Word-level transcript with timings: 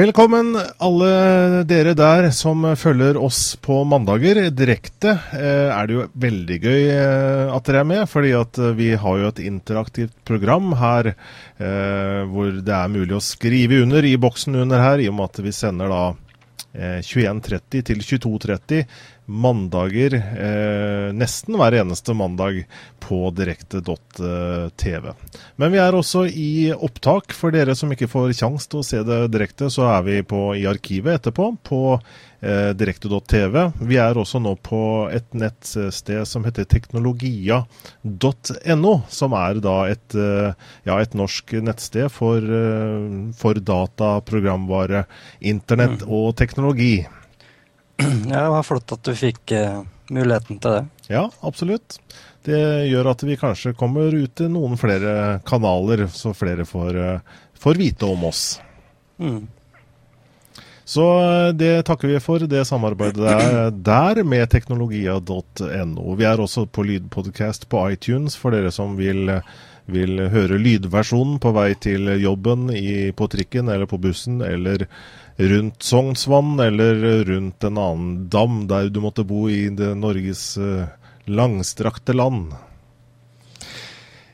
Velkommen 0.00 0.54
alle 0.78 1.64
dere 1.68 1.92
der 1.98 2.30
som 2.32 2.62
følger 2.78 3.18
oss 3.20 3.56
på 3.60 3.82
mandager 3.84 4.38
direkte. 4.54 5.16
Eh, 5.34 5.66
er 5.66 5.88
det 5.88 5.96
jo 5.96 6.04
veldig 6.22 6.58
gøy 6.62 6.84
eh, 6.94 7.50
at 7.52 7.66
dere 7.66 7.82
er 7.82 7.88
med, 7.90 8.04
fordi 8.08 8.30
at 8.38 8.60
eh, 8.62 8.70
vi 8.78 8.92
har 8.94 9.18
jo 9.20 9.28
et 9.28 9.42
interaktivt 9.44 10.14
program 10.24 10.72
her 10.80 11.12
hvor 11.60 12.62
det 12.64 12.72
er 12.72 12.92
mulig 12.94 13.12
å 13.18 13.20
skrive 13.20 13.82
under 13.82 14.06
i 14.08 14.14
boksen 14.16 14.54
under 14.62 14.80
her, 14.80 15.02
i 15.02 15.10
og 15.10 15.18
med 15.18 15.26
at 15.26 15.42
vi 15.44 15.52
sender 15.52 15.90
da 15.92 16.04
21.30 16.72 17.82
til 17.90 18.00
22.30 18.00 18.86
mandager 19.30 20.14
eh, 20.14 21.12
nesten 21.14 21.54
hver 21.58 21.72
eneste 21.80 22.14
mandag 22.14 22.66
på 23.00 23.30
direkte.tv. 23.30 25.12
Men 25.56 25.72
vi 25.72 25.78
er 25.78 25.94
også 25.94 26.26
i 26.26 26.72
opptak. 26.74 27.32
For 27.36 27.50
dere 27.54 27.74
som 27.78 27.92
ikke 27.94 28.08
får 28.10 28.32
kjangs 28.40 28.66
til 28.70 28.78
å 28.80 28.84
se 28.86 29.02
det 29.06 29.32
direkte, 29.34 29.70
så 29.70 29.82
er 29.94 30.02
vi 30.06 30.22
på, 30.26 30.54
i 30.58 30.66
arkivet 30.68 31.14
etterpå 31.20 31.56
på 31.66 31.80
eh, 31.96 32.70
direkte.tv. 32.74 33.72
Vi 33.86 33.96
er 34.02 34.18
også 34.18 34.38
nå 34.42 34.56
på 34.66 35.08
et 35.14 35.34
nettsted 35.34 36.26
som 36.28 36.44
heter 36.48 36.64
teknologia.no, 36.70 38.94
som 39.20 39.30
er 39.38 39.54
da 39.62 39.76
et, 39.92 40.10
eh, 40.18 40.50
ja, 40.90 40.94
et 40.98 41.14
norsk 41.18 41.52
nettsted 41.62 42.10
for, 42.14 42.38
eh, 42.42 42.98
for 43.38 43.54
data, 43.54 44.20
programvare, 44.26 45.04
internett 45.40 46.02
mm. 46.02 46.10
og 46.10 46.36
teknologi. 46.40 47.06
Ja, 48.00 48.42
det 48.46 48.48
var 48.54 48.66
flott 48.66 48.96
at 48.96 49.04
du 49.06 49.14
fikk 49.18 49.54
uh, 49.56 49.82
muligheten 50.10 50.60
til 50.62 50.76
det. 50.78 50.82
Ja, 51.12 51.28
absolutt. 51.46 51.98
Det 52.46 52.60
gjør 52.88 53.12
at 53.12 53.22
vi 53.26 53.36
kanskje 53.40 53.76
kommer 53.76 54.14
ut 54.14 54.34
til 54.40 54.50
noen 54.52 54.78
flere 54.80 55.40
kanaler, 55.48 56.06
så 56.12 56.32
flere 56.36 56.64
får, 56.68 57.00
uh, 57.00 57.40
får 57.60 57.80
vite 57.80 58.08
om 58.08 58.28
oss. 58.30 58.44
Mm. 59.20 59.48
Så 60.90 61.04
eh, 61.22 61.48
det 61.54 61.84
takker 61.86 62.10
vi 62.10 62.20
for, 62.22 62.42
det 62.50 62.64
samarbeidet 62.66 63.22
der, 63.22 63.70
der 63.70 64.22
med 64.26 64.50
teknologia.no. 64.50 66.14
Vi 66.18 66.26
er 66.26 66.42
også 66.42 66.64
på 66.66 66.82
lydpodcast 66.88 67.68
på 67.70 67.84
iTunes 67.94 68.34
for 68.38 68.56
dere 68.56 68.72
som 68.74 68.96
vil, 68.98 69.30
vil 69.86 70.24
høre 70.32 70.58
lydversjonen 70.58 71.38
på 71.42 71.52
vei 71.54 71.68
til 71.78 72.10
jobben 72.18 72.72
i, 72.74 73.12
på 73.14 73.30
trikken 73.30 73.70
eller 73.70 73.86
på 73.90 74.00
bussen 74.02 74.42
eller 74.42 74.88
rundt 75.40 75.82
Sognsvann 75.82 76.60
eller 76.60 77.24
rundt 77.24 77.64
en 77.64 77.78
annen 77.78 78.28
dam 78.28 78.66
der 78.68 78.90
du 78.92 79.00
måtte 79.00 79.24
bo 79.24 79.48
i 79.50 79.68
det 79.72 79.94
Norges 79.98 80.58
uh, 80.58 80.88
langstrakte 81.24 82.12
land. 82.16 82.52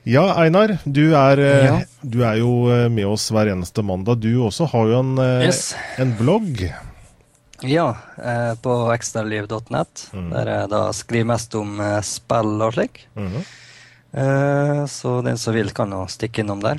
Ja, 0.07 0.29
Einar. 0.39 0.77
Du 0.85 1.15
er, 1.15 1.39
uh, 1.39 1.67
ja. 1.67 1.77
du 2.03 2.21
er, 2.23 2.41
jo 2.41 2.51
uh, 2.71 2.87
med 2.93 3.07
oss 3.11 3.29
hver 3.35 3.51
eneste 3.53 3.85
mandag. 3.87 4.23
Du 4.23 4.31
også 4.47 4.69
har 4.73 4.91
jo 4.93 4.99
en, 5.05 5.15
yes. 5.47 5.75
en 6.03 6.15
blogg. 6.19 6.67
Ja, 7.65 7.87
på 8.61 8.73
ekstraliv.net, 8.93 10.03
mm. 10.13 10.27
der 10.29 10.51
jeg 10.51 10.69
da 10.69 10.81
skriver 10.93 11.31
mest 11.31 11.55
om 11.57 11.79
spill 12.05 12.59
og 12.61 12.75
slik. 12.77 13.07
Mm 13.17 13.41
så 14.89 15.11
den 15.21 15.37
som 15.37 15.53
vil, 15.53 15.69
kan 15.77 15.91
jo 15.93 15.99
stikke 16.09 16.41
innom 16.41 16.63
der. 16.65 16.79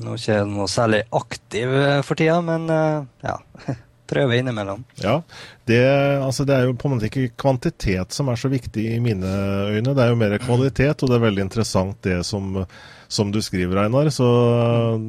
Nå 0.00 0.14
er 0.14 0.20
ikke 0.20 0.42
noe 0.48 0.68
særlig 0.70 1.02
aktiv 1.12 1.72
eh, 1.76 2.00
for 2.06 2.18
tida, 2.18 2.38
men 2.44 2.68
eh, 2.72 3.02
ja. 3.26 3.38
Prøve 4.12 4.36
innimellom. 4.36 4.82
Ja, 5.00 5.22
det, 5.64 5.80
altså 6.20 6.44
det, 6.44 6.56
er 6.56 6.66
jo 6.66 6.74
på 6.76 6.88
en 6.88 6.96
måte 6.96 7.08
ikke 7.08 7.30
kvantitet 7.40 8.12
som 8.12 8.28
er 8.28 8.36
så 8.36 8.50
viktig 8.52 8.82
i 8.96 8.98
mine 9.00 9.28
øyne. 9.72 9.94
Det 9.94 10.02
er 10.04 10.10
jo 10.10 10.18
mer 10.20 10.34
kvalitet, 10.42 11.00
og 11.00 11.08
det 11.08 11.16
er 11.16 11.22
veldig 11.22 11.46
interessant 11.46 11.96
det 12.04 12.18
som, 12.28 12.58
som 13.08 13.30
du 13.32 13.38
skriver, 13.40 13.80
Einar. 13.86 14.10
Så 14.12 14.26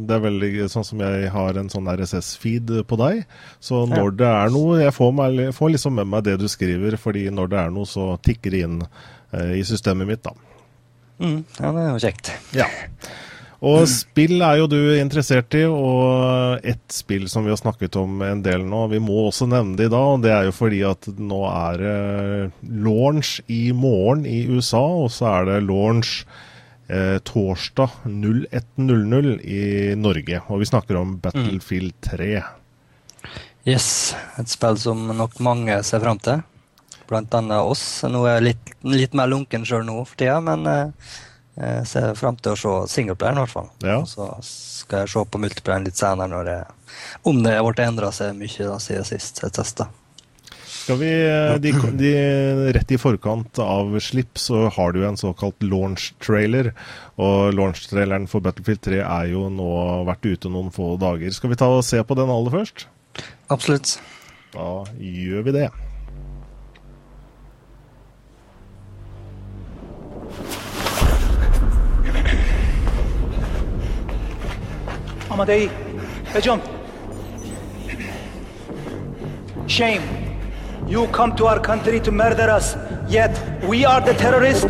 det 0.07 0.15
er 0.15 0.23
veldig 0.23 0.69
sånn 0.71 0.87
som 0.87 1.03
jeg 1.03 1.33
har 1.33 1.59
en 1.59 1.73
sånn 1.73 1.89
RSS-feed 1.91 2.71
på 2.87 3.01
deg. 3.01 3.25
Så 3.59 3.81
når 3.91 4.13
ja. 4.13 4.15
det 4.21 4.29
er 4.29 4.55
noe 4.55 4.79
Jeg 4.85 4.95
får, 4.95 5.11
meg, 5.19 5.43
får, 5.57 5.75
liksom 5.75 5.99
med 5.99 6.13
meg 6.13 6.23
det 6.29 6.37
du 6.39 6.47
skriver, 6.51 6.95
fordi 7.01 7.25
når 7.33 7.51
det 7.51 7.59
er 7.59 7.75
noe, 7.75 7.89
så 7.89 8.13
tikker 8.23 8.55
det 8.55 8.63
inn 8.69 8.79
eh, 8.85 9.57
i 9.59 9.67
systemet 9.67 10.13
mitt, 10.13 10.23
da. 10.23 10.37
Mm, 11.19 11.41
ja, 11.59 11.75
det 11.75 11.83
er 11.83 11.91
jo 11.91 12.01
kjekt. 12.07 12.33
Ja. 12.55 12.71
Og 13.63 13.85
spill 13.87 14.41
er 14.43 14.57
jo 14.59 14.67
du 14.67 14.79
interessert 14.97 15.55
i, 15.55 15.63
og 15.63 16.65
ett 16.67 16.83
spill 16.91 17.29
som 17.31 17.45
vi 17.45 17.53
har 17.53 17.59
snakket 17.61 17.95
om 18.01 18.19
en 18.25 18.41
del 18.43 18.65
nå, 18.67 18.81
vi 18.91 18.99
må 18.99 19.21
også 19.29 19.47
nevne 19.47 19.77
det 19.79 19.87
i 19.87 19.93
dag, 19.93 20.07
og 20.17 20.25
det 20.25 20.33
er 20.35 20.49
jo 20.49 20.55
fordi 20.57 20.81
at 20.87 21.07
nå 21.15 21.39
er 21.47 21.79
det 21.79 22.73
launch 22.83 23.37
i 23.47 23.69
morgen 23.71 24.27
i 24.27 24.41
USA, 24.51 24.83
og 25.05 25.13
så 25.15 25.29
er 25.31 25.47
det 25.47 25.61
launch 25.69 26.25
eh, 26.91 27.21
torsdag 27.23 28.03
01.00 28.03 29.33
i 29.47 29.63
Norge. 29.95 30.43
Og 30.49 30.59
vi 30.59 30.67
snakker 30.67 30.99
om 30.99 31.17
Battlefield 31.23 31.95
3. 32.03 32.33
Yes, 33.63 33.87
et 34.39 34.51
spill 34.51 34.75
som 34.81 35.07
nok 35.15 35.39
mange 35.39 35.79
ser 35.87 36.03
fram 36.03 36.19
til. 36.19 36.43
Blant 37.07 37.35
annet 37.39 37.63
oss. 37.63 37.85
Nå 38.11 38.25
er 38.27 38.41
jeg 38.41 38.49
litt, 38.49 38.73
litt 38.91 39.15
mer 39.15 39.31
lunken 39.31 39.63
sjøl 39.67 39.85
nå 39.87 40.01
for 40.03 40.19
tida, 40.19 40.41
men 40.43 40.67
eh, 40.67 41.13
jeg 41.53 41.79
eh, 41.79 41.83
ser 41.85 42.13
frem 42.17 42.37
til 42.41 42.55
å 42.55 42.57
se 42.57 42.75
singleplayeren, 42.95 43.37
i 43.37 43.43
hvert 43.45 43.53
fall. 43.53 43.67
Ja. 43.85 43.99
Så 44.09 44.29
skal 44.43 45.03
jeg 45.03 45.13
se 45.13 45.25
på 45.29 45.41
multiplayeren 45.41 45.85
litt 45.85 45.99
senere, 45.99 46.45
det, 46.47 46.61
om 47.29 47.43
det 47.45 47.59
ble 47.61 47.85
endra 47.85 48.09
seg 48.15 48.33
mye 48.37 48.69
da, 48.71 48.79
siden 48.81 49.05
sist 49.07 49.43
jeg 49.43 49.53
testa. 49.53 49.89
Skal 50.83 50.97
vi, 50.99 51.11
eh, 51.13 51.53
de, 51.63 51.71
de, 51.95 52.09
Rett 52.75 52.91
i 52.91 52.97
forkant 52.99 53.61
av 53.63 53.93
slipp 54.03 54.41
så 54.41 54.65
har 54.73 54.91
du 54.91 55.03
en 55.07 55.19
såkalt 55.19 55.61
launch-trailer. 55.63 56.73
Og 57.21 57.53
launch-traileren 57.55 58.27
for 58.31 58.43
Battlefield 58.43 58.81
3 58.89 58.99
er 59.05 59.29
jo 59.31 59.45
nå 59.53 59.69
vært 60.09 60.27
ute 60.27 60.51
noen 60.51 60.73
få 60.75 60.95
dager. 60.99 61.31
Skal 61.31 61.53
vi 61.53 61.59
ta 61.61 61.69
og 61.71 61.85
se 61.87 62.01
på 62.03 62.17
den 62.19 62.33
aller 62.33 62.57
først? 62.57 62.87
Absolutt. 63.53 63.95
Da 64.57 64.83
gjør 64.97 65.47
vi 65.47 65.55
det. 65.61 65.69
Amadei, 75.33 75.67
Bejum. 76.25 76.61
Shame. 79.67 80.03
You 80.87 81.07
come 81.07 81.35
to 81.37 81.47
our 81.47 81.59
country 81.59 81.99
to 82.01 82.11
murder 82.11 82.51
us, 82.51 82.75
yet 83.07 83.33
we 83.63 83.83
are 83.83 83.99
the 83.99 84.13
terrorists. 84.13 84.65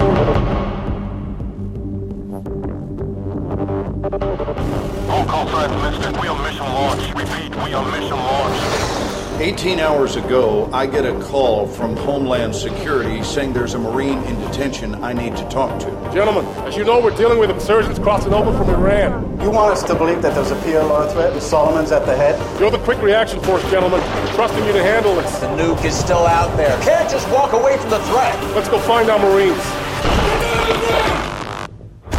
All 5.11 5.25
call 5.25 5.47
signs 5.47 5.75
listed. 5.83 6.21
We 6.21 6.29
on 6.29 6.41
mission 6.43 6.65
launch. 6.65 7.13
Repeat, 7.13 7.55
we 7.65 7.73
on 7.73 7.91
mission 7.91 8.15
launch. 8.15 9.41
18 9.41 9.79
hours 9.81 10.15
ago, 10.15 10.69
I 10.71 10.85
get 10.85 11.05
a 11.05 11.19
call 11.23 11.67
from 11.67 11.97
Homeland 11.97 12.55
Security 12.55 13.21
saying 13.21 13.51
there's 13.51 13.73
a 13.73 13.79
Marine 13.79 14.23
in 14.23 14.39
detention 14.47 15.03
I 15.03 15.11
need 15.11 15.35
to 15.35 15.43
talk 15.49 15.77
to. 15.81 16.02
Gentlemen, 16.13 16.45
as 16.67 16.77
you 16.77 16.83
know, 16.83 17.01
we're 17.01 17.17
dealing 17.17 17.39
with 17.39 17.49
insurgents 17.49 17.97
crossing 17.97 18.33
over 18.33 18.55
from 18.55 18.69
Iran. 18.69 19.41
You 19.41 19.49
want 19.49 19.71
us 19.73 19.81
to 19.85 19.95
believe 19.95 20.21
that 20.21 20.35
there's 20.35 20.51
a 20.51 20.55
PLO 20.57 21.11
threat 21.11 21.33
and 21.33 21.41
Solomon's 21.41 21.91
at 21.91 22.05
the 22.05 22.15
head? 22.15 22.39
You're 22.59 22.69
the 22.69 22.77
quick 22.77 23.01
reaction 23.01 23.41
force, 23.41 23.63
gentlemen. 23.71 23.99
I'm 23.99 24.35
trusting 24.35 24.63
you 24.63 24.73
to 24.73 24.83
handle 24.83 25.15
this. 25.15 25.39
The 25.39 25.47
nuke 25.47 25.83
is 25.83 25.97
still 25.97 26.27
out 26.27 26.55
there. 26.55 26.79
Can't 26.83 27.09
just 27.09 27.27
walk 27.31 27.53
away 27.53 27.79
from 27.79 27.89
the 27.89 27.99
threat. 28.03 28.39
Let's 28.53 28.69
go 28.69 28.77
find 28.77 29.09
our 29.09 29.17
Marines. 29.17 29.57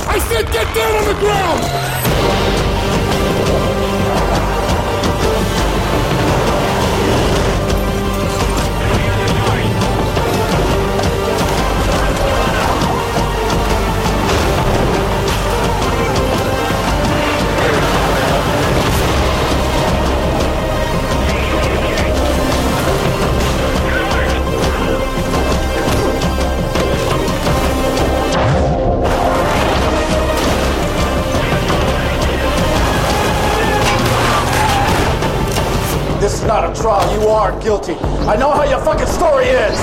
I 0.09 0.19
said 0.29 0.45
get 0.51 0.75
down 0.75 0.97
on 0.97 1.15
the 1.15 1.21
ground! 1.21 2.64
Not 36.47 36.65
a 36.65 36.75
trial. 36.81 37.21
You 37.21 37.29
are 37.29 37.53
guilty. 37.61 37.95
I 38.29 38.37
know 38.37 38.51
how 38.53 38.65
your 38.65 38.81
fucking 38.81 39.07
story 39.07 39.47
is. 39.47 39.79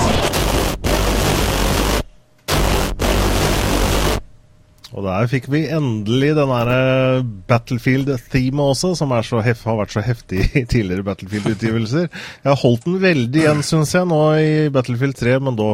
Og 4.92 5.06
der 5.06 5.28
fikk 5.30 5.46
vi 5.48 5.62
endelig 5.72 6.34
den 6.36 6.50
derre 6.52 7.22
Battlefield-themet 7.48 8.72
også, 8.74 8.90
som 8.98 9.12
hef, 9.14 9.62
har 9.64 9.78
vært 9.78 9.94
så 9.94 10.02
heftig 10.04 10.42
i 10.60 10.64
tidligere 10.68 11.06
Battlefield-utgivelser. 11.06 12.10
Jeg 12.12 12.50
har 12.50 12.60
holdt 12.60 12.84
den 12.84 12.98
veldig 13.00 13.40
igjen, 13.40 13.62
syns 13.64 13.94
jeg, 13.96 14.04
nå 14.10 14.20
i 14.36 14.50
Battlefield 14.74 15.16
3, 15.16 15.38
men 15.48 15.56
da 15.56 15.70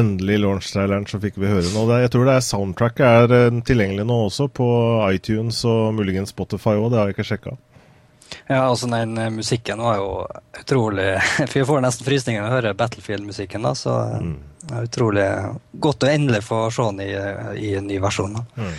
endelig 0.00 0.40
launch-traileren 0.46 1.04
så 1.10 1.20
fikk 1.20 1.36
vi 1.42 1.52
høre 1.52 1.68
noe. 1.74 2.00
Jeg 2.00 2.14
tror 2.14 2.30
det 2.30 2.38
er 2.38 2.46
soundtracket 2.48 3.04
er 3.10 3.36
eh, 3.36 3.60
tilgjengelig 3.68 4.08
nå 4.08 4.22
også 4.30 4.48
på 4.48 4.70
iTunes 5.12 5.60
og 5.68 5.92
muligens 5.98 6.32
Spotify 6.32 6.78
òg, 6.78 6.88
det 6.94 7.02
har 7.02 7.12
jeg 7.12 7.18
ikke 7.18 7.28
sjekka. 7.34 7.58
Ja, 8.46 8.62
altså 8.64 8.88
den 8.90 9.18
eh, 9.18 9.30
musikken 9.32 9.82
var 9.82 10.00
jo 10.00 10.08
utrolig 10.60 11.08
jeg 11.54 11.68
får 11.68 11.84
nesten 11.84 12.06
frysninger 12.06 12.42
når 12.42 12.48
jeg 12.48 12.56
hører 12.58 12.80
Battlefield-musikken, 12.80 13.68
da, 13.68 13.74
så 13.78 13.98
eh, 14.06 14.24
mm. 14.24 14.34
det 14.62 14.78
er 14.78 14.88
utrolig 14.88 15.28
godt 15.86 16.06
å 16.06 16.10
endelig 16.12 16.42
få 16.48 16.64
se 16.74 16.88
den 16.90 17.04
i, 17.04 17.12
i 17.68 17.76
en 17.78 17.88
ny 17.90 18.00
versjon. 18.02 18.40
Mm. 18.56 18.74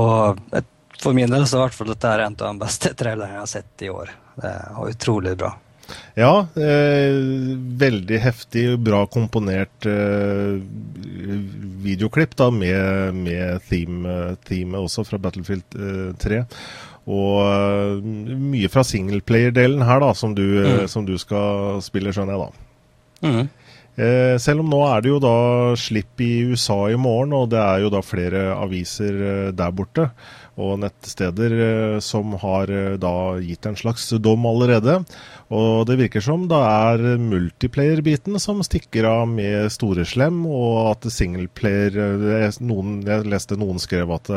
Og 0.00 0.60
for 1.00 1.16
min 1.16 1.32
del 1.32 1.46
så 1.48 1.58
i 1.58 1.64
hvert 1.64 1.76
fall 1.76 1.90
dette 1.94 2.12
er 2.12 2.26
en 2.26 2.36
av 2.36 2.44
de 2.44 2.62
beste 2.62 2.92
trailerne 2.98 3.34
jeg 3.34 3.42
har 3.42 3.50
sett 3.50 3.86
i 3.86 3.90
år. 3.92 4.12
Det 4.40 4.54
var 4.76 4.94
utrolig 4.94 5.36
bra. 5.40 5.54
Ja, 6.18 6.46
eh, 6.58 7.16
veldig 7.80 8.20
heftig, 8.20 8.64
bra 8.84 9.04
komponert 9.10 9.86
eh, 9.88 10.58
videoklipp 11.84 12.36
da, 12.38 12.50
med, 12.54 13.16
med 13.16 13.64
theme, 13.70 14.36
theme, 14.48 14.80
også 14.80 15.06
fra 15.08 15.20
Battlefield 15.22 15.78
eh, 15.78 16.08
3. 16.20 16.44
Og 17.10 17.38
uh, 17.42 18.02
mye 18.04 18.68
fra 18.70 18.84
singleplayer-delen 18.86 19.82
her, 19.82 20.02
da, 20.02 20.10
som 20.14 20.34
du, 20.36 20.44
mm. 20.62 20.84
som 20.92 21.06
du, 21.08 21.16
skal 21.18 21.80
spille, 21.82 22.12
skjønner 22.14 22.36
jeg 22.36 22.42
da. 22.44 22.66
Mm. 23.24 23.48
Eh, 24.00 24.38
selv 24.40 24.62
om 24.62 24.70
nå 24.70 24.78
er 24.86 25.02
det 25.02 25.10
jo 25.10 25.18
da 25.20 25.36
slipp 25.76 26.22
i 26.24 26.30
USA 26.48 26.78
i 26.88 26.98
morgen, 27.00 27.34
og 27.36 27.50
det 27.52 27.60
er 27.60 27.82
jo 27.82 27.90
da 27.92 28.00
flere 28.04 28.46
aviser 28.56 29.16
eh, 29.20 29.48
der 29.56 29.74
borte 29.76 30.06
og 30.60 30.78
nettsteder 30.80 31.54
eh, 31.64 31.96
som 32.04 32.32
har 32.40 32.70
da 33.00 33.12
gitt 33.44 33.66
en 33.68 33.76
slags 33.76 34.06
dom 34.22 34.46
allerede. 34.48 35.00
Og 35.52 35.84
det 35.88 35.98
virker 36.00 36.24
som 36.24 36.46
det 36.48 36.60
er 36.60 37.18
multiplayer-biten 37.20 38.38
som 38.40 38.62
stikker 38.64 39.08
av 39.10 39.26
med 39.28 39.68
store 39.74 40.06
slem, 40.08 40.46
og 40.48 40.94
at 40.94 41.10
singleplayer 41.12 41.98
noen, 42.62 43.00
Jeg 43.04 43.28
leste 43.28 43.58
noen 43.58 43.82
skrev 43.82 44.12
at 44.14 44.30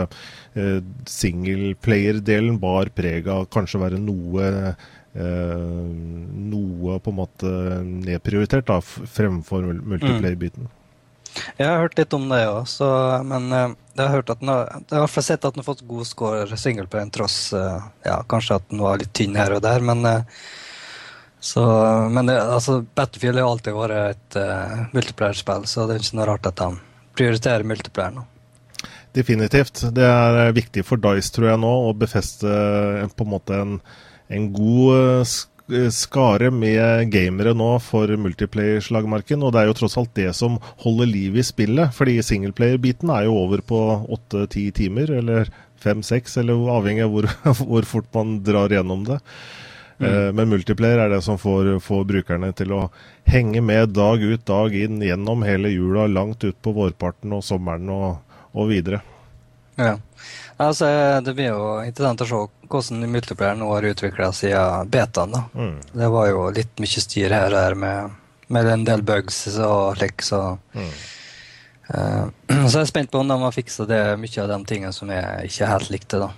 singleplayer-delen 1.10 2.60
bar 2.60 2.92
preg 2.96 3.30
av 3.32 3.48
kanskje 3.54 3.80
å 3.80 3.86
være 3.86 4.02
noe 4.02 4.76
noe 5.14 6.96
på 7.06 7.12
en 7.12 7.18
måte 7.20 7.50
nedprioritert 7.86 8.66
da, 8.66 8.80
fremfor 8.82 9.68
multiplayer-biten. 9.70 10.66
Mm. 10.66 10.80
Jeg 11.58 11.66
har 11.66 11.80
hørt 11.82 11.98
litt 11.98 12.14
om 12.14 12.28
det 12.30 12.42
òg, 12.46 12.66
men 13.26 13.48
uh, 13.54 13.76
jeg 13.94 14.04
har 14.04 14.12
hørt 14.14 14.34
at 14.34 14.42
den 14.42 14.52
har, 14.54 14.68
jeg 14.90 15.02
har 15.02 15.24
sett 15.26 15.46
at 15.46 15.56
den 15.56 15.64
har 15.64 15.70
fått 15.70 15.86
god 15.90 16.06
score 16.10 16.60
singleplayer, 16.60 17.10
tross 17.14 17.38
uh, 17.58 17.88
ja, 18.06 18.20
Kanskje 18.30 18.60
at 18.60 18.68
den 18.70 18.84
var 18.84 19.02
litt 19.02 19.14
tynn 19.18 19.38
her 19.38 19.56
og 19.56 19.64
der, 19.66 19.82
men 19.86 20.06
så, 21.44 21.64
men 22.14 22.30
det, 22.30 22.38
altså, 22.40 22.80
Battlefield 22.96 23.42
har 23.42 23.50
alltid 23.50 23.76
vært 23.76 23.98
et 24.14 24.38
uh, 24.40 24.86
multiplayer-spill, 24.94 25.66
så 25.68 25.88
det 25.90 25.98
er 25.98 26.06
ikke 26.06 26.20
noe 26.22 26.30
rart 26.30 26.48
at 26.48 26.62
de 26.62 26.70
prioriterer 27.18 27.68
multiplayer 27.68 28.16
nå. 28.16 28.24
Definitivt. 29.14 29.84
Det 29.94 30.06
er 30.08 30.56
viktig 30.56 30.86
for 30.88 31.02
Dice, 31.02 31.30
tror 31.36 31.52
jeg 31.52 31.62
nå, 31.62 31.74
å 31.90 31.92
befeste 31.98 32.48
på 33.14 33.28
en 33.28 33.34
måte 33.34 33.60
en, 33.60 33.76
en 34.32 34.52
god 34.54 35.28
skare 35.96 36.52
med 36.52 37.12
gamere 37.12 37.54
nå 37.56 37.70
for 37.80 38.12
multiplayer-slagmarken. 38.20 39.44
Og 39.44 39.54
det 39.54 39.62
er 39.62 39.70
jo 39.70 39.76
tross 39.80 39.98
alt 40.00 40.14
det 40.18 40.30
som 40.36 40.60
holder 40.84 41.10
liv 41.10 41.38
i 41.40 41.46
spillet. 41.46 41.94
Fordi 41.96 42.18
singleplayer-biten 42.26 43.12
er 43.14 43.28
jo 43.28 43.38
over 43.46 43.64
på 43.66 43.80
åtte-ti 44.14 44.70
timer, 44.76 45.12
eller 45.22 45.52
fem-seks, 45.84 46.38
eller 46.42 46.72
avhengig 46.76 47.06
av 47.06 47.14
hvor, 47.14 47.30
hvor, 47.68 47.88
fort 47.88 48.10
man 48.16 48.38
drar 48.46 48.74
gjennom 48.74 49.06
det. 49.08 49.20
Mm. 50.00 50.08
Eh, 50.10 50.30
men 50.36 50.52
multiplayer 50.52 51.06
er 51.06 51.14
det 51.14 51.22
som 51.26 51.40
får, 51.40 51.78
får, 51.84 52.06
brukerne 52.12 52.52
til 52.58 52.74
å 52.76 52.84
henge 53.30 53.62
med 53.64 53.94
dag 53.96 54.24
ut, 54.24 54.46
dag 54.50 54.76
inn 54.76 55.02
gjennom 55.04 55.46
hele 55.48 55.72
jula, 55.72 56.08
langt 56.12 56.44
ut 56.44 56.60
på 56.62 56.76
vårparten 56.76 57.36
og 57.36 57.44
sommeren 57.46 57.92
og, 57.94 58.40
og 58.52 58.72
videre. 58.72 59.04
Ja. 59.80 59.98
Altså, 60.62 60.88
det 61.26 61.34
blir 61.34 61.50
jo 61.50 61.64
interessant 61.86 62.22
å 62.22 62.28
se 62.30 62.42
hvordan 62.70 63.08
multiplieren 63.12 63.62
nå 63.62 63.70
har 63.74 63.88
utvikla 63.90 64.32
siden 64.36 64.92
betaen. 64.94 65.34
Mm. 65.54 65.80
Det 65.94 66.10
var 66.14 66.30
jo 66.30 66.46
litt 66.54 66.84
mye 66.84 67.04
styr 67.06 67.34
her 67.34 67.54
og 67.54 67.60
her 67.60 67.78
med, 67.80 68.20
med 68.54 68.70
en 68.70 68.86
del 68.88 69.06
bugs 69.06 69.44
og 69.56 69.98
slik, 69.98 70.26
så 70.26 70.44
mm. 70.76 70.94
uh, 71.90 72.26
Så 72.70 72.78
jeg 72.78 72.84
er 72.84 72.92
spent 72.92 73.12
på 73.12 73.22
om 73.22 73.34
de 73.34 73.40
har 73.42 73.56
fiksa 73.56 73.88
mye 74.20 74.46
av 74.46 74.54
de 74.54 74.60
tingene 74.70 74.94
som 74.96 75.10
jeg 75.14 75.50
ikke 75.50 75.72
helt 75.74 75.94
likte, 75.94 76.22
da. 76.22 76.32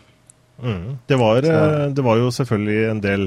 Mm. 0.63 0.95
Det, 1.05 1.19
var, 1.19 1.43
eh, 1.43 1.87
det, 1.91 1.99
var, 1.99 2.15
jo 2.15 2.29
selvfølgelig 2.31 2.83
en 2.87 3.01
del 3.03 3.25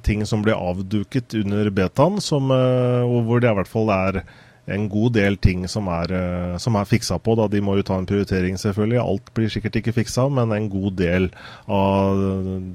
ting 0.00 0.22
som 0.24 0.40
ble 0.40 0.54
avduket 0.56 1.34
under 1.36 1.68
betaen, 1.68 2.16
som, 2.24 2.48
hvor 2.48 3.42
det 3.44 3.50
i 3.50 3.58
hvert 3.58 3.68
fall 3.68 3.92
er 3.92 4.22
en 4.66 4.88
god 4.88 5.12
del 5.12 5.36
ting 5.36 5.68
som 5.68 5.88
er, 5.90 6.12
eh, 6.12 6.56
som 6.58 6.76
er 6.76 6.86
fiksa 6.86 7.18
på. 7.18 7.34
Da. 7.34 7.48
De 7.48 7.60
må 7.60 7.76
jo 7.76 7.86
ta 7.86 7.98
en 7.98 8.06
prioritering, 8.06 8.58
selvfølgelig. 8.58 9.00
Alt 9.02 9.34
blir 9.34 9.50
sikkert 9.50 9.76
ikke 9.80 9.94
fiksa, 9.96 10.28
men 10.30 10.52
en 10.52 10.68
god 10.70 10.96
del 11.00 11.30
av 11.66 12.22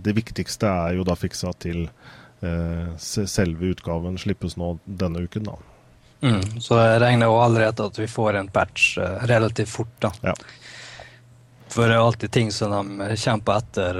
det 0.03 0.15
viktigste 0.17 0.67
er 0.67 0.97
jo 0.99 1.07
da 1.07 1.15
fiksa 1.15 1.53
til 1.63 1.87
eh, 2.43 2.91
selve 2.99 3.71
utgaven 3.71 4.19
slippes 4.19 4.57
nå 4.59 4.77
denne 4.85 5.23
uken. 5.23 5.47
da. 5.47 5.57
Mm, 6.21 6.59
så 6.59 6.79
jeg 6.81 7.01
regner 7.01 7.29
jo 7.29 7.39
allerede 7.39 7.85
at 7.91 7.99
vi 7.99 8.07
får 8.09 8.39
en 8.39 8.47
patch 8.49 8.97
uh, 8.97 9.21
relativt 9.29 9.69
fort. 9.69 9.93
da. 10.01 10.11
Ja. 10.25 10.33
For 11.69 11.85
det 11.85 11.93
er 11.93 12.01
alltid 12.01 12.31
ting 12.31 12.49
som 12.51 12.97
de 12.97 13.35
på 13.45 13.53
etter, 13.53 13.99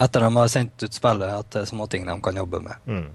etter 0.00 0.24
de 0.24 0.30
har 0.36 0.48
sendt 0.50 0.82
ut 0.82 0.96
spillet, 0.96 1.30
at 1.30 1.50
det 1.54 1.62
er 1.62 1.68
småting 1.70 2.08
de 2.08 2.16
kan 2.20 2.36
jobbe 2.36 2.60
med. 2.64 2.88
Mm. 2.90 3.06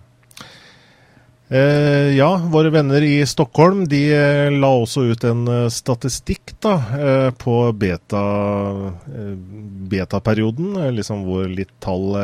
Eh, 1.52 2.16
ja, 2.16 2.38
våre 2.48 2.70
venner 2.70 3.04
i 3.04 3.26
Stockholm 3.28 3.82
de 3.92 4.00
eh, 4.16 4.50
la 4.56 4.70
også 4.72 5.02
ut 5.12 5.26
en 5.28 5.42
eh, 5.52 5.66
statistikk 5.68 6.54
da, 6.64 6.78
eh, 6.96 7.28
på 7.36 7.56
beta, 7.76 8.22
eh, 9.12 9.34
betaperioden. 9.92 10.80
liksom 10.96 11.26
hvor 11.28 11.52
litt 11.52 11.74
tall 11.84 12.16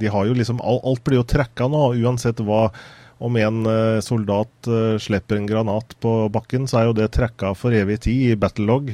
De 0.00 0.10
har 0.10 0.26
jo 0.26 0.34
liksom 0.34 0.58
Alt 0.58 1.04
blir 1.04 1.20
jo 1.20 1.28
tracka 1.30 1.70
nå, 1.70 1.92
uansett 2.02 2.42
hva. 2.42 2.72
Om 3.22 3.36
en 3.38 3.66
soldat 4.02 4.66
slipper 4.98 5.36
en 5.36 5.46
granat 5.46 5.94
på 6.02 6.26
bakken, 6.34 6.66
så 6.66 6.80
er 6.80 6.88
jo 6.88 6.96
det 6.98 7.12
tracka 7.14 7.52
for 7.54 7.70
evig 7.70 8.00
tid 8.02 8.32
i 8.32 8.34
battlelog. 8.34 8.90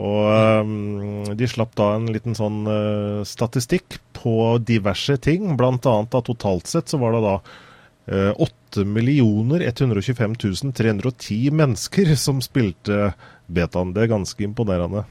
Og 0.00 0.64
um, 0.64 1.34
de 1.36 1.44
slapp 1.44 1.74
da 1.76 1.90
en 1.98 2.06
liten 2.08 2.32
sånn 2.32 2.62
uh, 2.64 3.20
statistikk 3.28 3.98
på 4.16 4.56
diverse 4.64 5.18
ting. 5.20 5.50
Annet 5.60 5.84
da 6.14 6.22
totalt 6.24 6.72
sett 6.72 6.88
så 6.88 6.96
var 7.02 7.18
det 7.18 7.26
da 7.26 7.36
8 8.78 8.84
125 9.66 10.72
310 10.72 11.50
mennesker 11.50 12.14
som 12.16 12.40
spilte 12.44 13.12
betaen. 13.46 13.94
Det 13.94 14.04
er 14.04 14.14
ganske 14.14 14.44
imponerende. 14.44 15.04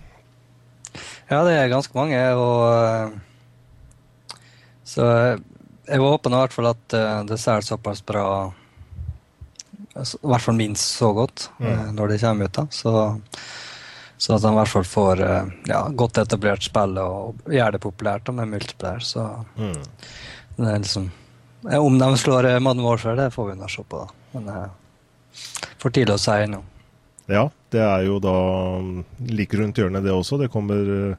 Ja, 1.29 1.43
det 1.45 1.53
er 1.57 1.71
ganske 1.71 1.97
mange. 1.97 2.19
og 2.33 2.63
eh, 2.73 4.33
Så 4.83 5.05
jeg 5.89 6.01
håper 6.01 6.33
i 6.33 6.41
hvert 6.41 6.55
fall 6.55 6.71
at 6.71 6.97
eh, 6.97 7.21
det 7.29 7.39
ser 7.41 7.65
såpass 7.65 8.01
bra 8.05 8.25
I 9.93 10.03
hvert 10.03 10.45
fall 10.45 10.57
minst 10.57 10.97
så 10.97 11.11
godt 11.13 11.49
mm. 11.59 11.69
Eh, 11.69 11.87
når 11.93 12.13
det 12.13 12.21
kommer 12.23 12.45
ut. 12.45 12.53
da, 12.53 12.67
så 12.71 12.93
så 14.19 14.33
at 14.35 14.43
de 14.43 14.49
i 14.51 14.55
hvert 14.57 14.67
fall 14.67 14.83
får 14.83 15.21
ja, 15.69 15.77
godt 15.95 16.17
etablert 16.19 16.65
spill 16.65 16.97
og 16.99 17.37
gjør 17.47 17.71
det 17.71 17.79
populært 17.79 18.27
med 18.35 18.49
multiplayer. 18.51 18.99
Så 18.99 19.23
mm. 19.55 19.77
det 20.57 20.65
er 20.73 20.81
liksom 20.83 21.05
om 21.63 21.99
de 21.99 22.17
slår 22.17 22.59
Madden 22.59 22.83
Warfare, 22.83 23.15
det 23.15 23.31
får 23.31 23.49
vi 23.49 23.59
nå 23.59 23.67
se 23.67 23.83
på. 23.83 23.97
da. 23.97 24.07
Men 24.31 24.45
det 24.45 24.55
eh, 24.55 24.63
er 24.63 25.75
for 25.79 25.95
tidlig 25.95 26.15
å 26.15 26.21
si 26.21 26.37
ennå. 26.45 26.63
Ja, 27.29 27.45
det 27.73 27.83
er 27.85 28.07
jo 28.07 28.17
da 28.23 28.33
mm, 28.81 29.03
like 29.29 29.59
rundt 29.59 29.77
hjørnet, 29.77 30.03
det 30.03 30.15
også. 30.15 30.39
Det 30.41 30.49
kommer 30.53 31.17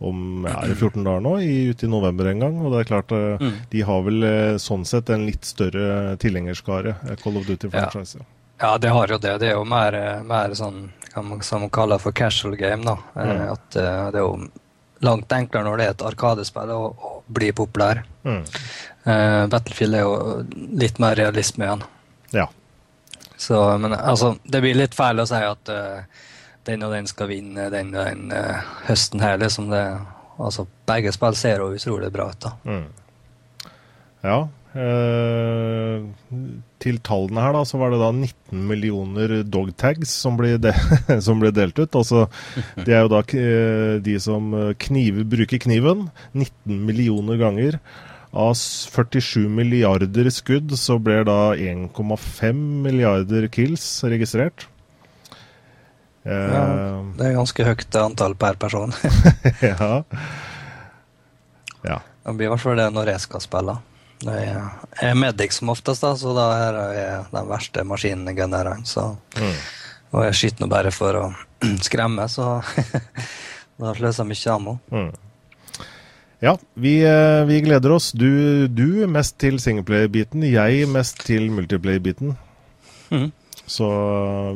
om 0.00 0.46
er 0.48 0.70
det 0.70 0.78
14 0.78 1.04
dager 1.04 1.20
nå, 1.20 1.34
i, 1.44 1.68
ute 1.74 1.84
i 1.84 1.90
november 1.92 2.30
en 2.30 2.44
gang. 2.46 2.60
Og 2.64 2.72
det 2.72 2.80
er 2.80 2.88
klart, 2.88 3.12
mm. 3.12 3.58
de 3.72 3.82
har 3.84 4.06
vel 4.06 4.28
sånn 4.62 4.86
sett 4.88 5.12
en 5.12 5.26
litt 5.28 5.44
større 5.44 6.16
tilhengerskare, 6.22 6.94
Call 7.20 7.36
of 7.36 7.44
Duty-franchise. 7.50 8.22
Ja. 8.22 8.30
ja. 8.62 8.72
det 8.80 8.94
har 8.96 9.12
jo 9.12 9.20
det. 9.20 9.36
Det 9.42 9.50
er 9.50 9.58
jo 9.58 9.66
mer, 9.68 9.98
mer 10.24 10.56
sånn 10.56 10.86
som 11.12 11.66
man 11.66 11.74
kaller 11.74 12.00
for 12.00 12.16
casual 12.16 12.56
game. 12.56 12.80
da. 12.86 12.96
Mm. 13.18 13.44
At 13.52 13.68
det 13.76 13.84
er 13.84 14.22
jo 14.22 14.48
langt 15.04 15.32
enklere 15.32 15.64
når 15.66 15.80
det 15.80 15.86
er 15.86 15.94
et 15.94 16.06
arkadespill 16.10 16.72
å 16.72 16.80
bli 17.28 17.50
populær. 17.56 18.02
Mm. 18.24 18.42
Uh, 19.00 19.46
Battlefield 19.48 19.96
er 19.96 20.04
jo 20.04 20.16
litt 20.76 20.98
mer 21.00 21.16
realisme 21.16 21.64
igjen. 21.64 21.84
Ja. 22.36 22.46
Så, 23.40 23.56
men 23.80 23.96
altså, 23.96 24.34
det 24.44 24.60
blir 24.60 24.76
litt 24.76 24.96
feil 24.96 25.22
å 25.22 25.28
si 25.28 25.40
at 25.40 25.72
uh, 25.72 26.24
den 26.68 26.84
og 26.84 26.92
den 26.92 27.08
skal 27.08 27.30
vinne 27.30 27.70
den 27.72 27.94
og 27.94 28.04
den 28.04 28.32
uh, 28.34 28.60
høsten 28.90 29.22
her. 29.24 29.40
liksom 29.40 29.70
det, 29.72 29.84
altså 30.36 30.66
Begge 30.90 31.14
spill 31.16 31.36
ser 31.38 31.64
jo 31.64 31.72
utrolig 31.76 32.10
bra 32.12 32.28
ut. 32.32 32.40
da. 32.44 32.56
Mm. 32.68 32.88
Ja. 34.20 34.40
Til 36.80 36.98
tallene 37.02 37.42
her, 37.42 37.56
da, 37.56 37.62
så 37.66 37.80
var 37.80 37.90
det 37.90 38.02
da 38.02 38.10
19 38.12 38.66
millioner 38.68 39.32
dogtags 39.48 40.12
som 40.12 40.36
ble, 40.38 40.52
de, 40.60 40.74
som 41.26 41.40
ble 41.40 41.50
delt 41.56 41.80
ut. 41.80 41.96
Altså, 41.96 42.26
det 42.76 42.94
er 42.94 43.06
jo 43.06 43.14
da 43.16 43.24
de 44.04 44.18
som 44.22 44.52
kniver, 44.84 45.24
bruker 45.32 45.64
kniven 45.64 46.10
19 46.36 46.84
millioner 46.84 47.40
ganger. 47.40 47.80
Av 48.30 48.52
47 48.54 49.48
milliarder 49.50 50.28
skudd 50.30 50.76
så 50.78 51.00
ble 51.02 51.22
da 51.26 51.54
1,5 51.58 52.60
milliarder 52.84 53.48
kills 53.50 53.86
registrert. 54.06 54.68
Ja, 56.22 57.00
det 57.16 57.26
er 57.26 57.38
ganske 57.38 57.64
høyt 57.64 57.96
antall 57.96 58.36
per 58.38 58.58
person. 58.60 58.92
ja. 59.64 60.02
ja. 61.82 61.98
Det 62.22 62.34
blir 62.36 62.46
i 62.46 62.52
hvert 62.52 62.62
fall 62.62 62.78
det 62.78 62.90
når 62.94 63.14
jeg 63.14 63.24
skal 63.24 63.42
spille. 63.42 63.76
Jeg 64.20 64.52
er 65.00 65.16
medic 65.16 65.56
som 65.56 65.72
oftest, 65.72 66.04
da, 66.04 66.12
så 66.18 66.34
da 66.36 66.46
er 66.58 66.78
jeg 66.94 67.22
den 67.32 67.48
verste 67.48 67.84
maskingunneren. 67.88 68.84
Mm. 68.84 69.56
Og 70.12 70.26
jeg 70.26 70.36
skyter 70.36 70.66
nå 70.66 70.70
bare 70.70 70.92
for 70.92 71.16
å 71.16 71.24
skremme, 71.88 72.28
så 72.28 72.60
da 73.80 73.96
sløser 73.96 74.22
jeg 74.22 74.30
mye 74.30 74.54
ammo. 74.54 74.76
Mm. 74.92 75.10
Ja, 76.40 76.54
vi, 76.74 76.94
eh, 77.04 77.44
vi, 77.44 77.60
gleder 77.60 77.92
oss. 77.92 78.12
Du, 78.16 78.66
du 78.68 79.04
mest 79.06 79.36
til 79.40 79.60
singleplay-biten, 79.60 80.46
jeg 80.48 80.88
mest 80.88 81.20
til 81.26 81.50
multiplay-biten. 81.52 82.32
Mm. 83.12 83.28
Så 83.70 83.86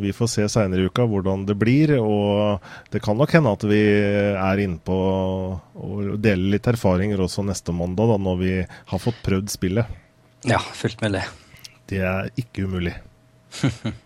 vi 0.03 0.11
får 0.17 0.31
se 0.33 0.47
seinere 0.51 0.83
i 0.83 0.89
uka 0.89 1.05
hvordan 1.07 1.45
det 1.47 1.59
blir. 1.61 1.93
Og 2.01 2.65
det 2.91 3.03
kan 3.05 3.19
nok 3.21 3.35
hende 3.37 3.53
at 3.53 3.67
vi 3.69 3.83
er 4.33 4.63
inne 4.65 4.81
på 4.83 4.97
å 4.97 5.91
dele 6.17 6.55
litt 6.57 6.71
erfaringer 6.73 7.21
også 7.23 7.45
neste 7.47 7.75
mandag, 7.77 8.15
da, 8.15 8.19
når 8.31 8.41
vi 8.41 8.55
har 8.65 9.03
fått 9.03 9.21
prøvd 9.27 9.53
spillet. 9.53 10.01
Ja, 10.49 10.63
fullt 10.77 11.05
mulig. 11.05 11.23
Det 11.93 12.01
er 12.01 12.33
ikke 12.41 12.65
umulig. 12.65 12.97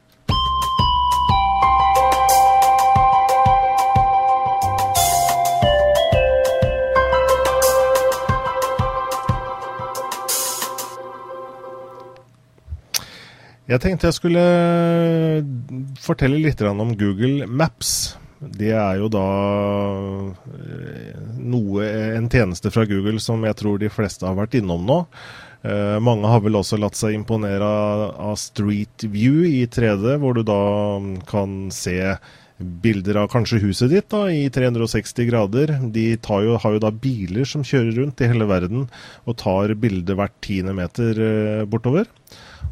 Jeg 13.68 13.82
tenkte 13.84 14.08
jeg 14.08 14.16
skulle 14.16 14.40
eh, 14.40 15.48
fortelle 16.00 16.38
litt 16.40 16.62
om 16.64 16.94
Google 16.96 17.44
Maps. 17.44 18.16
Det 18.40 18.70
er 18.72 18.96
jo 18.96 19.10
da 19.12 19.25
eh, 20.56 21.18
noe, 21.37 21.90
en 22.16 22.30
tjeneste 22.32 22.72
fra 22.72 22.87
Google 22.88 23.20
som 23.20 23.44
jeg 23.44 23.58
tror 23.60 23.76
de 23.82 23.92
fleste 23.92 24.25
har 24.25 24.38
vært 24.38 24.56
innom 24.56 24.88
nå. 24.88 24.98
Eh, 25.68 25.98
mange 26.00 26.32
har 26.32 26.40
vel 26.46 26.56
også 26.56 26.80
latt 26.80 26.96
seg 26.96 27.18
imponere 27.18 27.68
av 28.16 28.40
Street 28.40 29.04
View 29.04 29.44
i 29.44 29.66
3D, 29.68 30.16
hvor 30.22 30.38
du 30.38 30.46
da 30.48 30.62
kan 31.28 31.68
se 31.75 32.00
bilder 32.56 33.20
av 33.20 33.28
kanskje 33.37 33.60
huset 33.66 33.92
ditt 33.92 34.08
da, 34.08 34.25
i 34.32 34.48
360 34.48 35.28
grader. 35.28 35.76
De 35.92 36.14
jo, 36.16 36.56
har 36.56 36.78
jo 36.78 36.84
da 36.88 36.96
biler 37.04 37.44
som 37.44 37.60
kjører 37.60 38.00
rundt 38.00 38.25
i 38.25 38.32
hele 38.32 38.48
verden 38.48 38.88
og 39.28 39.42
tar 39.44 39.76
bilder 39.76 40.16
hvert 40.16 40.40
tiende 40.40 40.72
meter 40.80 41.66
bortover. 41.68 42.08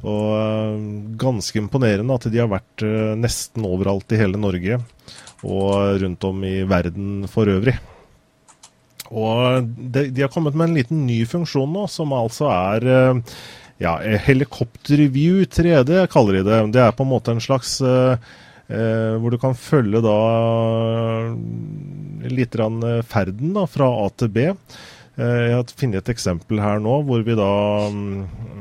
Og 0.06 0.30
eh, 0.36 0.86
ganske 1.18 1.60
imponerende 1.60 2.16
at 2.16 2.28
de 2.30 2.40
har 2.42 2.50
vært 2.52 2.84
eh, 2.86 3.12
nesten 3.18 3.66
overalt 3.66 4.12
i 4.12 4.20
hele 4.20 4.40
Norge 4.40 4.80
og 5.46 6.00
rundt 6.00 6.24
om 6.26 6.40
i 6.48 6.56
verden 6.66 7.26
for 7.30 7.48
øvrig. 7.50 7.76
Og 9.06 9.66
de, 9.66 10.08
de 10.10 10.24
har 10.24 10.32
kommet 10.32 10.56
med 10.56 10.70
en 10.70 10.78
liten 10.80 11.04
ny 11.06 11.20
funksjon 11.28 11.70
nå, 11.70 11.84
som 11.92 12.14
altså 12.16 12.48
er 12.50 12.88
eh, 12.90 13.36
ja, 13.84 13.98
helikopterview 14.26 15.44
3D, 15.52 16.00
kaller 16.10 16.40
de 16.40 16.48
det. 16.48 16.60
Det 16.74 16.82
er 16.82 16.96
på 16.96 17.06
en 17.06 17.12
måte 17.12 17.36
en 17.36 17.44
slags 17.44 17.78
eh, 17.84 18.34
hvor 18.66 19.30
du 19.30 19.38
kan 19.38 19.54
følge 19.54 20.00
da 20.02 20.16
litt 22.26 22.56
ferden 23.06 23.52
da, 23.54 23.62
fra 23.70 23.90
A 24.02 24.08
til 24.18 24.32
B. 24.34 24.48
Eh, 25.16 25.46
jeg 25.48 25.54
har 25.56 25.70
funnet 25.80 26.02
et 26.02 26.12
eksempel 26.12 26.58
her 26.60 26.80
nå 26.84 26.98
hvor, 27.08 27.22
vi 27.24 27.36
da, 27.38 27.52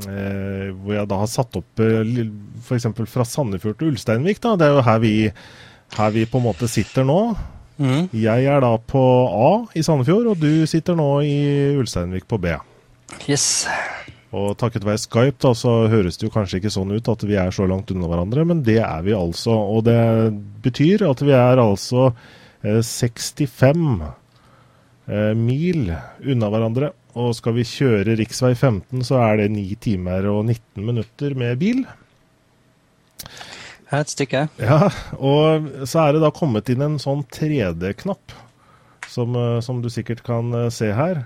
eh, 0.08 0.70
hvor 0.72 0.94
jeg 0.94 1.08
da 1.10 1.18
har 1.20 1.28
satt 1.28 1.58
opp 1.60 1.82
eh, 1.84 2.22
f.eks. 2.64 2.88
fra 3.12 3.26
Sandefjord 3.28 3.76
til 3.80 3.92
Ulsteinvik. 3.92 4.40
Da. 4.40 4.54
Det 4.56 4.70
er 4.70 4.78
jo 4.78 4.86
her 4.86 5.02
vi, 5.02 5.12
her 5.98 6.16
vi 6.16 6.24
på 6.24 6.40
en 6.40 6.46
måte 6.48 6.70
sitter 6.72 7.04
nå. 7.04 7.20
Mm. 7.76 8.08
Jeg 8.16 8.48
er 8.48 8.64
da 8.64 8.72
på 8.80 9.04
A 9.28 9.50
i 9.76 9.84
Sandefjord, 9.84 10.32
og 10.32 10.40
du 10.40 10.64
sitter 10.70 10.96
nå 10.96 11.10
i 11.28 11.36
Ulsteinvik 11.76 12.24
på 12.30 12.40
B. 12.40 12.56
Yes. 13.28 13.66
Og 14.32 14.54
takket 14.58 14.84
være 14.84 15.04
Skype 15.04 15.36
da, 15.44 15.52
så 15.52 15.82
høres 15.92 16.16
det 16.16 16.30
jo 16.30 16.32
kanskje 16.32 16.62
ikke 16.62 16.72
sånn 16.72 16.96
ut 16.96 17.12
at 17.12 17.28
vi 17.28 17.36
er 17.36 17.52
så 17.52 17.68
langt 17.68 17.92
unna 17.92 18.08
hverandre, 18.08 18.48
men 18.48 18.64
det 18.64 18.80
er 18.80 19.04
vi 19.04 19.12
altså. 19.16 19.52
Og 19.52 19.84
det 19.86 20.00
betyr 20.64 21.04
at 21.04 21.20
vi 21.20 21.36
er 21.36 21.60
altså 21.60 22.14
eh, 22.64 22.80
65 22.80 24.00
Eh, 24.00 24.25
mil 25.38 25.92
unna 26.26 26.48
hverandre. 26.50 26.90
Og 27.16 27.30
skal 27.38 27.54
vi 27.56 27.64
kjøre 27.64 28.16
rv. 28.18 28.24
15, 28.28 29.04
så 29.06 29.20
er 29.22 29.38
det 29.40 29.52
9 29.54 29.76
timer 29.80 30.26
og 30.28 30.42
19 30.44 30.82
minutter 30.84 31.36
med 31.38 31.56
bil. 31.62 31.84
Et 33.94 34.10
stykke. 34.10 34.48
Ja, 34.58 34.88
og 35.14 35.70
så 35.86 36.02
er 36.02 36.16
det 36.16 36.24
da 36.24 36.32
kommet 36.34 36.68
inn 36.72 36.82
en 36.82 36.98
sånn 37.02 37.22
3D-knapp, 37.30 38.34
som, 39.06 39.36
eh, 39.38 39.60
som, 39.62 39.78
du 39.82 39.88
sikkert 39.92 40.24
kan 40.26 40.50
eh, 40.52 40.70
se 40.74 40.90
her. 40.96 41.22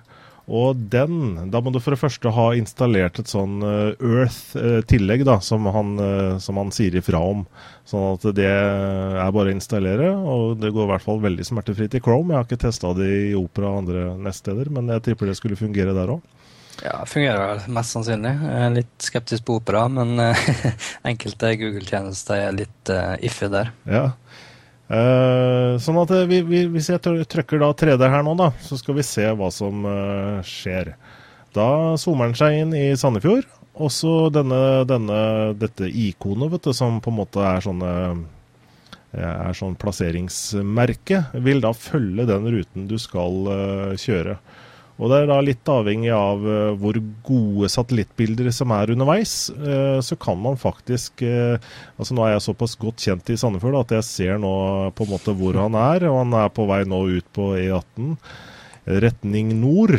Og 0.50 0.78
den 0.90 1.50
Da 1.52 1.61
må 1.62 1.71
du 1.71 1.78
for 1.83 1.95
det 1.95 2.00
første 2.00 2.33
ha 2.35 2.47
installert 2.59 3.21
et 3.23 3.30
sånn 3.30 3.61
eh, 3.62 3.92
Earth-tillegg, 4.02 5.23
da, 5.28 5.38
som 5.45 5.69
han, 5.71 5.92
eh, 6.02 6.38
som 6.42 6.59
han, 6.59 6.73
sier 6.75 6.97
ifra 6.99 7.21
om. 7.23 7.45
Sånn 7.88 8.16
at 8.16 8.26
det 8.35 8.49
er 8.50 9.30
bare 9.35 9.52
å 9.52 9.54
installere, 9.54 10.11
og 10.11 10.59
det 10.62 10.73
går 10.75 10.88
i 10.88 10.90
hvert 10.92 11.07
fall 11.07 11.23
veldig 11.23 11.47
smertefritt 11.47 11.95
i 11.99 12.02
Chrome. 12.02 12.35
Jeg 12.35 12.40
har 12.40 12.49
ikke 12.49 12.64
testa 12.66 12.92
det 12.99 13.09
i 13.30 13.33
Opera 13.38 13.71
og 13.71 13.85
andre 13.85 14.04
nettsteder, 14.26 14.71
men 14.75 14.90
jeg 14.95 15.07
tipper 15.09 15.30
det 15.30 15.38
skulle 15.38 15.59
fungere 15.59 15.95
der 15.97 16.14
òg. 16.16 16.37
Ja, 16.80 17.00
fungerer 17.07 17.66
mest 17.71 17.95
sannsynlig. 17.95 18.33
Jeg 18.40 18.66
er 18.66 18.76
litt 18.78 19.07
skeptisk 19.07 19.47
på 19.47 19.59
Opera, 19.61 19.85
men 19.92 20.14
enkelte 21.11 21.54
Google-tjenester 21.61 22.47
er 22.47 22.57
litt 22.57 22.95
uh, 22.95 23.19
iffy 23.26 23.50
der. 23.52 23.75
Ja, 23.90 24.07
Uh, 24.90 25.78
sånn 25.78 26.00
at 26.02 26.11
vi, 26.26 26.40
vi, 26.42 26.64
Hvis 26.66 26.88
jeg 26.90 26.99
trykker 27.30 27.61
da 27.62 27.68
3D 27.78 28.09
her 28.11 28.25
nå, 28.26 28.35
da, 28.35 28.49
så 28.64 28.75
skal 28.80 28.97
vi 28.97 29.06
se 29.06 29.28
hva 29.38 29.50
som 29.54 29.87
uh, 29.87 30.40
skjer. 30.47 30.97
Da 31.54 31.94
zoomer 32.00 32.30
den 32.30 32.38
seg 32.38 32.59
inn 32.59 32.75
i 32.75 32.88
Sandefjord. 32.99 33.47
Og 33.80 33.92
så 33.94 34.12
denne, 34.35 34.82
dette 35.56 35.87
ikonet, 35.88 36.50
vet 36.52 36.66
du, 36.66 36.73
som 36.76 36.99
på 37.00 37.12
en 37.12 37.20
måte 37.23 37.44
er 37.47 37.62
sånne 37.64 37.94
er 39.11 39.56
sånn 39.59 39.73
plasseringsmerke, 39.75 41.25
vil 41.42 41.62
da 41.64 41.73
følge 41.75 42.28
den 42.28 42.44
ruten 42.54 42.85
du 42.87 42.94
skal 43.00 43.49
uh, 43.49 43.94
kjøre. 43.99 44.37
Og 45.00 45.09
det 45.09 45.23
er 45.23 45.30
da 45.30 45.38
litt 45.40 45.71
avhengig 45.73 46.11
av 46.12 46.42
uh, 46.45 46.76
hvor 46.76 46.99
gode 47.25 47.71
satellittbilder 47.73 48.50
som 48.52 48.75
er 48.76 48.92
underveis. 48.92 49.35
Uh, 49.57 49.99
så 50.04 50.19
kan 50.21 50.37
man 50.40 50.61
faktisk 50.61 51.25
uh, 51.25 51.57
Altså 51.97 52.16
nå 52.16 52.26
er 52.26 52.35
jeg 52.35 52.47
såpass 52.50 52.76
godt 52.80 53.00
kjent 53.07 53.33
i 53.33 53.38
Sandefjord 53.40 53.80
at 53.80 53.97
jeg 53.97 54.09
ser 54.09 54.40
nå 54.42 54.54
på 54.97 55.07
en 55.07 55.12
måte 55.14 55.35
hvor 55.37 55.57
han 55.57 55.78
er. 55.80 56.04
Og 56.11 56.21
han 56.23 56.40
er 56.45 56.52
på 56.52 56.69
vei 56.69 56.83
nå 56.88 57.04
ut 57.16 57.30
på 57.37 57.52
E18 57.57 58.16
retning 59.00 59.54
nord. 59.61 59.97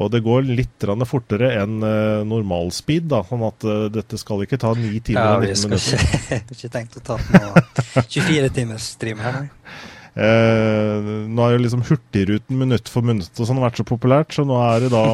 Og 0.00 0.08
det 0.12 0.22
går 0.24 0.46
litt 0.48 0.86
fortere 1.08 1.50
enn 1.60 1.80
uh, 1.84 2.22
normalspeed, 2.24 3.08
da, 3.10 3.20
sånn 3.26 3.42
at 3.44 3.66
uh, 3.68 3.86
dette 3.92 4.16
skal 4.20 4.44
ikke 4.46 4.58
ta 4.60 4.72
ni 4.78 5.00
timer 5.04 5.40
og 5.40 5.44
19 5.44 5.68
minutter. 5.68 5.96
Ja, 5.96 6.08
vi 6.16 6.38
skal 6.40 6.54
ikke 6.56 6.72
tenkt 6.72 6.96
å 6.96 7.02
ta 7.04 7.18
noe 7.34 7.64
24 8.08 8.52
timers 8.56 8.92
stream 8.96 9.20
her, 9.20 9.42
nei. 9.42 9.89
Eh, 10.14 11.10
nå 11.30 11.44
er 11.44 11.54
jo 11.54 11.62
liksom 11.62 11.84
Hurtigruten 11.86 12.58
minutt 12.58 12.90
for 12.90 13.06
minutt 13.06 13.30
og 13.38 13.46
sånn 13.46 13.60
vært 13.62 13.78
så 13.78 13.86
populært, 13.86 14.34
så 14.34 14.42
nå 14.46 14.56
er 14.64 14.86
det 14.86 14.90
da 14.90 15.04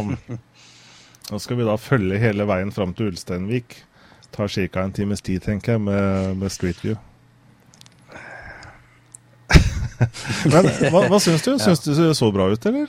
Nå 1.31 1.41
skal 1.43 1.59
vi 1.59 1.67
da 1.67 1.75
følge 1.81 2.21
hele 2.23 2.47
veien 2.47 2.71
fram 2.71 2.93
til 2.95 3.11
Ulsteinvik. 3.11 3.81
Tar 4.31 4.47
ca. 4.53 4.85
en 4.85 4.93
times 4.95 5.25
tid, 5.27 5.43
tenker 5.43 5.75
jeg, 5.75 5.83
med, 5.83 6.37
med 6.39 6.53
Street 6.55 6.79
View. 6.85 6.95
Men 10.53 10.69
hva, 10.93 11.03
hva 11.11 11.19
syns 11.23 11.43
du? 11.43 11.57
Syns 11.59 11.83
du 11.83 11.91
det 11.97 12.15
så 12.15 12.31
bra 12.35 12.47
ut, 12.53 12.69
eller? 12.71 12.87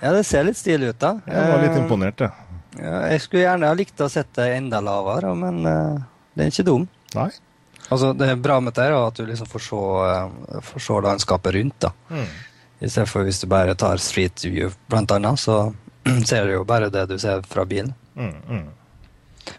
Ja, 0.00 0.12
det 0.14 0.22
ser 0.28 0.46
litt 0.46 0.60
stilig 0.60 0.92
ut, 0.94 1.00
da. 1.02 1.16
Jeg 1.26 1.50
var 1.50 1.64
litt 1.64 1.74
eh, 1.74 1.82
imponert, 1.82 2.22
jeg. 2.22 2.30
Ja, 2.78 2.96
jeg 3.10 3.24
skulle 3.24 3.42
gjerne 3.42 3.70
ha 3.72 3.76
likt 3.76 4.00
å 4.00 4.08
sette 4.12 4.46
enda 4.54 4.78
lavere, 4.84 5.34
men 5.36 5.60
uh, 5.66 5.98
det 6.36 6.46
er 6.46 6.52
ikke 6.54 6.68
dum. 6.70 6.86
Nei. 7.16 7.30
Altså, 7.90 8.12
det 8.14 8.28
er 8.30 8.38
bra 8.38 8.60
med 8.62 8.74
det 8.76 8.86
er 8.86 8.94
at 8.94 9.18
du 9.18 9.24
liksom 9.26 9.48
får 9.50 9.62
se, 9.66 9.84
eh, 10.06 10.60
får 10.62 10.82
se 10.86 10.98
landskapet 11.06 11.54
rundt. 11.54 11.78
da. 11.86 11.92
Mm. 12.10 12.26
I 12.80 12.88
stedet 12.88 13.08
for 13.10 13.26
hvis 13.26 13.40
du 13.42 13.46
bare 13.50 13.74
tar 13.74 14.00
street 14.00 14.44
view, 14.44 14.70
blant 14.86 15.10
annet, 15.10 15.40
så 15.40 15.74
ser 16.26 16.46
du 16.46 16.52
jo 16.54 16.64
bare 16.64 16.88
det 16.88 17.06
du 17.10 17.18
ser 17.18 17.42
fra 17.42 17.64
bilen. 17.64 17.92
Mm, 18.14 18.36
mm. 18.48 18.68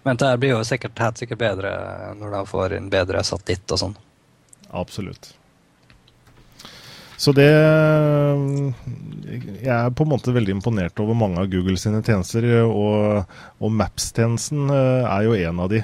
Men 0.04 0.18
det 0.18 0.32
blir 0.38 0.56
jo 0.56 0.64
sikkert 0.64 1.00
helt 1.00 1.20
sikkert 1.20 1.42
bedre 1.42 1.74
når 2.18 2.38
de 2.38 2.42
får 2.48 2.78
en 2.78 2.90
bedre 2.90 3.24
satellitt 3.28 3.76
og 3.76 3.82
sånn. 3.84 3.96
Absolutt. 4.72 5.34
Så 7.22 7.34
det 7.38 7.46
Jeg 9.62 9.76
er 9.76 9.92
på 9.94 10.06
en 10.08 10.10
måte 10.10 10.34
veldig 10.34 10.56
imponert 10.58 10.98
over 11.04 11.14
mange 11.18 11.38
av 11.38 11.52
Google 11.52 11.78
sine 11.78 12.02
tjenester. 12.02 12.48
Og, 12.66 13.28
og 13.62 13.76
Maps-tjenesten 13.78 14.72
er 14.74 15.28
jo 15.28 15.36
en 15.38 15.62
av 15.62 15.70
de 15.70 15.84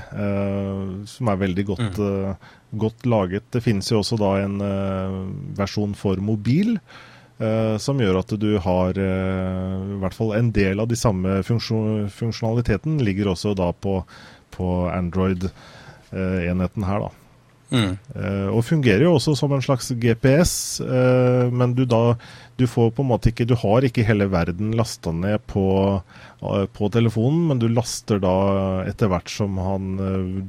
som 1.07 1.29
er 1.29 1.43
veldig 1.43 1.67
godt, 1.67 1.99
mm. 2.01 2.47
godt 2.81 3.05
laget. 3.05 3.45
Det 3.53 3.61
finnes 3.63 3.91
jo 3.93 4.01
også 4.01 4.17
da 4.19 4.31
en 4.41 4.57
versjon 5.59 5.93
for 5.99 6.17
mobil. 6.17 6.79
Uh, 7.37 7.77
som 7.77 7.99
gjør 8.01 8.17
at 8.17 8.31
du 8.41 8.55
har 8.65 8.97
uh, 8.97 9.73
i 9.93 9.97
hvert 10.01 10.15
fall 10.17 10.31
en 10.33 10.47
del 10.49 10.79
av 10.81 10.87
de 10.89 10.97
samme 10.97 11.35
funksjon 11.45 12.07
funksjonaliteten 12.09 12.95
ligger 13.05 13.29
også 13.29 13.53
da 13.53 13.67
på, 13.77 13.99
på 14.55 14.69
Android-enheten 14.89 16.81
uh, 16.81 16.87
her, 16.89 17.05
da. 17.05 17.26
Mm. 17.67 17.97
og 18.55 18.61
fungerer 18.63 19.03
jo 19.03 19.17
også 19.17 19.33
som 19.35 19.51
en 19.51 19.63
slags 19.63 19.89
GPS, 19.99 20.53
men 21.51 21.73
du 21.75 21.81
da 21.83 22.15
du 22.57 22.65
får 22.67 22.89
på 22.91 23.03
en 23.03 23.09
måte 23.11 23.29
ikke 23.29 23.45
Du 23.45 23.53
har 23.59 23.85
ikke 23.85 24.05
hele 24.07 24.25
verden 24.33 24.71
lasta 24.77 25.11
ned 25.13 25.43
på, 25.45 25.65
på, 26.41 26.89
telefonen, 26.93 27.43
men 27.51 27.61
du 27.61 27.67
laster 27.69 28.21
da 28.23 28.33
etter 28.89 29.11
hvert 29.11 29.29
som 29.29 29.59
han 29.61 29.91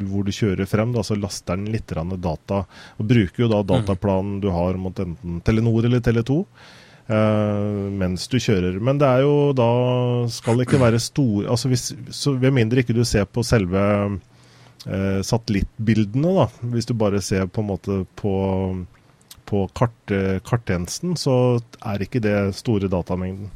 Hvor 0.00 0.24
du 0.24 0.32
kjører 0.32 0.68
frem, 0.70 0.94
da, 0.96 1.04
så 1.04 1.18
laster 1.20 1.58
den 1.58 1.68
litt 1.74 1.92
data. 1.92 2.62
Og 2.96 3.10
bruker 3.12 3.44
jo 3.44 3.50
da 3.52 3.60
mm. 3.60 3.68
dataplanen 3.74 4.40
du 4.40 4.48
har 4.54 4.80
mot 4.80 5.04
enten 5.04 5.42
Telenor 5.44 5.84
eller 5.84 6.00
Tele2. 6.00 6.40
Uh, 7.08 7.88
mens 7.96 8.26
du 8.28 8.36
kjører. 8.36 8.74
Men 8.84 8.98
det 9.00 9.08
er 9.08 9.22
jo 9.24 9.52
da 9.56 9.68
skal 10.32 10.58
det 10.58 10.66
ikke 10.66 10.80
være 10.82 11.00
stor 11.00 11.46
altså 11.48 11.70
hvis, 11.72 11.86
så 12.12 12.34
Ved 12.36 12.52
mindre 12.52 12.82
ikke 12.82 12.96
du 12.96 13.00
ser 13.08 13.24
på 13.24 13.40
selve 13.48 13.80
uh, 14.86 15.20
satellittbildene, 15.26 16.34
da. 16.36 16.46
Hvis 16.74 16.88
du 16.88 16.94
bare 16.98 17.22
ser 17.24 17.48
på 17.50 17.64
en 17.64 17.70
måte 17.72 17.98
på, 18.18 18.34
på 19.48 19.64
kart, 19.78 20.14
karttjenesten, 20.46 21.16
så 21.18 21.34
er 21.80 22.04
ikke 22.04 22.22
det 22.24 22.36
store 22.58 22.90
datamengden. 22.92 23.50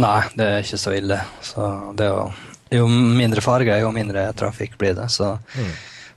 Nei, 0.00 0.22
det 0.38 0.48
er 0.48 0.64
ikke 0.64 0.80
så 0.80 0.94
ille. 0.96 1.20
Så 1.44 1.68
det 1.98 2.08
jo, 2.08 2.26
jo 2.72 2.88
mindre 2.88 3.44
farge, 3.44 3.76
jo 3.82 3.92
mindre 3.92 4.24
trafikk 4.38 4.78
blir 4.80 4.96
det. 4.96 5.10
Så 5.12 5.34
mm. 5.36 5.72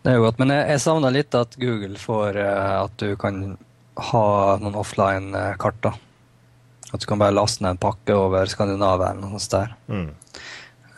det 0.06 0.14
er 0.14 0.20
jo 0.20 0.26
godt. 0.30 0.40
Men 0.40 0.56
jeg, 0.56 0.70
jeg 0.72 0.84
savner 0.86 1.16
litt 1.16 1.36
at 1.36 1.58
Google 1.60 2.00
får 2.00 2.40
eh, 2.40 2.74
at 2.86 2.96
du 3.04 3.18
kan 3.20 3.44
ha 4.12 4.28
noen 4.62 4.80
offline-kart. 4.80 5.84
da 5.84 5.96
at 6.96 7.02
du 7.02 7.08
kan 7.10 7.20
bare 7.20 7.36
laste 7.36 7.64
ned 7.64 7.76
en 7.76 7.82
pakke 7.82 8.16
over 8.16 8.48
Skandinavia 8.50 9.12
eller 9.12 9.26
noe 9.26 9.40
sånt 9.42 9.56
der. 9.56 9.74
Mm. 9.92 10.08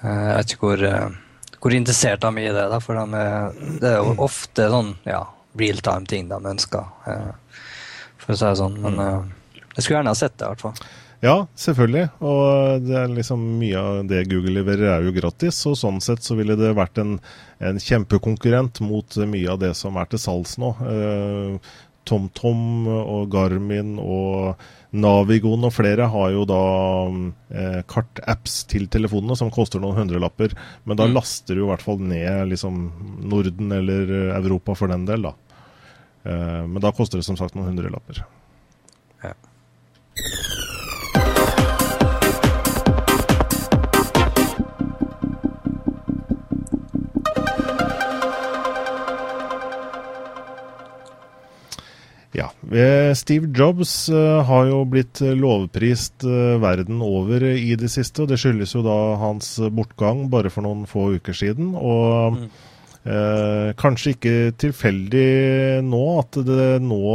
Eh, 0.01 0.25
jeg 0.27 0.35
vet 0.35 0.53
ikke 0.53 0.69
hvor, 0.69 0.83
eh, 0.89 1.15
hvor 1.61 1.73
interessert 1.73 2.21
de 2.21 2.29
er 2.29 2.51
i 2.51 2.53
det, 2.53 2.67
da, 2.71 2.79
for 2.83 2.99
de 2.99 3.21
er, 3.21 3.57
det 3.81 3.89
er 3.95 3.97
jo 4.01 4.13
ofte 4.27 4.69
sånn 4.71 4.93
ja, 5.07 5.23
realtime-ting 5.57 6.29
de 6.29 6.39
ønsker, 6.53 6.93
eh, 7.09 7.65
for 8.21 8.35
å 8.35 8.37
si 8.37 8.45
det 8.45 8.61
sånn. 8.61 8.79
Men 8.83 9.01
mm. 9.01 9.35
jeg 9.73 9.83
skulle 9.83 9.99
gjerne 9.99 10.13
ha 10.13 10.19
sett 10.19 10.37
det, 10.37 10.45
i 10.45 10.53
hvert 10.53 10.65
fall. 10.69 10.87
Ja, 11.19 11.47
selvfølgelig. 11.57 12.03
Og 12.21 12.83
det 12.85 12.97
er 12.99 13.09
liksom 13.09 13.41
mye 13.57 13.81
av 13.81 14.03
det 14.09 14.27
Google 14.29 14.59
leverer 14.59 14.91
er 14.91 15.07
jo 15.07 15.15
gratis. 15.15 15.63
Og 15.69 15.77
sånn 15.79 15.97
sett 16.03 16.21
så 16.25 16.37
ville 16.37 16.57
det 16.59 16.75
vært 16.77 17.01
en, 17.01 17.15
en 17.57 17.81
kjempekonkurrent 17.81 18.83
mot 18.85 19.17
mye 19.25 19.49
av 19.49 19.57
det 19.63 19.73
som 19.79 19.97
er 19.97 20.11
til 20.11 20.21
salgs 20.21 20.57
nå. 20.61 20.75
TomTom 22.07 22.87
og 22.87 23.27
Garmin 23.33 23.97
og 24.01 24.61
Navigon 24.97 25.67
og 25.67 25.73
flere 25.75 26.07
har 26.13 26.31
jo 26.31 26.45
da 26.47 26.61
eh, 27.51 27.81
kartapps 27.91 28.61
til 28.71 28.87
telefonene 28.91 29.35
som 29.37 29.51
koster 29.53 29.83
noen 29.83 29.99
hundrelapper. 29.99 30.55
Men 30.87 30.99
da 30.99 31.09
mm. 31.09 31.17
laster 31.17 31.57
du 31.57 31.65
i 31.65 31.69
hvert 31.69 31.83
fall 31.83 31.99
ned 32.01 32.53
liksom, 32.53 32.87
Norden 33.27 33.75
eller 33.75 34.15
Europa 34.39 34.77
for 34.79 34.93
den 34.93 35.05
del, 35.09 35.27
da. 35.27 35.35
Eh, 36.23 36.63
men 36.67 36.81
da 36.83 36.93
koster 36.95 37.19
det 37.19 37.27
som 37.27 37.39
sagt 37.39 37.57
noen 37.57 37.71
hundrelapper. 37.73 38.23
Ja. 39.23 39.35
Ja. 52.37 52.51
Steve 53.15 53.49
Jobs 53.49 54.09
uh, 54.09 54.43
har 54.45 54.67
jo 54.69 54.83
blitt 54.85 55.23
lovprist 55.25 56.21
uh, 56.27 56.59
verden 56.61 57.01
over 57.01 57.41
i 57.49 57.73
det 57.79 57.89
siste. 57.89 58.23
og 58.23 58.29
Det 58.29 58.37
skyldes 58.37 58.75
jo 58.75 58.83
da 58.85 58.97
hans 59.17 59.55
bortgang 59.73 60.27
bare 60.29 60.51
for 60.53 60.67
noen 60.67 60.85
få 60.89 61.09
uker 61.17 61.33
siden. 61.33 61.71
Og 61.73 62.37
mm. 62.37 62.43
eh, 63.09 63.69
kanskje 63.79 64.13
ikke 64.13 64.35
tilfeldig 64.61 65.29
nå 65.87 66.03
at 66.19 66.37
det 66.45 66.67
nå, 66.85 67.07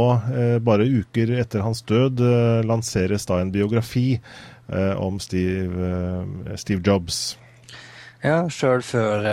bare 0.65 0.89
uker 0.89 1.31
etter 1.39 1.63
hans 1.63 1.83
død, 1.87 2.19
lanseres 2.67 3.29
da 3.29 3.39
en 3.39 3.53
biografi 3.53 4.17
om 4.99 5.19
Steve, 5.23 5.93
Steve, 6.59 6.81
Jobs. 6.83 7.37
Ja, 8.23 8.43
sjøl 8.51 8.83
før 8.83 9.23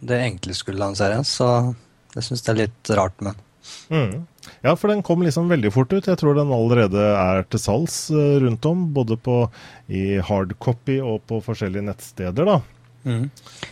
det 0.00 0.18
egentlig 0.18 0.56
skulle 0.58 0.82
lanseres, 0.82 1.34
så 1.38 1.74
det 2.14 2.26
syns 2.26 2.46
jeg 2.46 2.54
er 2.54 2.60
litt 2.64 2.92
rart, 2.96 3.18
men 3.22 3.38
mm. 3.90 4.14
Ja, 4.64 4.74
for 4.76 4.88
den 4.88 5.02
kom 5.04 5.22
liksom 5.24 5.50
veldig 5.50 5.72
fort 5.74 5.92
ut. 5.92 6.08
Jeg 6.08 6.18
tror 6.20 6.36
den 6.36 6.52
allerede 6.54 7.04
er 7.14 7.42
til 7.50 7.62
salgs 7.62 8.02
uh, 8.12 8.38
rundt 8.42 8.66
om. 8.68 8.86
Både 8.96 9.18
på, 9.20 9.42
i 9.88 10.18
hardcopy 10.24 11.00
og 11.04 11.22
på 11.28 11.40
forskjellige 11.44 11.86
nettsteder, 11.88 12.48
da. 12.48 12.60
Mm. 13.04 13.26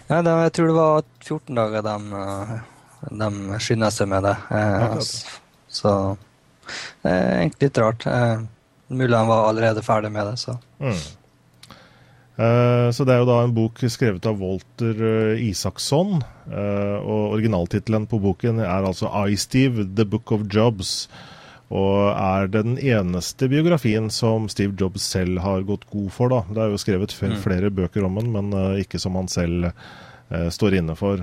Ja, 0.08 0.22
det, 0.24 0.34
jeg 0.46 0.54
tror 0.56 0.70
det 0.70 0.76
var 0.78 1.08
14 1.24 1.58
dager 1.60 1.86
de, 1.88 1.96
uh, 2.12 2.54
de 3.24 3.60
skynda 3.64 3.90
seg 3.94 4.10
med 4.12 4.28
det. 4.28 4.36
Uh, 4.52 5.00
så 5.68 5.94
det 7.02 7.12
er 7.12 7.34
egentlig 7.42 7.68
litt 7.68 7.80
rart. 7.80 8.08
mulig 8.88 9.12
de 9.14 9.22
var 9.28 9.48
allerede 9.48 9.84
ferdig 9.84 10.12
med 10.12 10.32
det, 10.32 10.36
så. 10.40 10.58
Mm. 10.80 11.00
Eh, 12.38 12.90
så 12.90 13.04
Det 13.04 13.14
er 13.14 13.18
jo 13.18 13.26
da 13.26 13.40
en 13.42 13.54
bok 13.54 13.80
skrevet 13.90 14.26
av 14.30 14.38
Walter 14.38 15.00
eh, 15.34 15.40
Isaksson. 15.48 16.20
Eh, 16.46 16.98
og 17.02 17.34
Originaltittelen 17.34 18.06
på 18.06 18.20
boken 18.22 18.62
er 18.62 18.86
altså 18.86 19.10
I, 19.26 19.34
Steve, 19.36 19.88
The 19.96 20.06
Book 20.06 20.30
of 20.32 20.46
Jobs. 20.46 21.08
Og 21.68 22.14
er 22.14 22.46
den 22.48 22.78
eneste 22.78 23.48
biografien 23.50 24.06
som 24.14 24.46
Steve 24.48 24.76
Jobs 24.78 25.02
selv 25.02 25.42
har 25.44 25.66
gått 25.66 25.88
god 25.90 26.12
for. 26.14 26.30
da. 26.30 26.44
Det 26.48 26.62
er 26.62 26.70
jo 26.72 26.80
skrevet 26.80 27.16
mm. 27.18 27.40
flere 27.42 27.72
bøker 27.74 28.06
om 28.06 28.20
den, 28.20 28.30
men 28.32 28.78
ikke 28.80 29.00
som 29.02 29.18
han 29.18 29.28
selv 29.28 29.72
står 30.28 30.78
inne 30.78 30.96
for. 30.96 31.20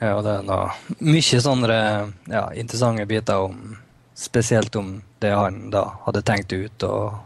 Ja, 0.00 0.14
og 0.14 0.22
det 0.24 0.38
er 0.38 0.46
da 0.48 0.58
mye 1.04 1.40
sånne 1.42 1.76
ja, 2.28 2.46
interessante 2.54 3.06
biter 3.08 3.44
om 3.48 3.76
Spesielt 4.18 4.74
om 4.74 4.96
det 5.22 5.30
han 5.30 5.68
da 5.70 5.84
hadde 6.02 6.24
tenkt 6.26 6.50
ut, 6.50 6.82
og, 6.82 7.20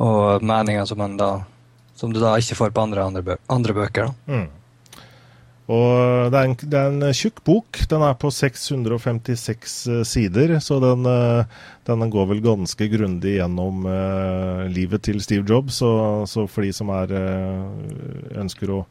og 0.00 0.40
meninger 0.40 0.86
som 0.88 1.02
han 1.04 1.18
da 1.20 1.26
som 2.00 2.14
du 2.14 2.22
da 2.22 2.32
ikke 2.40 2.56
får 2.56 2.72
på 2.72 2.86
andre, 2.88 3.04
andre, 3.04 3.22
bø 3.26 3.36
andre 3.52 3.76
bøker. 3.76 4.10
Mm. 4.30 4.48
Og 5.70 6.32
det 6.32 6.38
er, 6.38 6.48
en, 6.48 6.56
det 6.58 6.78
er, 6.78 6.88
en, 6.90 7.14
tjukk 7.14 7.44
bok. 7.46 7.78
Den 7.90 8.02
er 8.02 8.16
på 8.18 8.30
656 8.34 9.76
uh, 9.86 10.00
sider, 10.08 10.56
så 10.64 10.80
den, 10.82 11.06
uh, 11.06 11.44
den, 11.86 12.08
går 12.10 12.26
vel 12.32 12.42
ganske 12.42 12.88
grundig 12.90 13.36
gjennom 13.36 13.86
uh, 13.86 14.66
livet 14.72 15.04
til 15.06 15.22
Steve 15.22 15.46
Jobs. 15.46 15.78
Så, 15.78 15.92
så 16.30 16.48
for 16.50 16.66
de 16.66 16.72
som 16.74 16.90
er, 16.96 17.14
ønsker 18.40 18.74
å 18.74 18.82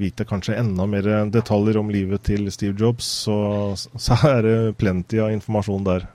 vite 0.00 0.24
kanskje 0.24 0.54
enda 0.56 0.86
mer 0.88 1.04
detaljer 1.28 1.76
om 1.76 1.90
livet 1.92 2.22
til 2.24 2.46
Steve 2.48 2.72
Jobs, 2.80 3.04
så, 3.26 3.36
så 3.76 4.16
er 4.30 4.38
det 4.46 4.54
plenty 4.80 5.20
av 5.20 5.34
informasjon 5.34 5.84
der. 5.84 6.06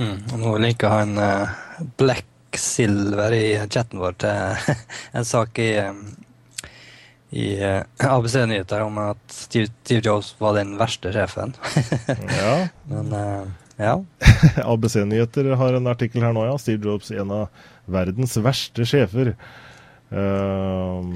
Mm, 0.00 0.16
og 0.16 0.38
nå 0.40 0.54
liker 0.64 0.94
han 0.94 1.20
Black 2.00 2.24
Silver 2.58 3.34
i 3.36 3.44
chatten 3.70 4.00
vår 4.02 4.16
til 4.22 4.74
en 5.18 5.26
sak 5.26 5.58
i, 5.62 5.70
i 7.30 7.46
eh, 7.62 7.82
ABC 8.06 8.36
Nyheter 8.50 8.84
om 8.86 8.98
at 9.02 9.22
Steve, 9.34 9.70
Steve, 9.84 10.02
Jobs 10.04 10.32
var 10.40 10.56
den 10.58 10.76
verste 10.80 11.12
sjefen. 11.14 11.54
ja. 12.40 12.54
Men 12.90 13.14
uh, 13.14 13.48
ja. 13.80 13.94
ABC 14.72 15.00
Nyheter 15.06 15.52
har 15.56 15.78
en 15.78 15.90
artikkel 15.90 16.26
her 16.26 16.34
nå, 16.36 16.46
ja. 16.48 16.58
Steve 16.60 16.90
Jobs 16.90 17.12
en 17.14 17.34
av 17.42 17.66
verdens 17.90 18.36
verste 18.42 18.86
sjefer. 18.88 19.34
Uh, 20.10 21.06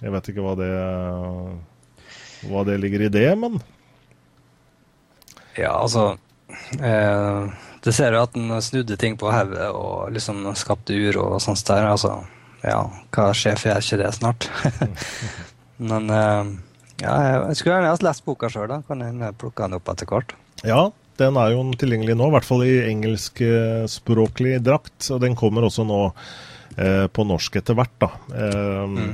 jeg 0.00 0.12
vet 0.12 0.32
ikke 0.32 0.44
hva 0.44 0.56
det, 0.58 0.72
hva 2.48 2.64
det 2.68 2.80
ligger 2.82 3.06
i 3.06 3.12
det, 3.12 3.28
men 3.40 3.60
Ja, 5.54 5.70
altså 5.84 6.16
uh, 6.80 7.52
det 7.84 7.92
ser 7.92 8.16
jo 8.16 8.22
at 8.24 8.36
han 8.38 8.62
snudde 8.64 8.96
ting 9.00 9.18
på 9.20 9.28
hodet 9.32 9.68
og 9.76 10.12
liksom 10.14 10.46
skapte 10.56 10.96
uro 10.96 11.34
og 11.34 11.42
sånt 11.44 11.64
der. 11.68 11.90
Altså, 11.90 12.16
ja, 12.64 12.80
hva 13.12 13.26
sjef 13.36 13.66
gjør 13.66 13.82
ikke 13.84 14.00
det 14.00 14.12
snart? 14.16 14.48
Men 15.90 16.08
uh, 16.08 16.54
ja, 17.02 17.14
jeg 17.50 17.58
skulle 17.58 17.76
gjerne 17.76 17.92
ha 17.92 18.00
lest 18.06 18.24
boka 18.24 18.48
sjøl, 18.52 18.68
da. 18.70 18.80
Kan 18.88 19.04
jeg 19.04 19.36
plukke 19.40 19.66
den 19.66 19.76
opp 19.76 19.90
etter 19.92 20.08
hvert? 20.08 20.32
Ja, 20.64 20.86
den 21.20 21.38
er 21.38 21.52
jo 21.52 21.62
tilgjengelig 21.78 22.16
nå, 22.18 22.30
i 22.30 22.34
hvert 22.34 22.48
fall 22.48 22.64
i 22.66 22.74
engelskspråklig 22.88 24.56
drakt. 24.64 25.10
Og 25.12 25.20
den 25.22 25.36
kommer 25.38 25.66
også 25.66 25.86
nå 25.86 26.00
eh, 26.08 27.06
på 27.12 27.26
norsk 27.28 27.60
etter 27.60 27.76
hvert, 27.78 27.94
da. 28.02 28.10
Eh, 28.32 28.84
mm. 28.94 29.12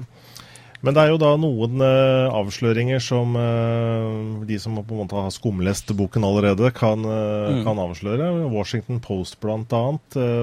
Men 0.81 0.97
det 0.97 1.03
er 1.03 1.13
jo 1.13 1.21
da 1.21 1.35
noen 1.37 1.83
uh, 1.85 2.33
avsløringer 2.33 3.03
som 3.05 3.37
uh, 3.37 4.41
de 4.49 4.57
som 4.61 4.79
på 4.79 4.97
en 4.97 5.03
måte 5.03 5.19
har 5.19 5.33
skumlest 5.35 5.93
boken 5.97 6.25
allerede, 6.25 6.73
kan, 6.77 7.05
uh, 7.05 7.53
mm. 7.53 7.63
kan 7.67 7.81
avsløre. 7.85 8.31
Washington 8.49 9.03
Post 9.05 9.41
bl.a. 9.45 9.61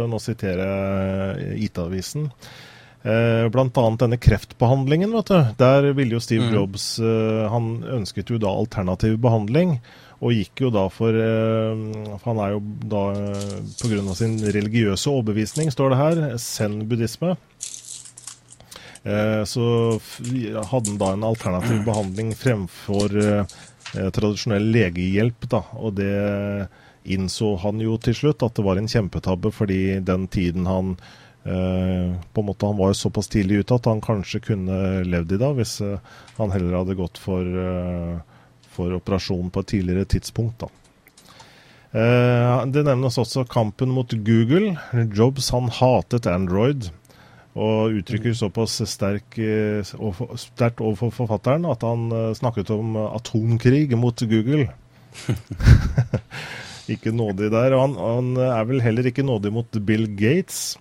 nå 0.07 0.21
siterer 0.21 0.65
jeg 0.67 1.69
IT-avisen. 1.69 2.31
Blant 3.07 3.77
annet 3.79 4.01
denne 4.01 4.17
kreftbehandlingen, 4.19 5.13
vet 5.15 5.29
du. 5.31 5.51
Der 5.61 5.85
ville 5.95 6.17
jo 6.17 6.19
Steve 6.19 6.49
mm. 6.49 6.55
Jobs 6.57 6.87
Han 7.53 7.69
ønsket 7.93 8.33
jo 8.33 8.39
da 8.41 8.49
alternativ 8.51 9.15
behandling. 9.23 9.77
Og 10.17 10.33
gikk 10.35 10.65
jo 10.65 10.71
da 10.73 10.87
for, 10.91 11.15
for 11.15 12.25
Han 12.25 12.41
er 12.43 12.57
jo 12.57 12.59
da 12.91 13.05
pga. 13.79 14.17
sin 14.17 14.35
religiøse 14.43 15.13
overbevisning, 15.13 15.71
står 15.71 15.93
det 15.93 16.01
her, 16.01 16.23
zen-buddhisme. 16.41 17.37
Eh, 19.07 19.43
så 19.43 19.99
hadde 20.71 20.89
han 20.89 20.97
da 20.99 21.11
en 21.13 21.23
alternativ 21.23 21.85
behandling 21.85 22.33
fremfor 22.35 23.13
eh, 23.23 23.45
tradisjonell 24.11 24.67
legehjelp. 24.73 25.47
Da. 25.47 25.63
Og 25.79 25.95
det 25.99 26.67
innså 27.07 27.53
han 27.63 27.79
jo 27.79 27.95
til 28.03 28.17
slutt 28.17 28.43
at 28.43 28.57
det 28.57 28.65
var 28.67 28.81
en 28.81 28.89
kjempetabbe, 28.91 29.53
fordi 29.55 29.99
den 30.03 30.27
tiden 30.33 30.67
han 30.67 30.97
eh, 31.47 32.17
på 32.19 32.43
en 32.43 32.49
måte 32.49 32.67
Han 32.67 32.81
var 32.81 32.97
såpass 32.97 33.31
tidlig 33.31 33.61
ute 33.61 33.77
at 33.77 33.87
han 33.87 34.03
kanskje 34.03 34.43
kunne 34.49 35.05
levd 35.07 35.37
i 35.37 35.39
dag, 35.45 35.55
hvis 35.55 35.79
han 36.41 36.51
heller 36.51 36.81
hadde 36.81 36.99
gått 36.99 37.21
for, 37.21 37.47
for 38.75 38.99
operasjon 38.99 39.53
på 39.53 39.63
et 39.63 39.71
tidligere 39.77 40.11
tidspunkt. 40.17 40.65
da. 40.65 40.73
Det 42.67 42.83
nevnes 42.83 43.15
også 43.17 43.45
kampen 43.47 43.89
mot 43.95 44.11
Google. 44.11 44.75
Jobs 45.15 45.47
han 45.55 45.71
hatet 45.71 46.27
Android. 46.27 46.89
Og 47.57 47.97
uttrykker 47.97 48.35
såpass 48.37 48.77
sterk, 48.85 49.37
eh, 49.41 49.81
sterkt 50.37 50.83
overfor 50.83 51.09
forfatteren 51.15 51.65
at 51.65 51.81
han 51.85 52.11
eh, 52.13 52.33
snakket 52.37 52.69
om 52.75 52.97
atomkrig 53.07 53.97
mot 53.97 54.21
Google. 54.29 54.67
ikke 56.93 57.13
nådig 57.15 57.51
der. 57.51 57.75
Og 57.75 57.81
han, 57.81 57.95
han, 58.01 58.33
er 58.47 58.67
vel 58.69 58.83
heller 58.83 59.09
ikke 59.09 59.25
nådig 59.25 59.53
mot 59.53 59.79
Bill 59.87 60.07
Gates. 60.19 60.77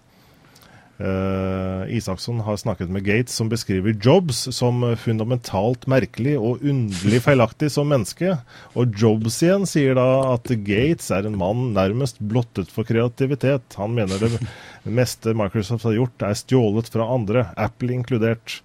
Uh, 0.97 1.85
Isaksson 1.93 2.39
har 2.41 2.57
snakket 2.57 2.89
med 2.89 3.05
Gates, 3.05 3.35
som 3.37 3.51
beskriver 3.53 3.93
Jobs 4.01 4.47
som 4.57 4.81
fundamentalt 4.97 5.85
merkelig 5.93 6.39
og 6.41 6.65
underlig 6.65 7.21
feilaktig 7.27 7.69
som 7.75 7.91
menneske. 7.93 8.39
Og 8.73 8.97
Jobs 8.97 9.37
igjen 9.45 9.69
sier 9.69 9.99
da 9.99 10.07
at 10.33 10.49
Gates 10.65 11.11
er 11.13 11.29
en 11.29 11.37
mann 11.37 11.75
nærmest 11.77 12.23
blottet 12.25 12.73
for 12.73 12.89
kreativitet. 12.89 13.77
Han 13.77 13.93
mener 13.99 14.25
det 14.25 14.41
meste 14.89 15.37
Microsoft 15.37 15.85
har 15.85 15.99
gjort, 15.99 16.25
er 16.25 16.41
stjålet 16.41 16.89
fra 16.93 17.13
andre, 17.13 17.51
Apple 17.61 17.93
inkludert. 17.93 18.63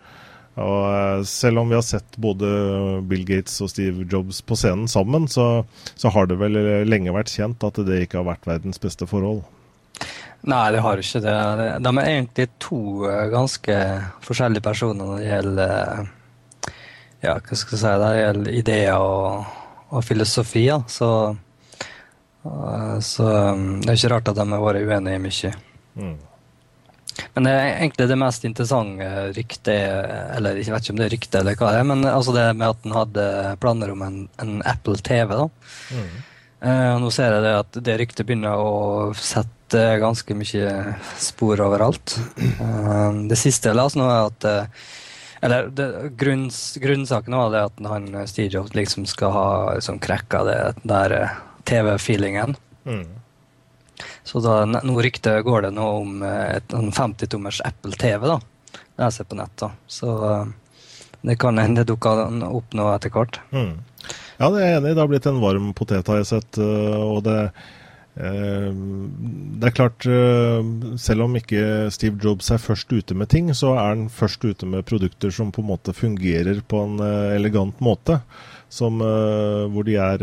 Og 0.56 0.82
uh, 0.88 1.28
selv 1.28 1.60
om 1.60 1.72
vi 1.72 1.80
har 1.80 1.88
sett 1.88 2.15
både 2.15 2.48
Bill 3.12 3.28
Gates 3.28 3.60
og 3.63 3.76
Steve 3.76 4.08
Jobs 4.08 4.39
på 4.39 4.56
scenen 4.60 4.88
sammen, 4.91 5.28
så, 5.28 5.65
så 6.00 6.12
har 6.15 6.32
det 6.32 6.39
vel 6.39 6.56
lenge 6.88 7.12
vært 7.12 7.32
kjent 7.36 7.63
at 7.67 7.84
det 7.88 8.06
ikke 8.06 8.24
har 8.24 8.32
vært 8.38 8.48
verdens 8.48 8.80
beste 8.80 9.08
forhold. 9.08 9.44
Nei, 10.41 10.71
det 10.73 10.82
har 10.82 11.01
ikke 11.01 11.21
det. 11.21 11.36
De 11.86 11.91
er 11.91 12.08
egentlig 12.10 12.47
to 12.62 12.82
eh, 13.10 13.27
ganske 13.30 13.75
forskjellige 14.25 14.65
personer 14.65 15.06
når 15.06 15.19
det 15.19 15.27
gjelder 15.27 15.73
eh, 15.75 16.73
ja, 17.21 17.36
hva 17.38 17.60
skal 17.60 17.77
jeg 17.77 17.84
si, 17.84 17.91
det 18.01 18.12
gjelder 18.17 18.58
ideer 18.58 19.06
og, 19.06 19.51
og 19.93 20.04
filosofi. 20.06 20.65
Så, 20.89 21.12
eh, 22.47 22.97
så 23.06 23.30
det 23.30 23.93
er 23.93 23.99
ikke 23.99 24.13
rart 24.15 24.34
at 24.34 24.41
de 24.41 24.47
har 24.56 24.65
vært 24.65 24.89
uenige 24.89 25.23
mye. 25.27 25.54
Mm. 26.01 26.17
Men 27.36 27.45
det 27.45 27.54
er 27.54 27.69
egentlig 27.69 28.08
det 28.08 28.17
mest 28.17 28.45
interessante 28.47 29.08
ryktet 29.36 29.67
Eller 30.38 30.56
jeg 30.62 30.71
vet 30.71 30.86
ikke 30.86 30.93
om 30.93 30.99
det 31.01 31.04
er 31.06 31.12
rykte 31.12 31.41
eller 31.41 31.58
hva 31.60 31.73
det 31.73 31.82
er, 31.82 31.88
men 31.89 32.06
altså 32.08 32.34
det 32.34 32.45
med 32.56 32.71
at 32.71 32.86
han 32.88 32.95
hadde 32.95 33.25
planer 33.62 33.91
om 33.91 34.06
en, 34.08 34.19
en 34.41 34.54
Apple 34.65 34.95
TV. 35.04 35.36
da. 35.36 35.47
Mm. 35.91 36.13
Eh, 36.62 36.95
nå 37.01 37.10
ser 37.13 37.34
jeg 37.36 37.43
det 37.45 37.54
at 37.58 37.80
det 37.88 37.97
ryktet 37.97 38.27
begynner 38.30 38.62
å 38.62 39.12
sette 39.17 39.61
det 39.72 39.82
er 39.82 40.02
ganske 40.02 40.36
mye 40.36 40.72
spor 41.20 41.62
overalt. 41.64 42.18
Um, 42.60 43.28
det 43.32 43.38
siste 43.40 43.72
jeg 43.72 43.80
leste 43.80 44.00
nå, 44.00 44.08
er 44.10 44.28
at 44.30 44.48
uh, 44.48 44.90
Eller 45.42 45.72
det, 45.74 45.88
grunns, 46.20 46.60
grunnsaken 46.82 47.38
var 47.38 47.50
det 47.54 47.64
at 47.70 47.82
han 47.90 48.10
Steve 48.30 48.52
Jobs 48.54 48.76
liksom 48.78 49.08
skal 49.10 49.34
ha 49.34 49.48
liksom, 49.80 49.98
krekka 50.04 50.44
det 50.46 50.60
der 50.84 51.16
TV-feelingen. 51.66 52.56
Mm. 52.86 53.08
Så 54.24 54.42
da, 54.46 54.64
nå 54.66 54.98
ryktet 55.02 55.44
går 55.46 55.66
det 55.66 55.74
nå 55.74 55.88
om 56.04 56.22
et, 56.26 56.74
en 56.78 56.92
50-tommers 56.94 57.62
Apple 57.66 57.98
TV. 57.98 58.28
da, 58.30 58.38
Det 58.72 59.08
jeg 59.08 59.18
ser 59.18 59.30
på 59.32 59.40
nett. 59.42 59.56
da. 59.58 59.72
Så 59.88 60.14
det 61.26 61.40
kan 61.42 61.58
hende 61.58 61.86
dukker 61.90 62.28
opp 62.46 62.78
nå 62.78 62.88
etter 62.94 63.14
hvert. 63.14 63.42
Mm. 63.50 63.80
Ja, 64.38 64.50
det 64.50 64.62
er 64.62 64.68
jeg 64.68 64.78
enig. 64.78 64.92
i. 64.92 64.94
Det 64.94 65.02
har 65.02 65.10
blitt 65.10 65.30
en 65.30 65.42
varm 65.42 65.74
potet, 65.78 66.08
har 66.10 66.22
jeg 66.22 66.30
sett. 66.36 66.62
og 66.62 67.22
det 67.26 67.38
Eh, 67.42 67.60
det 68.12 69.67
er 69.69 69.76
klart, 69.76 70.06
eh, 70.06 70.63
selv 71.00 71.24
om 71.26 71.36
ikke 71.39 71.89
Steve 71.95 72.19
Jobs 72.19 72.52
er 72.52 72.60
først 72.60 72.91
ute 72.91 73.15
med 73.15 73.30
ting, 73.32 73.54
så 73.56 73.71
er 73.78 73.95
han 73.95 74.10
først 74.12 74.43
ute 74.43 74.67
med 74.67 74.84
produkter 74.86 75.32
som 75.32 75.52
på 75.52 75.63
en 75.63 75.69
måte 75.71 75.95
fungerer 75.95 76.60
på 76.67 76.84
en 76.84 77.00
eh, 77.00 77.38
elegant 77.38 77.80
måte. 77.80 78.21
Som, 78.71 79.02
hvor, 79.04 79.84
de 79.84 79.97
er, 80.00 80.21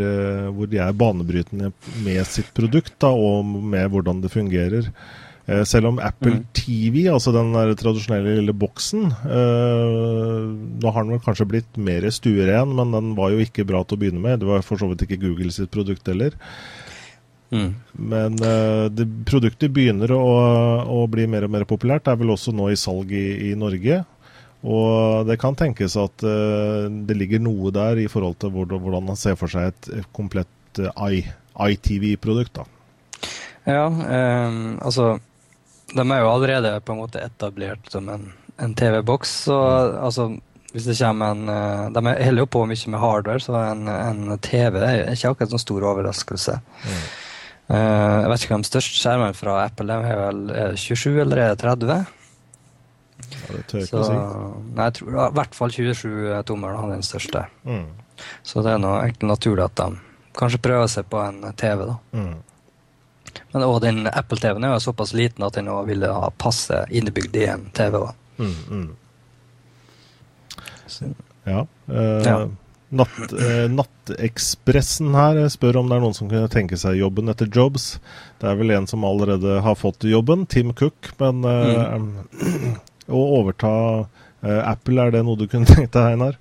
hvor, 0.49 0.65
de 0.65 0.79
er, 0.81 0.95
banebrytende 0.97 1.67
med 2.01 2.23
sitt 2.25 2.47
produkt 2.57 2.95
da, 2.97 3.11
og 3.13 3.45
med 3.45 3.91
hvordan 3.93 4.23
det 4.23 4.31
fungerer. 4.33 4.87
Selv 5.69 5.91
om 5.91 5.99
Apple 6.01 6.39
mm. 6.39 6.47
TV, 6.57 7.03
altså 7.13 7.29
den 7.29 7.53
tradisjonelle 7.77 8.39
lille 8.39 8.55
boksen 8.57 9.05
øh, 9.05 10.49
Nå 10.81 10.93
har 10.95 11.05
den 11.05 11.13
vel 11.13 11.21
kanskje 11.21 11.47
blitt 11.53 11.77
mer 11.77 12.09
stueren, 12.09 12.73
men 12.73 12.97
den 12.97 13.13
var 13.17 13.35
jo 13.35 13.45
ikke 13.45 13.67
bra 13.69 13.83
til 13.85 13.99
å 13.99 14.01
begynne 14.01 14.25
med. 14.25 14.41
Det 14.41 14.49
var 14.49 14.65
for 14.65 14.81
så 14.81 14.89
vidt 14.89 15.05
ikke 15.05 15.21
Google 15.27 15.53
sitt 15.53 15.69
produkt 15.69 16.09
heller. 16.09 16.33
Mm. 17.49 17.73
Men 17.91 18.37
uh, 18.43 18.85
det, 18.93 19.07
produktet 19.25 19.73
begynner 19.73 20.13
å, 20.13 20.23
å, 20.85 21.03
bli 21.09 21.25
mer 21.29 21.47
og 21.47 21.53
mer 21.53 21.65
populært. 21.69 22.05
Det 22.05 22.13
er 22.13 22.21
vel 22.21 22.33
også 22.35 22.53
nå 22.55 22.69
i 22.69 22.79
salg 22.79 23.11
i, 23.15 23.27
i 23.49 23.53
Norge. 23.57 24.03
Og 24.59 25.27
det 25.29 25.39
kan 25.39 25.55
tenkes 25.57 25.95
at 25.99 26.25
uh, 26.25 26.85
det 26.89 27.17
ligger 27.17 27.41
noe 27.43 27.71
der 27.75 28.01
i 28.03 28.09
forhold 28.11 28.37
til 28.41 28.53
hvordan, 28.53 29.05
man 29.11 29.19
ser 29.19 29.39
for 29.39 29.51
seg 29.51 29.71
et, 29.71 29.93
et 30.01 30.11
komplett 30.15 30.81
uh, 30.83 31.07
ITV-produkt. 31.69 32.61
Ja, 33.67 33.87
um, 33.89 34.77
altså 34.79 35.19
De 35.91 36.01
er 36.01 36.21
jo 36.21 36.29
allerede 36.31 36.77
på 36.85 36.93
en 36.93 37.01
måte 37.01 37.21
etablert 37.21 37.89
som 37.91 38.07
en, 38.09 38.29
en 38.61 38.75
TV-boks. 38.77 39.33
Så 39.49 39.57
mm. 39.57 39.97
altså 40.05 40.29
hvis 40.69 40.85
det 40.85 40.99
kommer 40.99 41.31
en 41.33 41.95
De 41.95 42.01
holder 42.05 42.43
jo 42.43 42.45
på 42.45 42.61
mye 42.69 42.91
med 42.93 43.01
hardware, 43.01 43.41
så 43.41 43.55
en, 43.57 43.87
en 43.89 44.37
TV 44.37 44.77
er 44.77 45.15
ikke 45.15 45.31
akkurat 45.31 45.55
en 45.55 45.63
stor 45.63 45.87
overraskelse. 45.95 46.59
Mm. 46.85 47.01
Uh, 47.69 47.75
jeg 48.23 48.29
vet 48.31 48.43
ikke 48.43 48.55
hva 48.55 48.61
de 48.63 48.69
største 48.69 48.97
skjermene 48.97 49.37
fra 49.37 49.59
Apple 49.67 49.85
de 49.85 50.11
er 50.11 50.21
vel 50.23 50.77
27 50.79 51.19
eller 51.21 51.43
er 51.43 51.51
det 51.53 51.61
30? 51.61 51.91
Ja, 53.29 53.49
det 53.53 53.63
tør 53.69 53.83
ikke 53.83 53.99
å 53.99 54.07
si. 54.07 54.19
Nei, 54.73 54.87
jeg 54.87 54.95
tror 54.97 55.09
i 55.13 55.31
hvert 55.37 55.57
fall 55.57 55.73
27 55.75 56.43
tommer 56.49 56.75
er 56.75 56.93
den 56.95 57.05
største. 57.05 57.45
Mm. 57.67 57.87
Så 58.47 58.63
det 58.65 58.73
er 58.73 58.81
noe, 58.81 59.01
egentlig 59.03 59.29
naturlig 59.29 59.65
at 59.67 59.77
de 59.79 59.99
kanskje 60.39 60.61
prøver 60.63 60.89
seg 60.91 61.09
på 61.11 61.19
en 61.21 61.43
TV. 61.59 61.85
da. 61.85 61.97
Mm. 62.15 62.37
Men 63.51 63.65
også 63.65 63.83
den 63.85 64.07
Apple-TV-en 64.07 64.65
er 64.65 64.73
jo 64.75 64.85
såpass 64.89 65.13
liten 65.17 65.45
at 65.45 65.57
den 65.57 65.69
ville 65.87 66.09
ha 66.13 66.31
passe 66.37 66.83
innebygd 66.89 67.37
i 67.37 67.45
en 67.49 67.69
TV. 67.75 68.01
Mm, 68.39 68.57
mm. 68.69 68.89
Ja. 71.45 71.65
Uh, 71.89 72.25
ja. 72.25 72.37
Natt, 72.89 73.33
eh, 73.33 73.67
Nattekspressen 73.69 75.13
her 75.13 75.43
spør 75.53 75.77
om 75.83 75.89
det 75.89 75.97
er 75.99 76.01
noen 76.01 76.15
som 76.17 76.29
kunne 76.29 76.49
tenke 76.49 76.77
seg 76.79 76.97
jobben 76.97 77.29
etter 77.29 77.49
Jobs. 77.53 77.99
Det 78.41 78.49
er 78.49 78.57
vel 78.57 78.73
en 78.73 78.87
som 78.89 79.05
allerede 79.05 79.59
har 79.61 79.77
fått 79.77 80.07
jobben, 80.09 80.47
Tim 80.49 80.73
Cook. 80.73 81.11
Men 81.21 81.43
eh, 81.45 81.93
mm. 82.01 82.73
å 83.19 83.21
overta 83.41 83.73
eh, 84.41 84.63
Apple, 84.63 85.03
er 85.03 85.13
det 85.13 85.23
noe 85.27 85.37
du 85.37 85.45
kunne 85.51 85.69
tenkt 85.69 85.93
deg, 85.93 86.15
Einar? 86.15 86.39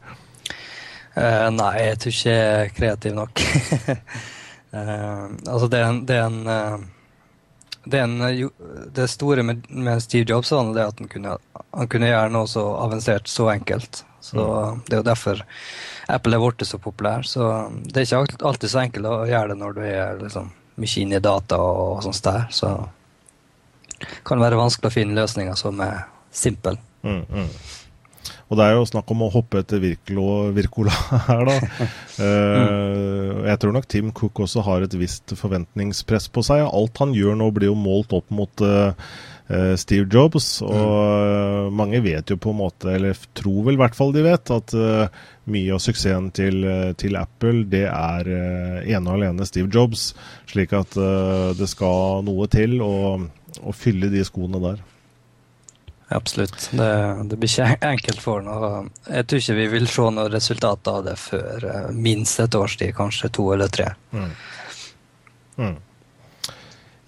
Uh, 1.18 1.48
nei, 1.50 1.72
jeg 1.82 1.98
tror 1.98 2.14
ikke 2.14 2.32
jeg 2.32 2.50
er 2.54 2.72
kreativ 2.76 3.14
nok. 3.16 3.42
uh, 4.70 5.24
altså, 5.52 5.68
det 5.68 5.80
er 5.80 5.88
en, 5.88 6.00
det, 6.06 6.16
er 6.16 6.26
en, 6.28 6.40
uh, 6.46 7.78
det, 7.84 8.02
en, 8.04 8.50
det 8.94 9.08
store 9.10 9.42
med, 9.42 9.66
med, 9.68 10.04
Steve 10.04 10.28
Jobs 10.30 10.52
var 10.54 10.70
det 10.76 10.84
at 10.92 11.02
han 11.02 11.10
kunne, 11.10 11.34
han 11.74 11.90
kunne 11.90 12.12
gjøre 12.12 12.34
noe 12.36 12.48
så 12.50 12.68
avansert 12.84 13.28
så 13.28 13.50
enkelt. 13.50 14.04
Så 14.22 14.38
mm. 14.38 14.84
Det 14.86 14.94
er 14.94 15.02
jo 15.02 15.08
derfor 15.10 15.42
Apple 16.08 16.38
er 16.38 16.42
blitt 16.42 16.66
så 16.68 16.80
populær. 16.80 17.26
Så 17.26 17.46
det 17.84 18.02
er 18.02 18.22
ikke 18.24 18.46
alltid 18.48 18.72
så 18.72 18.82
enkelt 18.84 19.10
å 19.10 19.26
gjøre 19.28 19.52
det 19.52 19.58
når 19.60 19.76
du 19.76 19.82
er 19.84 20.22
liksom, 20.22 20.52
mye 20.80 21.02
inne 21.02 21.18
i 21.18 21.24
data 21.24 21.58
og 21.60 22.04
sånt 22.06 22.22
der. 22.24 22.46
Så 22.54 22.72
det 23.98 24.22
kan 24.26 24.40
være 24.40 24.60
vanskelig 24.60 24.90
å 24.90 24.94
finne 24.94 25.18
løsninger 25.18 25.58
som 25.58 25.80
er 25.84 26.06
simple. 26.34 26.78
Mm, 27.02 27.24
mm. 27.28 27.50
Og 28.48 28.56
det 28.56 28.64
er 28.64 28.78
jo 28.78 28.86
snakk 28.88 29.10
om 29.12 29.26
å 29.26 29.32
hoppe 29.32 29.60
etter 29.60 29.80
virkola 29.82 30.92
her, 31.28 31.42
da. 31.48 31.56
uh, 32.24 33.44
jeg 33.44 33.60
tror 33.60 33.74
nok 33.76 33.88
Tim 33.92 34.12
Cook 34.16 34.40
også 34.46 34.64
har 34.64 34.84
et 34.86 34.96
visst 34.96 35.34
forventningspress 35.36 36.30
på 36.32 36.44
seg. 36.46 36.64
Alt 36.64 37.02
han 37.02 37.12
gjør 37.16 37.36
nå, 37.36 37.50
blir 37.52 37.68
jo 37.68 37.76
målt 37.76 38.14
opp 38.16 38.32
mot 38.32 38.64
uh, 38.64 38.96
eh, 39.52 39.74
Steve 39.80 40.08
Jobs. 40.08 40.62
Og 40.64 40.72
mm. 40.72 41.76
mange 41.76 42.00
vet 42.04 42.32
jo 42.32 42.40
på 42.40 42.54
en 42.54 42.62
måte, 42.62 42.94
eller 42.96 43.20
tror 43.36 43.68
vel 43.68 43.76
i 43.76 43.82
hvert 43.82 43.98
fall 43.98 44.16
de 44.16 44.24
vet, 44.24 44.54
at 44.56 44.76
mye 45.50 45.74
av 45.76 45.82
suksessen 45.82 46.30
til, 46.36 46.62
til 47.00 47.18
Apple 47.18 47.64
det 47.70 47.86
er 47.88 48.28
uh, 48.28 48.78
ene 48.84 49.08
og 49.08 49.18
alene 49.18 49.46
Steve 49.48 49.70
Jobs. 49.72 50.12
Slik 50.50 50.74
at 50.76 50.96
uh, 51.00 51.54
det 51.58 51.68
skal 51.70 52.22
noe 52.26 52.48
til 52.52 52.78
å, 52.84 52.94
å 53.18 53.74
fylle 53.76 54.12
de 54.12 54.24
skoene 54.26 54.62
der. 54.62 54.84
Absolutt. 56.14 56.70
Det, 56.72 56.92
det, 57.28 57.36
blir 57.36 57.50
ikke 57.50 57.88
enkelt 57.92 58.22
for 58.24 58.44
noe. 58.44 58.86
Jeg 59.08 59.28
tror 59.28 59.42
ikke 59.42 59.58
vi 59.58 59.66
vil 59.74 59.90
se 59.92 60.06
noe 60.14 60.30
resultat 60.32 60.92
av 60.92 61.02
det 61.08 61.18
før 61.20 61.68
minst 61.96 62.40
et 62.40 62.56
års 62.56 62.78
tid, 62.80 62.94
kanskje 62.96 63.32
to 63.36 63.50
eller 63.56 63.72
tre. 63.72 63.90
Mm. 64.16 64.32
Mm. 65.58 65.76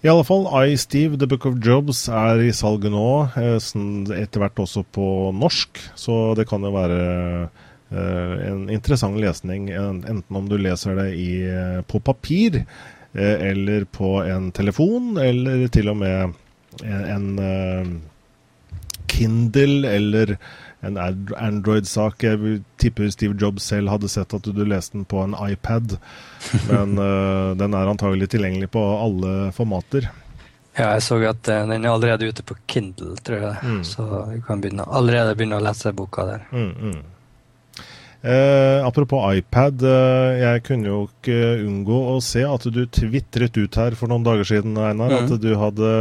I 0.01 0.09
alle 0.09 0.23
fall, 0.25 0.47
I, 0.49 0.77
Steve, 0.81 1.17
The 1.17 1.27
Book 1.29 1.45
of 1.45 1.59
Jobs 1.61 2.07
er 2.09 2.39
i 2.41 2.53
salget 2.57 2.89
nå, 2.89 3.09
eh, 3.37 3.57
etter 4.17 4.41
hvert 4.41 4.61
også 4.63 4.81
på 4.89 5.07
norsk. 5.37 5.77
Så 5.93 6.33
det 6.37 6.47
kan 6.49 6.65
jo 6.65 6.71
være 6.73 7.01
en 7.91 8.69
interessant 8.71 9.17
lesning, 9.19 9.69
enten 9.75 10.37
om 10.37 10.45
du 10.47 10.55
leser 10.57 10.95
det 10.95 11.09
i, 11.19 11.31
på 11.87 11.99
papir, 11.99 12.61
eller 13.13 13.83
på 13.91 14.13
en 14.23 14.51
telefon, 14.55 15.17
eller 15.19 15.65
til 15.67 15.91
og 15.91 15.97
med 15.99 16.37
en, 16.87 17.33
en 17.41 18.01
Kindle 19.11 19.89
eller 19.89 20.37
en 20.81 20.97
Android-sak. 21.37 22.23
Jeg 22.23 22.61
tipper 22.81 23.11
Steve 23.13 23.37
Jobs 23.39 23.67
selv 23.69 23.91
hadde 23.93 24.09
sett 24.09 24.33
at 24.33 24.47
du 24.47 24.63
leste 24.65 24.97
den 24.97 25.05
på 25.05 25.21
en 25.23 25.35
iPad. 25.37 25.97
Men 26.71 26.97
uh, 26.97 27.53
den 27.59 27.77
er 27.77 27.91
antagelig 27.91 28.31
tilgjengelig 28.33 28.71
på 28.73 28.83
alle 28.97 29.51
formater. 29.55 30.09
Ja, 30.77 30.93
jeg 30.95 31.03
så 31.03 31.17
at 31.27 31.43
den 31.43 31.83
er 31.83 31.91
allerede 31.91 32.29
ute 32.31 32.45
på 32.47 32.55
Kindle, 32.65 33.17
tror 33.19 33.41
jeg. 33.43 33.55
Mm. 33.63 33.81
Så 33.83 34.05
vi 34.31 34.39
kan 34.47 34.61
begynne, 34.63 34.87
allerede 34.87 35.35
begynne 35.35 35.59
å 35.59 35.65
lese 35.65 35.91
boka 35.95 36.25
der. 36.29 36.45
Mm, 36.55 36.71
mm. 36.71 37.01
Eh, 38.21 38.85
apropos 38.85 39.23
iPad, 39.33 39.81
eh, 39.81 40.41
jeg 40.43 40.63
kunne 40.67 40.91
jo 40.91 40.99
ikke 41.07 41.39
unngå 41.65 42.01
å 42.11 42.19
se 42.21 42.43
at 42.45 42.67
du 42.69 42.83
tvitret 42.85 43.57
ut 43.57 43.79
her 43.81 43.97
for 43.97 44.11
noen 44.11 44.25
dager 44.27 44.45
siden, 44.45 44.77
Einar, 44.77 45.09
mm. 45.09 45.25
at 45.25 45.41
du 45.41 45.51
hadde 45.57 45.91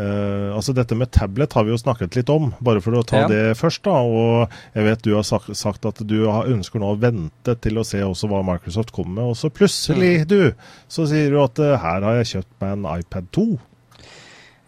Uh, 0.00 0.54
altså 0.54 0.70
Dette 0.72 0.94
med 0.94 1.10
tablet 1.10 1.52
har 1.52 1.64
vi 1.66 1.72
jo 1.72 1.78
snakket 1.80 2.14
litt 2.14 2.30
om, 2.30 2.52
bare 2.62 2.80
for 2.80 2.94
å 2.94 3.02
ta 3.04 3.24
ja. 3.24 3.28
det 3.28 3.56
først. 3.58 3.82
da, 3.84 3.98
og 4.06 4.76
Jeg 4.76 4.86
vet 4.86 5.02
du 5.02 5.10
har 5.16 5.26
sagt, 5.26 5.50
sagt 5.58 5.88
at 5.88 5.98
du 6.06 6.28
har, 6.30 6.46
ønsker 6.48 6.80
nå 6.80 6.92
å 6.94 7.00
vente 7.00 7.56
til 7.58 7.80
å 7.80 7.84
se 7.84 7.98
også 8.06 8.30
hva 8.30 8.44
Microsoft 8.46 8.94
kommer 8.94 9.18
med. 9.18 9.32
Og 9.34 9.36
så 9.36 9.50
plutselig, 9.50 10.22
mm. 10.22 10.28
du, 10.30 10.70
så 10.88 11.08
sier 11.10 11.34
du 11.34 11.40
at 11.42 11.58
uh, 11.58 11.74
her 11.82 12.06
har 12.06 12.20
jeg 12.20 12.30
kjøpt 12.36 12.52
meg 12.62 12.76
en 12.78 12.88
iPad 12.94 13.30
2. 13.36 13.46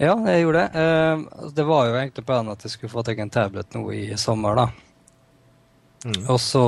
Ja, 0.02 0.16
jeg 0.26 0.42
gjorde 0.42 0.66
det. 0.66 0.84
Uh, 0.84 1.50
det 1.54 1.68
var 1.70 1.86
jo 1.86 1.98
egentlig 2.02 2.26
planen 2.28 2.56
at 2.56 2.66
jeg 2.66 2.74
skulle 2.74 2.92
få 2.92 3.06
tak 3.06 3.22
i 3.22 3.24
en 3.24 3.32
tablet 3.32 3.78
nå 3.78 3.86
i 3.94 4.08
sommer. 4.20 4.58
da. 4.58 4.91
Mm. 6.04 6.24
Og 6.26 6.38
så 6.42 6.62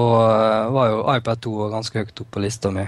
var 0.74 0.90
jo 0.92 1.00
iPad 1.16 1.40
2 1.42 1.70
ganske 1.72 2.04
høyt 2.04 2.20
opp 2.22 2.30
på 2.34 2.42
lista 2.44 2.70
mi. 2.74 2.84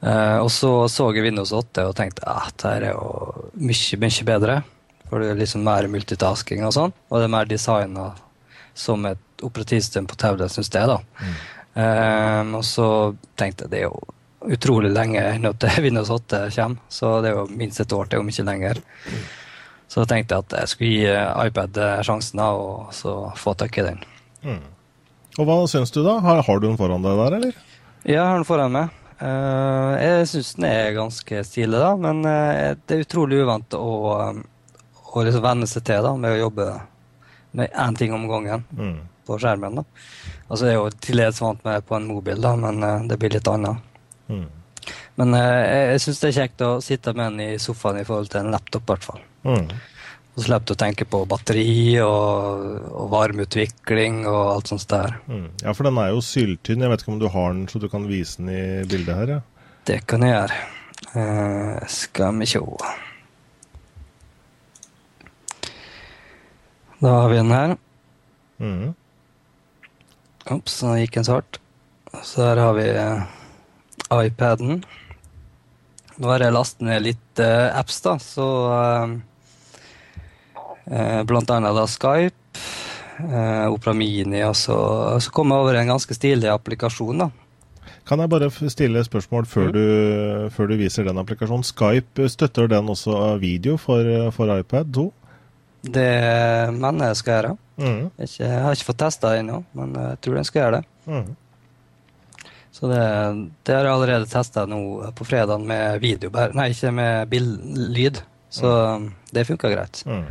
Uh, 0.00 0.40
og 0.40 0.48
så 0.48 0.70
så 0.88 1.10
jeg 1.12 1.26
Windows 1.26 1.50
8 1.52 1.82
og 1.90 1.96
tenkte 1.98 2.24
at 2.24 2.54
dette 2.54 2.70
er 2.72 2.86
jo 2.94 3.50
mye, 3.60 3.98
mye 4.00 4.28
bedre. 4.28 4.60
For 5.10 5.20
det 5.20 5.32
er 5.32 5.40
liksom 5.40 5.66
mer 5.66 5.88
multitasking 5.90 6.62
og 6.64 6.72
sånn. 6.76 6.94
Og 7.10 7.18
det 7.18 7.26
er 7.26 7.34
mer 7.34 7.50
designa 7.50 8.12
som 8.78 9.04
et 9.10 9.44
operativsystem 9.44 10.06
på 10.08 10.16
tablet, 10.20 10.52
syns 10.52 10.70
jeg, 10.72 10.86
da. 10.88 11.00
Mm. 11.20 11.36
Uh, 11.74 12.56
og 12.60 12.64
så 12.66 12.86
tenkte 13.38 13.66
jeg 13.66 13.74
det 13.74 13.82
er 13.82 13.90
jo 13.90 14.00
utrolig 14.50 14.88
lenge 14.94 15.20
når 15.42 15.68
Windows 15.84 16.12
8 16.14 16.46
kommer. 16.54 16.80
Så 16.88 17.18
det 17.20 17.32
er 17.32 17.40
jo 17.42 17.46
minst 17.50 17.82
et 17.82 17.92
år 17.92 18.08
til, 18.08 18.22
om 18.22 18.32
ikke 18.32 18.46
lenger. 18.46 18.80
Mm. 19.04 19.22
Så 19.90 20.06
tenkte 20.06 20.36
jeg 20.36 20.46
at 20.46 20.60
jeg 20.62 20.70
skulle 20.70 20.90
gi 20.94 21.06
eh, 21.10 21.46
iPad 21.50 21.78
sjansen 22.06 22.38
da, 22.38 22.52
og 22.54 22.92
så 22.94 23.14
få 23.36 23.56
tak 23.58 23.74
i 23.82 23.88
den. 23.88 24.04
Mm. 24.46 24.60
Og 25.38 25.46
hva 25.46 25.58
syns 25.70 25.92
du, 25.94 26.00
da? 26.04 26.16
Har, 26.24 26.42
har, 26.46 26.60
du 26.60 26.66
den 26.68 26.78
foran 26.80 27.04
deg 27.04 27.18
der, 27.20 27.36
eller? 27.38 27.58
Ja, 28.02 28.14
jeg 28.14 28.24
har 28.24 28.40
den 28.40 28.48
foran 28.48 28.74
meg. 28.74 28.96
Uh, 29.20 29.94
jeg 30.00 30.28
syns 30.30 30.54
den 30.56 30.66
er 30.70 30.94
ganske 30.96 31.42
stilig, 31.44 31.76
da, 31.76 31.90
men 32.00 32.22
uh, 32.24 32.72
det 32.88 32.96
er 32.96 33.04
utrolig 33.04 33.42
uvant 33.44 33.76
å, 33.76 33.90
um, 34.30 34.40
å 35.12 35.24
liksom 35.26 35.44
venne 35.44 35.68
seg 35.68 35.84
til 35.86 36.06
da, 36.06 36.14
med 36.16 36.38
å 36.38 36.40
jobbe 36.46 36.70
med 37.58 37.76
én 37.84 37.98
ting 37.98 38.14
om 38.16 38.24
gangen 38.30 38.64
mm. 38.72 38.96
på 39.28 39.36
skjermen. 39.42 39.82
da. 39.82 39.84
Altså, 40.48 40.70
Jeg 40.70 40.72
er 40.72 40.80
jo 40.80 41.02
til 41.04 41.20
dels 41.20 41.42
vant 41.44 41.60
med 41.66 41.84
på 41.86 41.98
en 41.98 42.08
mobil, 42.08 42.40
da, 42.40 42.54
men 42.58 42.80
uh, 42.82 42.96
det 43.10 43.20
blir 43.20 43.36
litt 43.36 43.52
annet. 43.52 43.86
Mm. 44.32 44.48
Men 45.20 45.36
jeg, 45.36 45.64
jeg 45.92 46.02
syns 46.06 46.22
det 46.22 46.30
er 46.30 46.38
kjekt 46.38 46.64
å 46.64 46.72
sitte 46.82 47.12
med 47.12 47.34
den 47.34 47.54
i 47.54 47.60
sofaen 47.60 48.00
i 48.00 48.06
forhold 48.08 48.32
til 48.32 48.40
en 48.40 48.54
laptop, 48.54 48.86
i 48.86 48.94
hvert 48.94 49.08
fall. 49.10 49.24
Mm. 49.44 49.68
Så 50.40 50.46
slipper 50.46 50.70
du 50.70 50.72
å 50.72 50.80
tenke 50.80 51.04
på 51.04 51.18
batteri 51.28 51.98
og, 52.00 52.62
og 52.96 53.10
varmeutvikling 53.12 54.22
og 54.24 54.38
alt 54.54 54.70
sånt 54.70 54.86
der. 54.88 55.18
Mm. 55.28 55.50
Ja, 55.60 55.74
for 55.76 55.84
den 55.84 55.98
er 56.00 56.14
jo 56.14 56.22
syltynn. 56.24 56.80
Jeg 56.80 56.88
vet 56.88 57.04
ikke 57.04 57.12
om 57.12 57.18
du 57.20 57.26
har 57.28 57.50
den 57.52 57.66
så 57.68 57.76
du 57.82 57.84
kan 57.92 58.06
vise 58.08 58.40
den 58.40 58.48
i 58.54 58.62
bildet 58.88 59.18
her? 59.18 59.32
ja? 59.34 59.74
Det 59.84 59.98
kan 60.08 60.24
jeg 60.24 60.32
gjøre. 60.32 60.62
Uh, 61.12 61.76
skal 61.92 62.40
vi 62.40 62.48
sjå 62.48 62.62
Da 67.02 67.12
har 67.18 67.28
vi 67.28 67.36
den 67.42 67.52
her. 67.58 67.76
Mm. 68.64 68.90
Ops, 70.56 70.80
nå 70.86 70.96
gikk 71.02 71.20
den 71.20 71.28
svart. 71.28 71.60
Så 72.24 72.48
her 72.48 72.64
har 72.64 72.80
vi 72.80 72.88
uh, 72.96 73.28
iPaden. 74.24 74.80
Nå 76.16 76.32
har 76.32 76.48
jeg 76.48 76.56
lastet 76.56 76.88
ned 76.88 77.10
litt 77.10 77.44
uh, 77.44 77.76
apps, 77.76 78.00
da, 78.08 78.16
så 78.24 78.48
Eh, 78.72 79.18
blant 81.28 81.50
annet 81.52 81.76
da 81.76 81.84
Skype, 81.88 82.62
eh, 83.26 83.66
Opera 83.68 83.94
Mini. 83.94 84.42
Og 84.46 84.56
så, 84.56 84.78
så 85.20 85.34
kom 85.34 85.52
jeg 85.52 85.64
over 85.64 85.78
en 85.80 85.92
ganske 85.94 86.16
stilig 86.16 86.50
applikasjon. 86.52 87.24
da. 87.26 87.30
Kan 88.08 88.22
jeg 88.22 88.32
bare 88.32 88.50
stille 88.50 89.04
spørsmål 89.06 89.46
før, 89.46 89.68
mm. 89.68 89.72
du, 89.76 90.50
før, 90.54 90.70
du, 90.70 90.76
viser 90.80 91.06
den 91.06 91.20
applikasjonen? 91.20 91.66
Skype, 91.66 92.28
støtter 92.32 92.70
den 92.70 92.88
også 92.90 93.36
video 93.42 93.76
for, 93.78 94.06
for 94.34 94.50
iPad 94.56 94.90
2? 94.96 95.06
Det 95.80 96.08
mener 96.76 97.12
jeg 97.12 97.20
skal 97.20 97.36
gjøre. 97.36 97.52
Mm. 97.80 98.00
Jeg, 98.18 98.50
har 98.50 98.74
ikke 98.74 98.90
fått 98.90 99.00
testa 99.04 99.30
det 99.32 99.44
ennå, 99.44 99.62
men 99.78 99.94
jeg 99.96 100.18
tror 100.20 100.36
den 100.36 100.48
skal 100.48 100.62
gjøre 100.62 100.80
det. 100.80 100.82
Mm. 101.06 101.30
Så 102.70 102.88
det, 102.88 103.04
det, 103.66 103.74
har 103.74 103.86
jeg 103.86 103.94
allerede 103.94 104.28
testa 104.30 104.64
nå 104.68 104.80
på 105.16 105.26
fredag 105.28 105.62
med 105.64 106.00
video, 106.02 106.32
nei, 106.56 106.70
ikke 106.74 106.92
med 106.96 107.34
lyd. 107.94 108.20
Så 108.50 108.70
mm. 108.98 109.08
det 109.30 109.46
funka 109.46 109.70
greit. 109.70 110.02
Mm. 110.08 110.26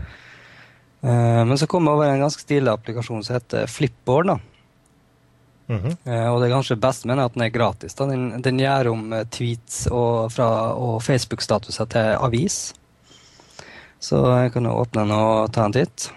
Uh, 1.03 1.45
men 1.47 1.57
så 1.57 1.67
kom 1.69 1.87
jeg 1.87 1.95
over 1.95 2.09
en 2.09 2.25
ganske 2.25 2.43
stilig 2.43 2.71
applikasjon 2.73 3.23
som 3.23 3.37
heter 3.37 3.67
Flipboard. 3.71 4.27
da. 4.27 4.39
Mm 5.69 5.79
-hmm. 5.79 6.29
og 6.29 6.41
det 6.41 6.47
er 6.47 6.53
kanskje 6.53 6.75
best 6.75 7.05
med 7.05 7.19
at 7.19 7.33
den 7.33 7.41
er 7.41 7.49
gratis. 7.49 7.93
da. 7.93 8.05
Den, 8.05 8.41
den 8.41 8.59
gjør 8.59 8.87
om 8.87 9.13
uh, 9.13 9.23
tweets 9.23 9.87
og, 9.87 10.39
og 10.39 11.03
Facebook-statuser 11.03 11.85
til 11.85 12.17
avis. 12.19 12.73
Så 13.99 14.37
jeg 14.41 14.51
kan 14.51 14.65
åpne 14.65 15.01
den 15.01 15.11
og 15.11 15.53
ta 15.53 15.65
en 15.65 15.73
titt. 15.73 16.11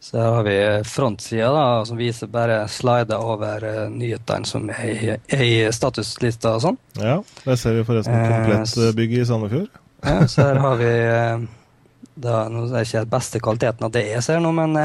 Så 0.00 0.18
her 0.18 0.32
har 0.32 0.42
vi 0.42 0.84
frontsida 0.84 1.52
da, 1.52 1.84
som 1.84 1.96
viser 1.96 2.26
bare 2.26 2.68
slider 2.68 3.18
over 3.18 3.88
nyhetene 3.90 4.46
som 4.46 4.70
er 4.70 5.18
i, 5.34 5.72
statuslista 5.72 6.54
og 6.54 6.62
sånn. 6.62 6.78
Ja, 6.94 7.22
der 7.44 7.56
ser 7.56 7.74
vi 7.74 7.84
forresten 7.84 8.14
komplett 8.14 8.96
bygget 8.96 9.24
i 9.24 9.26
Sandefjord. 9.26 9.68
ja, 10.04 10.28
så 10.28 10.42
her 10.42 10.60
har 10.62 10.76
vi 10.76 10.92
da, 12.16 12.46
nå 12.48 12.64
er 12.66 12.78
det 12.78 12.86
ikke 12.86 13.04
den 13.04 13.12
beste 13.12 13.40
kvaliteten 13.44 13.86
av 13.86 13.92
det 13.92 14.06
jeg 14.08 14.24
ser 14.24 14.40
nå 14.40 14.52
men, 14.56 14.78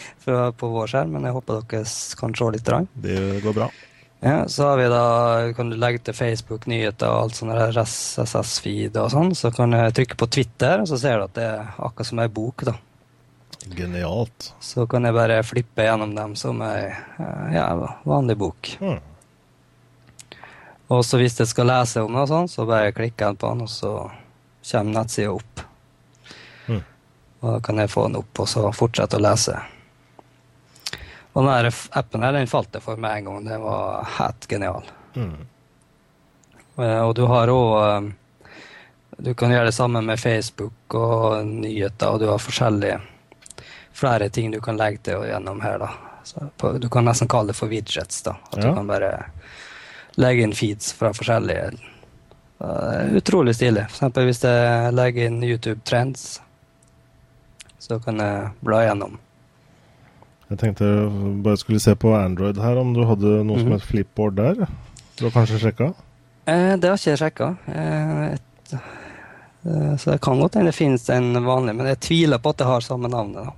på 0.60 0.72
vår 0.72 0.90
skjerm, 0.90 1.12
men 1.16 1.28
jeg 1.28 1.36
håper 1.36 1.60
dere 1.60 1.84
kan 2.20 2.34
se 2.38 2.50
litt. 2.54 2.72
Det 3.04 3.20
går 3.44 3.56
bra. 3.60 3.68
Ja, 4.20 4.48
så 4.50 4.66
har 4.66 4.80
vi 4.80 4.88
da, 4.90 5.02
kan 5.54 5.70
du 5.70 5.76
legge 5.78 6.00
til 6.08 6.16
Facebook, 6.16 6.66
nyheter 6.66 7.12
og 7.12 7.28
alt 7.28 7.38
sånn 7.38 7.52
RSS-feed 7.54 8.96
og 8.98 9.12
sånn. 9.14 9.30
Så 9.38 9.52
kan 9.54 9.76
jeg 9.76 9.94
trykke 9.94 10.18
på 10.18 10.26
Twitter, 10.38 10.82
og 10.82 10.90
så 10.90 10.98
ser 10.98 11.20
du 11.20 11.26
at 11.28 11.36
det 11.38 11.44
er 11.46 11.68
akkurat 11.76 12.08
som 12.08 12.22
ei 12.24 12.26
bok. 12.40 12.64
da. 12.66 12.74
Genialt. 13.78 14.52
Så 14.64 14.88
kan 14.90 15.06
jeg 15.06 15.14
bare 15.14 15.38
flippe 15.46 15.86
gjennom 15.86 16.16
dem 16.16 16.34
som 16.40 16.64
ei 16.66 16.88
ja, 17.54 17.68
vanlig 18.08 18.38
bok. 18.40 18.72
Hmm. 18.82 18.98
Og 20.88 21.04
så 21.04 21.20
hvis 21.20 21.38
jeg 21.38 21.50
skal 21.50 21.68
lese 21.68 22.02
om 22.02 22.16
det, 22.16 22.26
sånn, 22.30 22.50
så 22.50 22.66
bare 22.66 22.94
klikker 22.96 23.28
jeg 23.28 23.38
på 23.38 23.52
den, 23.52 23.66
og 23.68 23.70
så 23.70 23.94
kommer 24.64 25.02
nettsida 25.02 25.34
opp. 25.36 25.67
Og 27.40 27.52
da 27.52 27.58
kan 27.64 27.78
jeg 27.78 27.90
få 27.90 28.08
den 28.08 28.18
opp 28.18 28.40
og 28.42 28.48
så 28.50 28.64
fortsette 28.74 29.18
å 29.18 29.22
lese. 29.22 29.58
Og 31.32 31.44
denne 31.44 31.70
appen 32.00 32.24
her, 32.24 32.34
den 32.34 32.50
falt 32.50 32.72
det 32.74 32.82
for 32.82 32.98
meg 32.98 33.20
en 33.20 33.28
gang. 33.28 33.44
Den 33.46 33.62
var 33.62 34.08
helt 34.18 34.48
genial. 34.50 34.88
Mm. 35.14 35.36
Eh, 36.78 37.00
og 37.02 37.14
du 37.14 37.24
har 37.30 37.50
òg 37.52 37.74
eh, 37.82 38.08
Du 39.18 39.32
kan 39.34 39.50
gjøre 39.50 39.70
det 39.70 39.74
samme 39.74 40.00
med 40.02 40.20
Facebook 40.20 40.94
og 40.94 41.46
nyheter, 41.46 42.10
og 42.10 42.20
du 42.20 42.28
har 42.30 42.38
forskjellige 42.38 43.00
flere 43.98 44.28
ting 44.30 44.52
du 44.54 44.60
kan 44.62 44.76
legge 44.78 45.02
til 45.08 45.24
gjennom 45.26 45.60
her. 45.60 45.78
da. 45.78 45.90
Du 46.78 46.88
kan 46.88 47.04
nesten 47.04 47.28
kalle 47.28 47.50
det 47.50 47.58
for 47.58 47.66
widgets. 47.66 48.22
da. 48.22 48.36
At 48.52 48.62
ja. 48.62 48.68
du 48.68 48.74
kan 48.76 48.86
bare 48.86 49.12
legge 50.14 50.42
inn 50.42 50.54
feeds 50.54 50.92
fra 50.92 51.10
forskjellige 51.14 51.72
uh, 52.58 53.16
Utrolig 53.18 53.56
stilig. 53.58 53.88
For 53.88 53.96
eksempel 53.96 54.28
hvis 54.30 54.44
jeg 54.44 54.94
legger 54.94 55.26
inn 55.26 55.42
YouTube 55.42 55.80
Trends, 55.86 56.40
så 57.78 57.98
kan 58.04 58.18
jeg 58.22 58.50
bla 58.64 58.82
gjennom. 58.86 59.18
Jeg 60.48 60.58
tenkte 60.62 60.84
jeg 60.88 61.42
bare 61.44 61.56
skulle 61.60 61.80
se 61.80 61.92
på 61.94 62.14
Android 62.16 62.56
her, 62.56 62.78
om 62.80 62.94
du 62.96 63.02
hadde 63.04 63.44
noe 63.44 63.58
som 63.58 63.68
Mhm. 63.68 63.72
het 63.78 63.82
flipboard 63.88 64.34
der. 64.36 64.66
Du 65.18 65.24
har 65.28 65.30
kanskje 65.34 65.58
sjekka? 65.60 65.92
Eh, 66.46 66.76
det 66.76 66.88
har 66.88 66.96
ikke 66.96 67.12
jeg 67.12 67.18
sjekka. 67.18 67.48
Eh, 67.68 68.32
eh, 68.72 69.96
så 69.96 70.12
det 70.12 70.20
kan 70.22 70.38
godt 70.40 70.54
hende 70.54 70.70
det 70.72 70.74
finnes 70.78 71.08
en 71.10 71.32
vanlig, 71.44 71.74
men 71.76 71.86
jeg 71.86 72.00
tviler 72.00 72.38
på 72.38 72.50
at 72.50 72.56
det 72.58 72.66
har 72.66 72.80
samme 72.80 73.08
navnet. 73.10 73.44
da. 73.44 73.52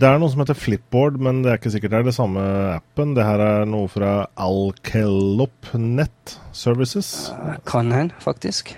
Det 0.00 0.08
er 0.08 0.18
noe 0.18 0.30
som 0.30 0.38
heter 0.40 0.54
Flipboard, 0.56 1.18
men 1.20 1.42
det 1.42 1.50
er 1.52 1.58
ikke 1.58 1.72
sikkert 1.74 1.90
det 1.90 1.98
er 1.98 2.02
det 2.04 2.14
samme 2.14 2.40
appen. 2.76 3.14
Det 3.14 3.24
her 3.24 3.38
er 3.40 3.66
noe 3.66 3.86
fra 3.88 4.26
Alkelop 4.38 5.74
Net 5.74 6.38
Services. 6.52 7.30
Eh, 7.30 7.56
Kan 7.66 7.90
hende, 7.92 8.14
faktisk. 8.20 8.76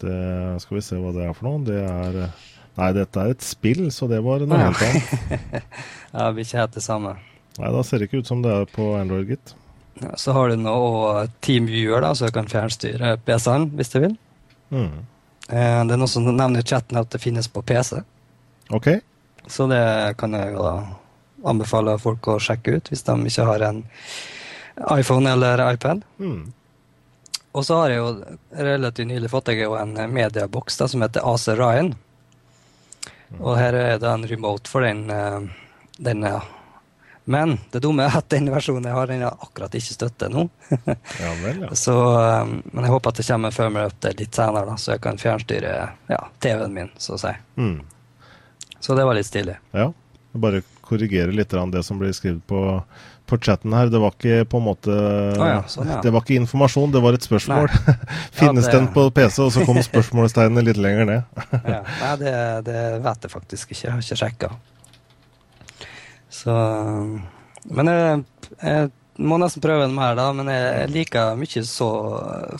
Det, 0.00 0.60
skal 0.60 0.74
vi 0.76 0.80
se 0.82 0.96
hva 0.96 1.12
det 1.14 1.28
er 1.28 1.32
for 1.32 1.48
noe. 1.48 1.64
Det 1.64 1.78
er 1.80 2.22
eh, 2.24 2.28
Nei, 2.80 2.92
dette 2.96 3.20
er 3.22 3.34
et 3.34 3.44
spill, 3.44 3.86
så 3.92 4.08
det 4.08 4.22
var 4.24 4.42
noe 4.48 4.60
helt 4.60 4.84
annet. 4.86 5.64
Ja, 6.10 6.30
blir 6.34 6.42
ikke 6.42 6.58
helt 6.58 6.74
det 6.74 6.82
samme. 6.82 7.12
Nei, 7.60 7.68
da 7.70 7.82
ser 7.86 8.00
det 8.00 8.08
ikke 8.08 8.22
ut 8.24 8.30
som 8.30 8.40
det 8.42 8.50
er 8.50 8.64
på 8.72 8.86
Android, 8.98 9.28
gitt. 9.30 9.52
Ja, 10.00 10.14
så 10.18 10.32
har 10.32 10.48
du 10.50 10.56
nå 10.58 10.74
TeamViewer, 11.44 12.00
da, 12.02 12.14
så 12.16 12.30
du 12.30 12.34
kan 12.34 12.48
fjernstyre 12.50 13.12
PC-en 13.26 13.68
hvis 13.78 13.92
du 13.92 13.98
vil. 14.06 14.16
Mm. 14.72 15.04
Eh, 15.50 15.80
det 15.86 15.94
er 15.94 16.00
noen 16.00 16.10
som 16.10 16.26
nevner 16.26 16.62
i 16.62 16.66
chatten 16.66 16.98
at 16.98 17.10
det 17.12 17.20
finnes 17.22 17.50
på 17.52 17.62
PC. 17.66 18.00
OK. 18.74 18.88
Så 19.50 19.66
det 19.70 19.82
kan 20.20 20.34
jeg 20.36 20.56
da 20.56 20.74
anbefale 21.50 21.96
folk 22.00 22.28
å 22.28 22.40
sjekke 22.42 22.78
ut 22.78 22.90
hvis 22.90 23.04
de 23.06 23.16
ikke 23.28 23.46
har 23.48 23.66
en 23.68 23.84
iPhone 24.96 25.30
eller 25.30 25.62
iPad. 25.72 26.04
Mm. 26.18 26.52
Og 27.50 27.66
så 27.66 27.80
har 27.80 27.90
jeg 27.90 27.98
jo 27.98 28.10
relativt 28.62 29.10
nylig 29.10 29.30
fått 29.32 29.50
jeg 29.50 29.64
jo 29.64 29.74
en 29.78 29.96
medieboks 30.14 30.78
som 30.86 31.02
heter 31.02 31.26
AC 31.26 31.48
Ryan. 31.58 31.94
Og 33.38 33.54
her 33.58 33.76
er 33.78 34.00
det 34.02 34.08
en 34.10 34.26
remote 34.26 34.70
for 34.70 34.82
den. 34.82 35.04
eh, 35.10 35.40
den 36.00 36.22
ja. 36.26 36.40
Men 37.30 37.58
det 37.70 37.82
dumme 37.84 38.06
er 38.08 38.16
at 38.18 38.28
den 38.32 38.48
versjonen 38.50 38.88
jeg 38.88 38.96
har, 38.96 39.06
den 39.06 39.22
har 39.22 39.36
akkurat 39.44 39.74
ikke 39.76 39.94
støtte 39.94 40.30
nå. 40.32 40.48
Ja 41.20 41.34
vel, 41.44 41.60
ja. 41.66 41.68
Så, 41.84 41.94
eh, 42.18 42.54
men 42.72 42.86
jeg 42.86 42.94
håper 42.94 43.12
at 43.12 43.20
det 43.20 43.26
kommer 43.28 43.52
en 43.52 43.54
firmware 43.54 43.92
update 43.92 44.18
litt 44.24 44.34
senere, 44.34 44.66
da, 44.66 44.76
så 44.80 44.96
jeg 44.96 45.04
kan 45.04 45.20
fjernstyre 45.20 45.74
ja, 46.10 46.20
TV-en 46.42 46.74
min, 46.74 46.90
så 46.98 47.14
å 47.14 47.20
si. 47.20 47.32
Mm. 47.60 47.76
Så 48.80 48.96
det 48.96 49.04
var 49.06 49.18
litt 49.18 49.28
stilig. 49.28 49.58
Ja. 49.76 49.90
Bare 50.32 50.62
korrigere 50.86 51.34
litt 51.34 51.52
det 51.52 51.82
som 51.86 51.98
blir 52.00 52.12
skrevet 52.16 52.42
på, 52.48 52.60
på 53.30 53.38
chatten 53.40 53.72
her. 53.76 53.88
Det 53.92 54.00
var 54.02 54.12
ikke 54.16 54.42
på 54.50 54.58
en 54.60 54.66
måte 54.66 54.94
ja, 55.38 55.60
sånn, 55.70 55.88
ja. 55.90 56.00
Det 56.04 56.12
var 56.14 56.24
ikke 56.26 56.36
informasjon, 56.42 56.92
det 56.94 57.02
var 57.04 57.16
et 57.16 57.26
spørsmål. 57.26 57.70
Finnes 58.38 58.66
Ja, 58.66 58.72
det- 58.72 58.74
den 58.76 58.88
på 58.94 59.06
PC? 59.16 59.40
Og 59.46 59.52
så 59.54 59.64
kom 59.68 59.80
spørsmålstegnene 59.90 60.66
litt 60.66 60.80
lenger 60.82 61.08
ned. 61.08 61.42
Ja. 61.74 61.80
Nei, 62.02 62.12
det, 62.24 62.34
det 62.68 62.80
vet 63.06 63.26
jeg 63.28 63.34
faktisk 63.38 63.72
ikke. 63.74 63.84
Jeg 63.86 63.94
har 63.96 64.04
ikke 64.04 64.20
sjekka. 64.24 64.50
Så 66.30 66.54
Men 67.70 67.90
jeg, 67.90 68.22
jeg 68.62 68.90
må 69.20 69.36
nesten 69.42 69.60
prøve 69.64 69.84
den 69.84 69.94
mer, 69.96 70.14
da. 70.18 70.30
Men 70.36 70.48
jeg, 70.48 70.66
jeg 70.80 70.92
liker 70.94 71.34
mye 71.38 71.62
så 71.68 71.88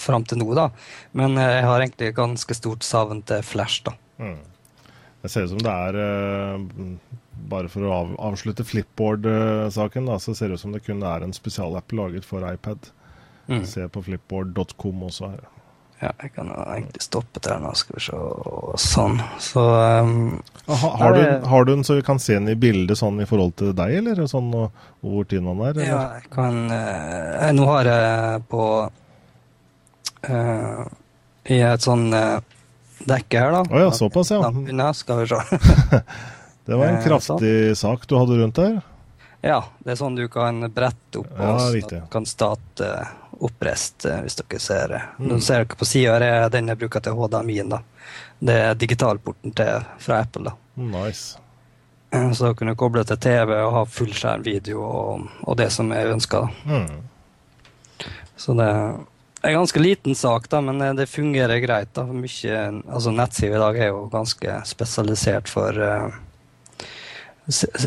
fram 0.02 0.26
til 0.28 0.40
nå, 0.42 0.48
da. 0.58 0.68
Men 1.16 1.38
jeg 1.40 1.64
har 1.64 1.80
egentlig 1.84 2.10
ganske 2.18 2.56
stort 2.58 2.84
savn 2.86 3.22
til 3.28 3.42
Flash, 3.46 3.82
da. 3.86 3.94
Mm. 4.20 4.38
Det 5.22 5.30
ser 5.32 5.46
ut 5.46 5.52
som 5.54 5.62
det 5.64 5.72
er 5.72 5.96
eh, 6.00 6.92
Bare 7.48 7.70
for 7.72 7.86
å 7.86 7.94
av, 7.94 8.10
avslutte 8.30 8.66
flipboard-saken, 8.66 10.10
da, 10.10 10.18
så 10.22 10.34
ser 10.36 10.50
det 10.50 10.60
ut 10.60 10.64
som 10.64 10.74
det 10.74 10.82
kun 10.84 11.02
er 11.06 11.24
en 11.24 11.34
spesialapp 11.36 11.92
laget 11.96 12.26
for 12.28 12.44
iPad. 12.46 12.90
Mm. 13.50 13.64
Se 13.66 13.86
på 13.88 14.02
flipboard.com 14.06 15.08
også 15.08 15.32
her. 15.32 15.48
Ja, 16.00 16.14
jeg 16.22 16.30
kan 16.32 16.48
egentlig 16.48 17.02
stoppe 17.04 17.42
der 17.44 17.58
nå, 17.60 17.74
skal 17.76 17.98
vi 17.98 18.02
se. 18.06 18.18
Sånn. 18.80 19.18
Så 19.42 19.60
um, 19.60 20.38
Ha, 20.64 20.92
har, 20.96 21.12
du, 21.16 21.48
har 21.50 21.66
du 21.66 21.74
den 21.74 21.84
så 21.84 21.98
vi 21.98 22.04
kan 22.06 22.20
se 22.22 22.38
den 22.38 22.48
i 22.48 22.56
bildet 22.56 22.96
sånn 22.96 23.20
i 23.20 23.26
forhold 23.28 23.58
til 23.60 23.74
deg, 23.76 23.98
eller 23.98 24.22
sånn 24.30 24.48
og, 24.54 24.70
og 25.02 25.12
hvor 25.12 25.28
tynn 25.28 25.50
den 25.50 25.60
er? 25.66 25.74
Eller? 25.74 25.90
Ja, 25.90 26.00
jeg 26.16 26.30
kan 26.32 26.72
eh, 26.72 27.50
Nå 27.56 27.66
har 27.68 27.90
jeg 27.90 28.40
på 28.48 28.64
uh, 30.30 30.82
I 31.52 31.60
et 31.68 31.84
sånn 31.84 32.08
uh, 32.14 32.38
dekke 33.04 33.44
her, 33.44 33.58
da. 33.58 33.62
Å 33.68 33.84
ja, 33.84 33.94
såpass, 33.96 34.32
ja. 34.32 34.40
Da 34.70 34.92
skal 34.96 35.24
vi 35.24 35.32
se. 35.34 36.00
Det 36.70 36.78
var 36.78 36.86
en 36.86 37.00
Eh, 37.00 37.04
kraftig 37.04 37.54
sak 37.78 38.06
du 38.06 38.14
hadde 38.18 38.38
rundt 38.38 38.54
der. 38.60 38.80
ja, 39.42 39.64
det 39.82 39.92
er 39.92 39.98
sånn 39.98 40.14
du 40.16 40.28
kan 40.30 40.60
brette 40.70 41.18
opp, 41.18 41.32
Ja, 41.38 41.56
og 41.56 42.10
kan 42.12 42.26
starte 42.28 42.90
oppreist, 43.40 44.04
eh, 44.06 44.20
hvis 44.22 44.36
dere 44.38 44.60
ser 44.60 44.88
det. 44.94 45.02
Mm. 45.18 45.28
Nå 45.32 45.40
ser 45.42 45.64
dere 45.64 45.76
på 45.80 45.88
sida, 45.88 46.18
er 46.20 46.48
den 46.52 46.68
jeg 46.68 46.78
bruker 46.78 47.00
til 47.02 47.16
HDMI-en. 47.18 47.78
Det 48.38 48.56
er 48.56 48.74
digitalporten 48.74 49.54
til, 49.56 49.84
fra 49.98 50.20
Apple. 50.20 50.44
da. 50.44 50.54
Nice. 50.76 51.38
Så 52.12 52.34
Så 52.34 52.54
kunne 52.54 52.72
du 52.72 52.76
koble 52.76 53.04
til 53.04 53.16
TV 53.16 53.54
og 53.64 53.72
ha 53.72 53.84
fullskjermvideo 53.84 54.80
og, 54.82 55.28
og 55.46 55.56
det 55.56 55.70
som 55.72 55.90
jeg 55.90 56.06
ønsker. 56.10 56.48
Mm. 56.66 57.02
Så 58.36 58.54
det 58.56 58.66
er 58.66 59.50
en 59.50 59.54
ganske 59.60 59.80
liten 59.80 60.14
sak, 60.14 60.48
da, 60.48 60.60
men 60.60 60.80
eh, 60.80 60.94
det 60.94 61.06
fungerer 61.08 61.60
greit. 61.60 61.94
da. 61.94 62.04
Mye, 62.04 62.82
altså 62.88 63.10
Nettsida 63.14 63.56
i 63.56 63.62
dag 63.62 63.78
er 63.78 63.88
jo 63.92 64.08
ganske 64.12 64.60
spesialisert 64.68 65.48
for 65.48 65.76
eh, 65.80 66.04
eh, 66.04 66.18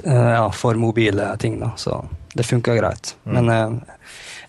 ja, 0.04 0.46
for 0.52 0.76
mobile 0.76 1.30
ting, 1.40 1.60
da, 1.60 1.72
så 1.78 2.02
det 2.34 2.44
funker 2.44 2.76
greit. 2.80 3.16
Mm. 3.26 3.34
Men 3.38 3.50
eh, 3.54 3.96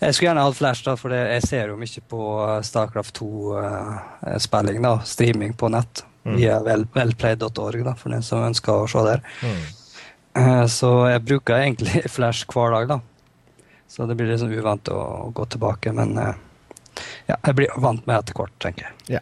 jeg 0.01 0.15
skulle 0.17 0.31
gjerne 0.31 0.45
hatt 0.47 0.57
Flash, 0.59 0.85
da, 0.87 0.97
for 1.01 1.13
det, 1.13 1.21
jeg 1.37 1.47
ser 1.49 1.71
jo 1.73 1.77
mye 1.81 2.03
på 2.11 2.23
eh, 2.49 2.59
Starcraft 2.67 3.21
2-spilling, 3.21 4.83
da, 4.83 4.99
streaming 5.07 5.55
på 5.61 5.69
nett. 5.75 6.05
Mm. 6.25 6.37
Via 6.41 6.59
vel, 6.65 6.87
velplay.org, 6.95 7.83
da, 7.85 7.93
for 8.01 8.15
den 8.15 8.23
som 8.25 8.45
ønsker 8.47 8.73
å 8.85 8.89
se 8.89 9.03
der. 9.05 9.21
Mm. 9.45 9.59
Eh, 10.41 10.65
Så 10.73 10.91
jeg 11.13 11.25
bruker 11.29 11.61
egentlig 11.61 12.07
Flash 12.17 12.49
hver 12.51 12.73
dag, 12.75 12.89
da. 12.97 13.01
Så 13.89 14.07
det 14.09 14.17
blir 14.19 14.33
liksom 14.33 14.51
uvant 14.57 14.89
å 14.91 15.31
gå 15.37 15.45
tilbake, 15.53 15.93
men 15.95 16.17
eh, 16.19 16.33
ja, 17.29 17.37
jeg 17.37 17.55
blir 17.61 17.77
vant 17.77 18.07
med 18.09 18.17
etter 18.17 18.35
hvert, 18.41 18.55
tenker 18.63 18.89
jeg. 18.89 19.19
Ja. 19.19 19.21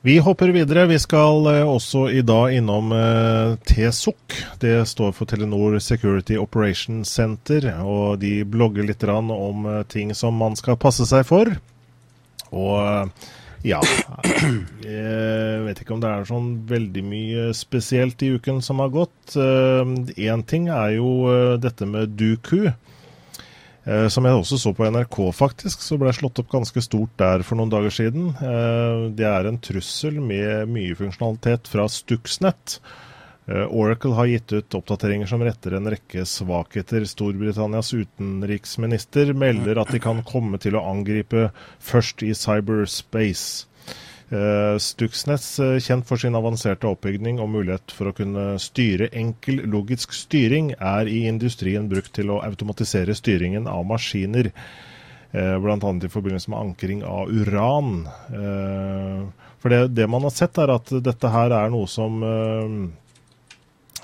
Vi 0.00 0.18
hopper 0.18 0.48
videre. 0.48 0.86
Vi 0.86 0.98
skal 0.98 1.46
eh, 1.46 1.68
også 1.68 2.04
i 2.14 2.20
dag 2.22 2.52
innom 2.54 2.92
eh, 2.94 3.56
TSOC. 3.66 4.36
Det 4.62 4.76
står 4.86 5.10
for 5.12 5.26
Telenor 5.26 5.78
Security 5.82 6.36
Operation 6.38 7.04
Center. 7.04 7.66
Og 7.82 8.20
de 8.22 8.44
blogger 8.46 8.86
litt 8.86 9.02
om 9.02 9.66
eh, 9.66 9.82
ting 9.90 10.14
som 10.14 10.38
man 10.38 10.54
skal 10.56 10.78
passe 10.78 11.06
seg 11.10 11.26
for. 11.26 11.50
Og 12.54 13.10
ja 13.66 13.80
Jeg 14.86 15.62
vet 15.66 15.80
ikke 15.82 15.96
om 15.96 16.00
det 16.04 16.12
er 16.14 16.28
sånn 16.30 16.52
veldig 16.70 17.02
mye 17.02 17.48
spesielt 17.58 18.22
i 18.22 18.30
uken 18.38 18.62
som 18.62 18.78
har 18.78 18.94
gått. 18.94 19.34
Én 19.34 20.46
ting 20.46 20.70
er 20.70 20.94
jo 20.94 21.10
dette 21.58 21.90
med 21.90 22.14
Duku. 22.14 22.70
Eh, 23.88 24.08
Som 24.12 24.26
jeg 24.28 24.36
også 24.36 24.58
så 24.60 24.74
på 24.76 24.84
NRK, 24.84 25.18
faktisk, 25.32 25.80
så 25.80 25.96
ble 25.96 26.10
det 26.10 26.18
slått 26.18 26.42
opp 26.42 26.50
ganske 26.52 26.82
stort 26.84 27.14
der 27.20 27.44
for 27.46 27.56
noen 27.56 27.72
dager 27.72 27.94
siden. 27.94 28.30
Eh, 28.36 29.08
Det 29.16 29.24
er 29.24 29.48
en 29.48 29.58
trussel 29.58 30.20
med 30.20 30.68
mye 30.68 30.96
funksjonalitet 30.98 31.70
fra 31.72 31.88
Stuxnet. 31.88 32.80
Eh, 33.48 33.64
Oracle 33.72 34.12
har 34.12 34.26
gitt 34.28 34.52
ut 34.52 34.76
oppdateringer 34.76 35.26
som 35.26 35.40
retter 35.40 35.78
en 35.78 35.88
rekke 35.88 36.26
svakheter. 36.28 37.06
Storbritannias 37.08 37.94
utenriksminister 37.96 39.32
melder 39.32 39.80
at 39.80 39.88
de 39.88 39.98
kan 39.98 40.20
komme 40.22 40.60
til 40.60 40.76
å 40.76 40.84
angripe 40.84 41.48
først 41.80 42.22
i 42.28 42.34
cyberspace. 42.36 43.64
Eh, 44.30 44.78
Stuxnet, 44.78 45.58
eh, 45.58 45.78
kjent 45.80 46.04
for 46.06 46.20
sin 46.20 46.36
avanserte 46.36 46.84
oppbygning 46.84 47.38
og 47.40 47.48
mulighet 47.48 47.94
for 47.96 48.10
å 48.10 48.16
kunne 48.16 48.58
styre 48.60 49.08
enkel 49.16 49.62
logisk 49.72 50.12
styring, 50.12 50.74
er 50.76 51.08
i 51.08 51.22
industrien 51.30 51.88
brukt 51.88 52.12
til 52.18 52.34
å 52.34 52.42
automatisere 52.44 53.16
styringen 53.16 53.66
av 53.66 53.86
maskiner. 53.88 54.50
Eh, 55.32 55.56
Bl.a. 55.56 55.78
i 55.80 56.12
forbindelse 56.12 56.52
med 56.52 56.60
ankring 56.60 57.02
av 57.04 57.32
uran. 57.32 58.04
For 59.58 59.72
det, 59.72 59.94
det 59.96 60.06
man 60.08 60.22
har 60.22 60.32
sett, 60.32 60.60
er 60.60 60.76
at 60.76 60.92
dette 61.02 61.32
her 61.32 61.52
er 61.52 61.72
noe 61.72 61.88
som 61.88 62.20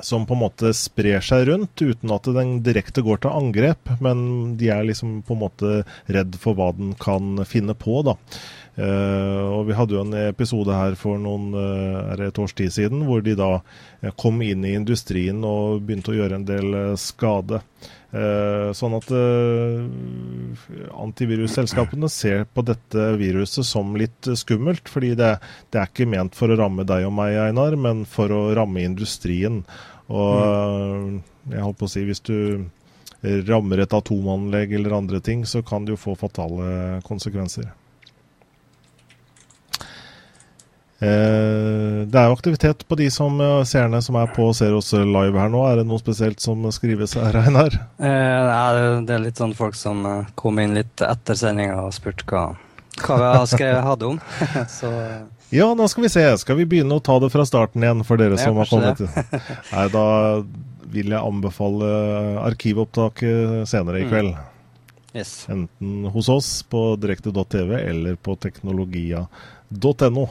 som 0.01 0.27
på 0.27 0.35
en 0.35 0.41
måte 0.41 0.73
sprer 0.75 1.23
seg 1.23 1.47
rundt, 1.49 1.79
uten 1.81 2.11
at 2.15 2.27
den 2.35 2.57
direkte 2.67 3.05
går 3.05 3.23
til 3.23 3.31
angrep. 3.31 3.93
Men 4.03 4.57
de 4.59 4.71
er 4.75 4.85
liksom 4.89 5.21
på 5.27 5.37
en 5.37 5.43
måte 5.45 5.75
redd 6.11 6.35
for 6.41 6.59
hva 6.59 6.73
den 6.77 6.95
kan 7.01 7.45
finne 7.49 7.77
på, 7.79 8.03
da. 8.07 8.17
Eh, 8.75 9.43
og 9.55 9.69
Vi 9.69 9.77
hadde 9.79 9.95
jo 9.95 10.03
en 10.03 10.15
episode 10.19 10.75
her 10.75 10.97
for 10.99 11.21
noen 11.23 11.53
eh, 11.55 11.99
er 12.11 12.19
det 12.19 12.31
et 12.33 12.41
års 12.43 12.57
tid 12.59 12.73
siden, 12.75 13.05
hvor 13.07 13.23
de 13.23 13.37
da 13.39 13.53
eh, 14.03 14.11
kom 14.19 14.43
inn 14.43 14.65
i 14.67 14.75
industrien 14.75 15.45
og 15.47 15.85
begynte 15.87 16.11
å 16.11 16.19
gjøre 16.19 16.41
en 16.41 16.49
del 16.49 16.97
skade. 17.01 17.63
Sånn 18.15 18.93
at 18.95 19.09
antivirusselskapene 21.03 22.07
ser 22.07 22.45
på 22.47 22.63
dette 22.63 23.09
viruset 23.19 23.67
som 23.67 23.97
litt 23.99 24.29
skummelt. 24.39 24.87
Fordi 24.87 25.17
det, 25.19 25.33
det 25.75 25.81
er 25.81 25.91
ikke 25.91 26.07
ment 26.07 26.39
for 26.39 26.47
å 26.47 26.59
ramme 26.61 26.87
deg 26.87 27.09
og 27.09 27.17
meg, 27.17 27.35
Einar, 27.49 27.75
men 27.75 28.05
for 28.07 28.31
å 28.31 28.45
ramme 28.55 28.87
industrien. 28.87 29.65
Og 30.13 30.39
eh, 30.45 31.57
jeg 31.57 31.67
holdt 31.67 31.81
på 31.81 31.89
å 31.89 31.95
si, 31.97 32.07
hvis 32.07 32.23
du 32.23 32.37
rammer 33.49 33.81
et 33.81 33.95
atomanlegg 33.97 34.77
eller 34.77 34.99
andre 34.99 35.21
ting, 35.25 35.47
så 35.49 35.65
kan 35.65 35.87
det 35.87 35.97
jo 35.97 36.03
få 36.03 36.15
fatale 36.21 37.01
konsekvenser. 37.09 37.67
Eh, 37.67 37.81
det 41.01 42.17
er 42.17 42.29
jo 42.31 42.37
aktivitet 42.37 42.85
på 42.89 42.97
de 42.97 43.11
som 43.13 43.41
seerne 43.67 43.99
som 44.01 44.17
er 44.17 44.31
på 44.33 44.47
ser 44.57 44.73
oss 44.77 44.93
live 44.95 45.37
her 45.37 45.51
nå. 45.53 45.65
Er 45.69 45.81
det 45.81 45.87
noe 45.89 46.01
spesielt 46.01 46.41
som 46.41 46.63
skrives 46.73 47.17
her, 47.19 47.37
Einar? 47.43 47.77
Eh, 47.99 49.01
det 49.05 49.17
er 49.17 49.25
litt 49.25 49.41
sånn 49.43 49.57
folk 49.59 49.77
som 49.77 50.07
kom 50.39 50.63
inn 50.63 50.79
litt 50.79 51.05
etter 51.05 51.37
sendinga 51.37 51.83
og 51.83 51.93
spurte 51.97 52.25
hva, 52.31 52.45
hva 53.03 53.19
vi 53.43 53.51
skal 53.53 53.83
ha 53.85 53.97
det 54.01 54.13
om. 54.15 54.23
Så 54.79 54.93
ja, 55.55 55.75
nå 55.75 55.89
skal 55.89 56.03
vi 56.03 56.09
se. 56.09 56.25
Skal 56.39 56.57
vi 56.59 56.67
begynne 56.67 56.97
å 56.99 57.03
ta 57.05 57.19
det 57.23 57.31
fra 57.31 57.45
starten 57.47 57.85
igjen 57.85 58.03
for 58.07 58.19
dere 58.19 58.39
som 58.41 58.57
har 58.59 58.71
kommet 58.71 59.03
Nei, 59.75 59.87
da 59.93 60.07
vil 60.95 61.15
jeg 61.15 61.21
anbefale 61.21 61.91
arkivopptaket 62.43 63.69
senere 63.71 64.03
i 64.03 64.07
mm. 64.07 64.11
kveld. 64.11 64.35
Yes. 65.15 65.35
Enten 65.51 66.09
hos 66.11 66.29
oss 66.33 66.49
på 66.67 66.97
direkte.tv 66.99 67.77
eller 67.79 68.17
på 68.19 68.35
teknologia.no. 68.43 70.27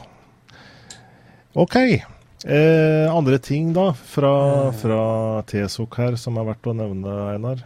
OK. 1.54 1.76
Eh, 1.76 3.16
andre 3.16 3.38
ting, 3.38 3.72
da, 3.72 3.94
fra, 3.94 4.66
eh. 4.66 4.72
fra 4.72 5.42
TSOK 5.42 5.96
her, 5.96 6.16
som 6.20 6.36
er 6.36 6.48
verdt 6.50 6.66
å 6.66 6.74
nevne, 6.76 7.14
Einar? 7.30 7.62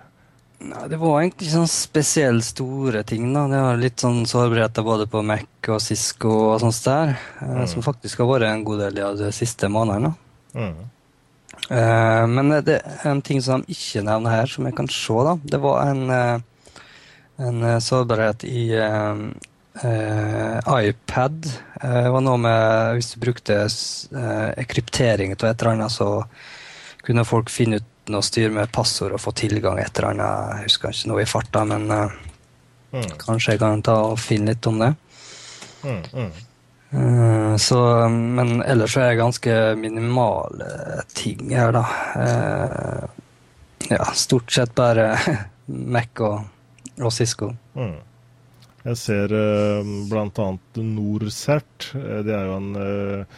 Nei, 0.58 0.82
Det 0.90 0.98
var 1.00 1.22
egentlig 1.22 1.48
ikke 1.48 1.54
sånn 1.54 1.72
spesielt 1.72 2.44
store 2.44 3.02
ting. 3.02 3.32
da. 3.32 3.46
Det 3.48 3.62
var 3.64 3.80
litt 3.80 4.04
sånn 4.04 4.26
sårbarheter 4.26 4.84
både 4.84 5.08
på 5.08 5.22
Mac 5.24 5.70
og 5.72 5.80
Cisco 5.80 6.52
og 6.52 6.60
sånt 6.60 6.84
der, 6.84 7.16
eh, 7.40 7.56
mm. 7.62 7.66
som 7.72 7.82
faktisk 7.82 8.18
har 8.18 8.30
vært 8.30 8.52
en 8.52 8.64
god 8.64 8.84
del 8.84 9.02
av 9.06 9.18
de 9.18 9.32
siste 9.32 9.72
månedene. 9.72 10.14
Mm. 10.54 10.76
Eh, 11.70 12.26
men 12.26 12.54
det 12.62 12.82
er 12.82 13.10
en 13.10 13.22
ting 13.22 13.40
som 13.42 13.64
de 13.64 13.72
ikke 13.72 14.04
nevner 14.04 14.30
her, 14.30 14.46
som 14.46 14.68
jeg 14.68 14.76
kan 14.76 14.88
se. 14.88 15.24
da. 15.24 15.38
Det 15.42 15.60
var 15.64 15.86
en, 15.88 16.10
uh, 16.10 16.40
en 17.38 17.80
sårbarhet 17.80 18.44
i 18.44 18.68
uh, 19.84 20.80
iPad. 20.82 21.46
uh, 21.82 22.08
var 22.14 22.24
noe 22.24 22.40
med 22.42 22.96
Hvis 22.98 23.12
du 23.14 23.20
brukte 23.22 23.60
kryptering 24.68 25.36
av 25.36 25.44
et 25.48 25.62
eller 25.62 25.72
annet, 25.72 25.92
så 25.92 26.24
kunne 27.04 27.24
folk 27.24 27.50
finne 27.50 27.80
ut 27.80 28.10
noe 28.12 28.24
styr 28.24 28.50
med 28.52 28.72
passord 28.72 29.14
og 29.16 29.22
få 29.22 29.32
tilgang 29.36 29.78
et 29.80 29.92
eller 29.98 30.10
annet. 30.12 30.56
Jeg 30.58 30.68
husker 30.68 30.94
ikke 30.94 31.12
noe 31.12 31.22
i 31.22 31.28
farta, 31.28 31.64
men 31.68 31.86
uh, 31.92 32.18
mm. 32.96 33.14
kanskje 33.20 33.54
jeg 33.54 33.62
kan 33.62 33.84
ta 33.84 33.96
og 34.10 34.18
finne 34.20 34.54
litt 34.54 34.68
om 34.68 34.82
det. 34.82 34.92
Mm, 35.84 36.02
mm. 36.12 36.30
Uh, 36.88 37.56
så, 37.60 37.78
men 38.08 38.62
ellers 38.64 38.96
er 38.96 39.10
det 39.10 39.20
ganske 39.20 39.56
minimale 39.80 40.68
ting 41.14 41.52
her, 41.52 41.72
da. 41.76 41.84
Uh, 42.16 43.24
ja, 43.88 44.04
stort 44.16 44.52
sett 44.52 44.74
bare 44.76 45.12
Mac 45.94 46.24
og, 46.24 46.48
og 47.00 47.12
Cisco. 47.12 47.52
Mm. 47.76 47.98
Jeg 48.88 48.98
ser 49.00 49.36
uh, 49.36 49.94
bl.a. 50.08 50.48
Norcert. 50.80 51.90
Det 51.92 52.34
er 52.34 52.48
jo 52.48 52.58
en 52.58 53.28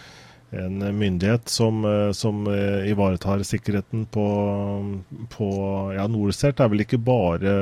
en 0.50 0.98
myndighet 0.98 1.48
som, 1.48 1.84
eh, 1.84 2.12
som 2.12 2.46
eh, 2.46 2.90
ivaretar 2.90 3.42
sikkerheten 3.42 4.06
på, 4.06 4.26
på 5.30 5.50
ja, 5.94 6.06
Norcert 6.10 6.60
er 6.60 6.72
vel 6.72 6.82
ikke 6.82 6.98
bare 6.98 7.52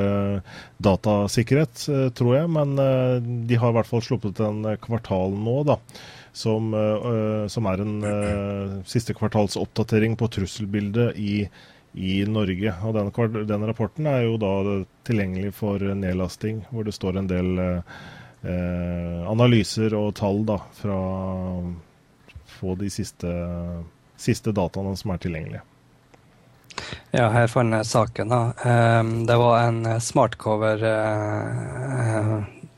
datasikkerhet, 0.80 1.84
eh, 1.93 2.07
tror 2.16 2.36
jeg, 2.39 2.53
men 2.55 2.76
de 3.49 3.59
har 3.61 3.72
i 3.72 3.76
hvert 3.76 3.91
fall 3.91 4.05
sluppet 4.05 4.41
en 4.45 4.62
kvartal 4.80 5.36
nå, 5.36 5.61
da. 5.68 5.78
Som, 6.39 6.70
som 7.51 7.66
er 7.66 7.80
en 7.82 7.95
siste 8.86 9.14
kvartals 9.16 9.57
oppdatering 9.59 10.12
på 10.20 10.28
trusselbildet 10.30 11.16
i, 11.18 11.49
i 11.99 12.22
Norge. 12.30 12.74
Og 12.86 12.94
den, 12.94 13.11
den, 13.49 13.66
rapporten 13.66 14.07
er 14.07 14.22
jo 14.26 14.38
da 14.40 14.53
tilgjengelig 15.09 15.53
for 15.59 15.82
nedlasting, 15.82 16.62
hvor 16.70 16.86
det 16.86 16.94
står 16.94 17.18
en 17.18 17.30
del 17.30 17.59
eh, 17.64 19.20
analyser 19.28 19.96
og 19.99 20.14
tall 20.20 20.44
da, 20.49 20.61
fra 20.78 20.99
få 22.59 22.74
de 22.78 22.90
siste, 22.90 23.32
siste 24.18 24.55
dataene 24.55 24.94
som 24.99 25.14
er 25.14 25.20
tilgjengelige. 25.22 25.64
Ja, 27.11 27.28
her 27.32 27.49
fant 27.51 27.74
jeg 27.74 27.88
saken. 27.88 28.30
da. 28.30 28.40
Um, 29.01 29.12
det 29.26 29.36
var 29.40 29.66
en 29.66 30.01
smartcover 30.01 30.82
uh, 30.84 32.34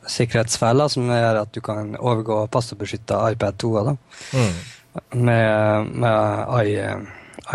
sikkerhetsfelle 0.09 0.89
som 0.93 1.11
gjør 1.11 1.43
at 1.43 1.53
du 1.55 1.61
kan 1.65 1.95
overgå 1.99 2.43
passordbeskytta 2.53 3.23
iPad 3.35 3.59
2 3.61 3.73
da. 3.91 3.97
Mm. 4.35 4.61
med, 5.27 5.91
med 6.03 6.67
I, 6.67 6.77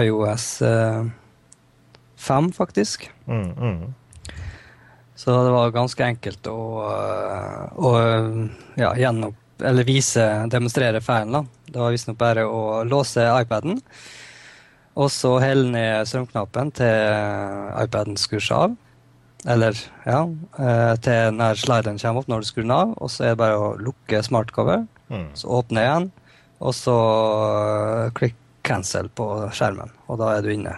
iOS 0.05 0.47
uh, 0.61 1.07
5, 2.17 2.51
faktisk. 2.55 3.09
Mm, 3.27 3.51
mm. 3.57 3.93
Så 5.15 5.31
det 5.45 5.51
var 5.55 5.71
ganske 5.71 6.03
enkelt 6.03 6.47
å, 6.51 6.59
å 7.75 7.91
ja, 8.75 8.91
gjennom, 8.99 9.35
eller 9.63 9.87
vise, 9.87 10.25
demonstrere 10.51 11.01
feilen. 11.01 11.47
Det 11.65 11.79
var 11.79 11.93
visstnok 11.95 12.19
bare 12.19 12.43
å 12.47 12.83
låse 12.87 13.23
iPaden, 13.23 13.79
og 14.95 15.11
så 15.11 15.37
helle 15.43 15.71
ned 15.71 16.07
strømknappen 16.07 16.71
til 16.75 17.79
iPaden 17.83 18.19
skrur 18.19 18.51
av. 18.55 18.75
Eller, 19.45 19.77
ja, 20.07 20.23
eh, 20.57 20.93
til 21.05 21.35
når 21.37 21.59
slideren 21.61 21.99
kommer 22.01 22.23
opp 22.23 22.29
når 22.31 22.41
du 22.41 22.47
skrur 22.49 22.63
den 22.65 22.73
av. 22.73 22.95
Og 22.97 23.11
så 23.13 23.27
er 23.27 23.35
det 23.35 23.41
bare 23.43 23.59
å 23.61 23.73
lukke 23.77 24.23
smartcover, 24.25 24.87
mm. 25.11 25.27
så 25.37 25.51
åpne 25.59 25.83
igjen, 25.83 26.07
og 26.65 26.73
så 26.75 26.95
eh, 28.07 28.13
klikk 28.17 28.39
cancel 28.65 29.11
på 29.13 29.27
skjermen, 29.53 29.91
og 30.09 30.17
da 30.17 30.31
er 30.33 30.41
du 30.41 30.49
inne. 30.55 30.73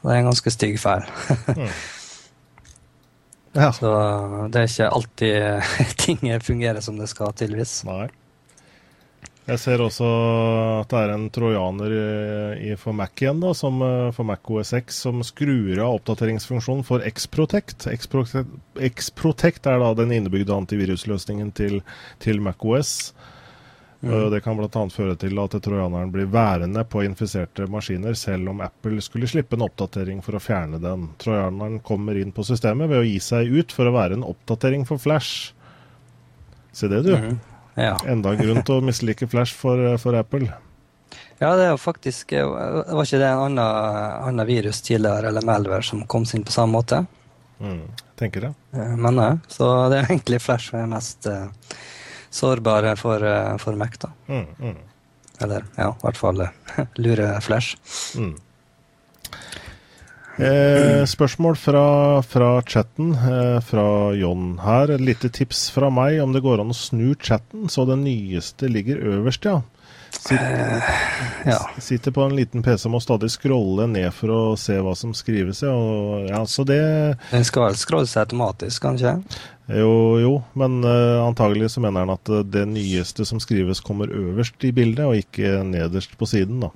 Det 0.00 0.12
er 0.12 0.20
en 0.20 0.30
ganske 0.30 0.52
stygg 0.54 0.78
feil. 0.80 1.04
mm. 1.56 1.74
ja. 3.60 3.72
Så 3.76 3.90
det 4.52 4.62
er 4.62 4.70
ikke 4.70 4.94
alltid 4.96 5.36
ting 6.04 6.24
fungerer 6.42 6.80
som 6.84 6.98
det 7.00 7.10
skal, 7.12 7.34
tydeligvis. 7.36 7.82
Nei. 7.88 8.08
Jeg 9.50 9.58
ser 9.58 9.82
også 9.82 10.06
at 10.84 10.92
det 10.92 10.98
er 11.00 11.12
en 11.14 11.24
trojaner 11.32 11.92
i, 11.96 12.02
i 12.70 12.74
for 12.78 12.94
Mac 12.94 13.18
igjen, 13.18 13.40
da, 13.42 13.50
som, 13.56 13.80
eh, 13.82 14.10
for 14.14 14.28
Mac 14.28 14.46
OS 14.46 14.70
X, 14.78 15.00
som 15.08 15.24
skrur 15.26 15.80
av 15.80 15.96
oppdateringsfunksjonen 15.96 16.84
for 16.86 17.02
Xprotect. 17.02 17.88
Xprotect, 17.90 18.52
Xprotect 19.00 19.66
er 19.66 19.80
da 19.82 19.90
den 19.98 20.14
innebygde 20.14 20.54
antivirusløsningen 20.54 21.50
til, 21.56 21.80
til 22.22 22.38
Mac 22.44 22.62
OS. 22.62 22.92
Mm. 24.00 24.30
Det 24.32 24.40
kan 24.40 24.56
bl.a. 24.56 24.82
føre 24.88 25.14
til 25.20 25.38
at 25.42 25.54
trojaneren 25.60 26.12
blir 26.12 26.28
værende 26.32 26.86
på 26.88 27.02
infiserte 27.04 27.66
maskiner, 27.68 28.14
selv 28.16 28.48
om 28.48 28.62
Apple 28.64 29.02
skulle 29.04 29.28
slippe 29.28 29.58
en 29.58 29.66
oppdatering 29.66 30.22
for 30.24 30.38
å 30.38 30.40
fjerne 30.40 30.80
den. 30.80 31.10
Trojaneren 31.20 31.82
kommer 31.84 32.16
inn 32.16 32.32
på 32.32 32.44
systemet 32.48 32.88
ved 32.88 33.02
å 33.02 33.04
gi 33.04 33.18
seg 33.20 33.52
ut 33.52 33.74
for 33.76 33.90
å 33.90 33.94
være 33.98 34.16
en 34.16 34.24
oppdatering 34.24 34.86
for 34.88 35.02
Flash. 35.02 35.52
Se 36.72 36.88
det, 36.88 37.02
du. 37.04 37.12
Mm. 37.12 37.36
Ja. 37.74 37.98
Enda 38.08 38.32
en 38.32 38.40
grunn 38.40 38.64
til 38.64 38.80
å 38.80 38.84
mislike 38.84 39.28
Flash 39.28 39.56
for, 39.56 39.82
for, 40.00 40.16
Apple. 40.16 40.48
Ja, 41.40 41.52
det 41.56 41.66
er 41.66 41.70
jo 41.72 41.78
faktisk 41.80 42.34
eh, 42.36 42.44
Var 42.44 43.06
ikke 43.06 43.20
det 43.20 43.28
en 43.30 43.44
annen, 43.46 43.60
annen 44.28 44.48
virus 44.48 44.82
tidligere, 44.84 45.28
eller 45.28 45.44
Malware, 45.44 45.84
som 45.84 46.06
kom 46.08 46.24
inn 46.24 46.44
på 46.46 46.56
samme 46.56 46.78
måte? 46.78 47.04
Mm, 47.60 47.84
tenker 48.16 48.48
det. 48.48 48.52
Men 48.96 49.20
ja, 49.20 49.30
så 49.48 49.70
det 49.92 50.00
er 50.00 50.10
egentlig 50.10 50.40
Flash 50.40 50.72
som 50.72 50.80
er 50.80 50.88
mest 50.88 51.28
uh, 51.28 51.50
sårbare 52.30 52.94
for, 53.00 53.24
uh, 53.24 53.56
for 53.58 53.78
Mac, 53.78 53.98
da. 54.02 54.12
Mm, 54.28 54.46
mm. 54.58 54.78
Eller 55.40 55.66
ja, 55.76 55.90
i 55.90 56.04
hvert 56.04 56.20
fall 56.20 56.44
uh, 56.46 56.54
lure 57.02 57.32
Flash. 57.44 57.76
Mm. 58.18 58.36
Eh, 60.40 61.04
spørsmål 61.04 61.56
fra, 61.56 62.22
fra 62.22 62.62
chatten, 62.62 63.12
eh, 63.12 63.60
fra 63.60 64.14
John 64.16 64.58
her. 64.64 64.90
Et 64.94 65.00
lite 65.00 65.28
tips 65.28 65.68
fra 65.74 65.90
meg 65.92 66.22
om 66.22 66.32
det 66.32 66.40
går 66.40 66.62
an 66.62 66.72
å 66.72 66.76
snu 66.76 67.12
chatten 67.20 67.68
så 67.68 67.84
den 67.88 68.06
nyeste 68.06 68.70
ligger 68.70 69.02
øverst, 69.18 69.44
ja. 69.44 69.60
Sitter, 70.10 70.76
eh, 70.76 70.82
ja. 71.46 71.70
sitter 71.78 72.10
på 72.10 72.22
en 72.22 72.34
liten 72.36 72.62
PC 72.62 72.88
og 72.88 72.94
må 72.96 73.00
stadig 73.02 73.30
scrolle 73.32 73.86
ned 73.90 74.10
for 74.14 74.34
å 74.34 74.40
se 74.58 74.76
hva 74.82 74.94
som 74.98 75.14
skrives. 75.16 75.62
Ja, 75.64 75.72
og, 75.74 76.26
ja 76.28 76.42
så 76.50 76.66
det 76.68 76.82
Den 77.30 77.46
skal 77.46 77.78
scrolle 77.78 78.10
seg 78.10 78.26
automatisk, 78.26 78.82
kanskje? 78.84 79.16
Jo, 79.70 79.94
jo, 80.18 80.34
men 80.58 80.80
uh, 80.82 81.22
antagelig 81.22 81.70
så 81.76 81.82
mener 81.84 82.02
han 82.02 82.14
at 82.16 82.30
det 82.50 82.66
nyeste 82.66 83.24
som 83.28 83.38
skrives, 83.42 83.82
kommer 83.86 84.10
øverst 84.10 84.66
i 84.66 84.72
bildet, 84.74 85.06
og 85.06 85.18
ikke 85.20 85.60
nederst 85.66 86.16
på 86.18 86.26
siden. 86.26 86.64
da. 86.66 86.72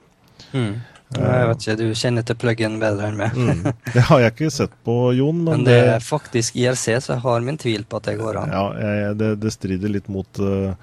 Mm. 0.55 0.75
Jeg 1.15 1.49
vet 1.49 1.65
ikke, 1.65 1.77
Du 1.79 1.99
kjenner 1.99 2.27
til 2.27 2.39
plug-in 2.41 2.79
bedre 2.83 3.11
enn 3.11 3.19
meg. 3.19 3.35
mm. 3.37 3.65
Det 3.95 4.05
har 4.09 4.23
jeg 4.23 4.35
ikke 4.35 4.53
sett 4.55 4.77
på, 4.87 4.97
Jon. 5.19 5.43
Men, 5.43 5.63
men 5.63 5.67
det 5.69 5.79
er 5.95 6.05
faktisk 6.05 6.57
IRC, 6.59 6.87
så 7.05 7.17
jeg 7.17 7.25
har 7.27 7.47
min 7.47 7.59
tvil 7.61 7.87
på 7.87 8.01
at 8.01 8.11
det 8.11 8.17
går 8.21 8.41
an. 8.43 8.55
Ja, 8.55 8.65
jeg, 8.81 9.17
det, 9.21 9.33
det, 9.43 9.55
strider 9.55 9.93
litt 9.95 10.11
mot 10.13 10.43
uh, 10.43 10.75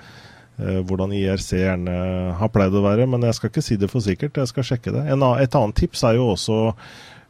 hvordan 0.87 1.13
IRC 1.17 1.47
gjerne 1.57 1.95
har 2.37 2.51
pleid 2.53 2.75
å 2.77 2.83
være. 2.85 3.07
Men 3.09 3.25
jeg 3.27 3.37
skal 3.37 3.51
ikke 3.51 3.65
si 3.65 3.79
det 3.81 3.89
for 3.91 4.03
sikkert, 4.05 4.37
jeg 4.37 4.51
skal 4.51 4.67
sjekke 4.67 4.93
det. 4.95 5.07
En, 5.13 5.25
et 5.41 5.57
annet 5.57 5.81
tips 5.81 6.05
er 6.09 6.19
jo 6.19 6.29
også 6.35 6.61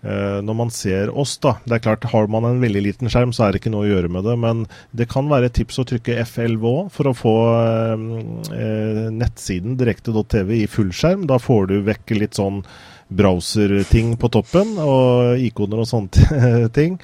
Uh, 0.01 0.41
når 0.41 0.55
man 0.57 0.71
ser 0.73 1.11
oss, 1.13 1.36
da. 1.38 1.51
Det 1.61 1.75
er 1.75 1.84
klart, 1.86 2.07
har 2.09 2.29
man 2.34 2.47
en 2.47 2.61
veldig 2.63 2.82
liten 2.88 3.11
skjerm, 3.11 3.34
så 3.38 3.45
er 3.45 3.53
det 3.53 3.61
ikke 3.61 3.73
noe 3.73 3.86
å 3.86 3.91
gjøre 3.91 4.09
med 4.09 4.25
det. 4.25 4.34
Men 4.41 4.63
det 4.97 5.05
kan 5.11 5.29
være 5.29 5.51
et 5.51 5.55
tips 5.59 5.77
å 5.77 5.86
trykke 5.91 6.17
F11 6.23 6.65
òg, 6.71 6.88
for 6.95 7.09
å 7.09 7.13
få 7.17 7.36
eh, 7.53 9.03
nettsiden 9.13 9.77
direkte.tv 9.77 10.55
i 10.63 10.69
fullskjerm. 10.71 11.27
Da 11.29 11.38
får 11.41 11.69
du 11.69 11.75
vekk 11.86 12.15
litt 12.17 12.39
sånn 12.39 12.63
browser-ting 13.12 14.18
på 14.18 14.30
toppen, 14.32 14.78
og 14.80 15.39
ikoner 15.43 15.82
og 15.84 15.88
sånne 15.89 16.70
ting. 16.78 16.95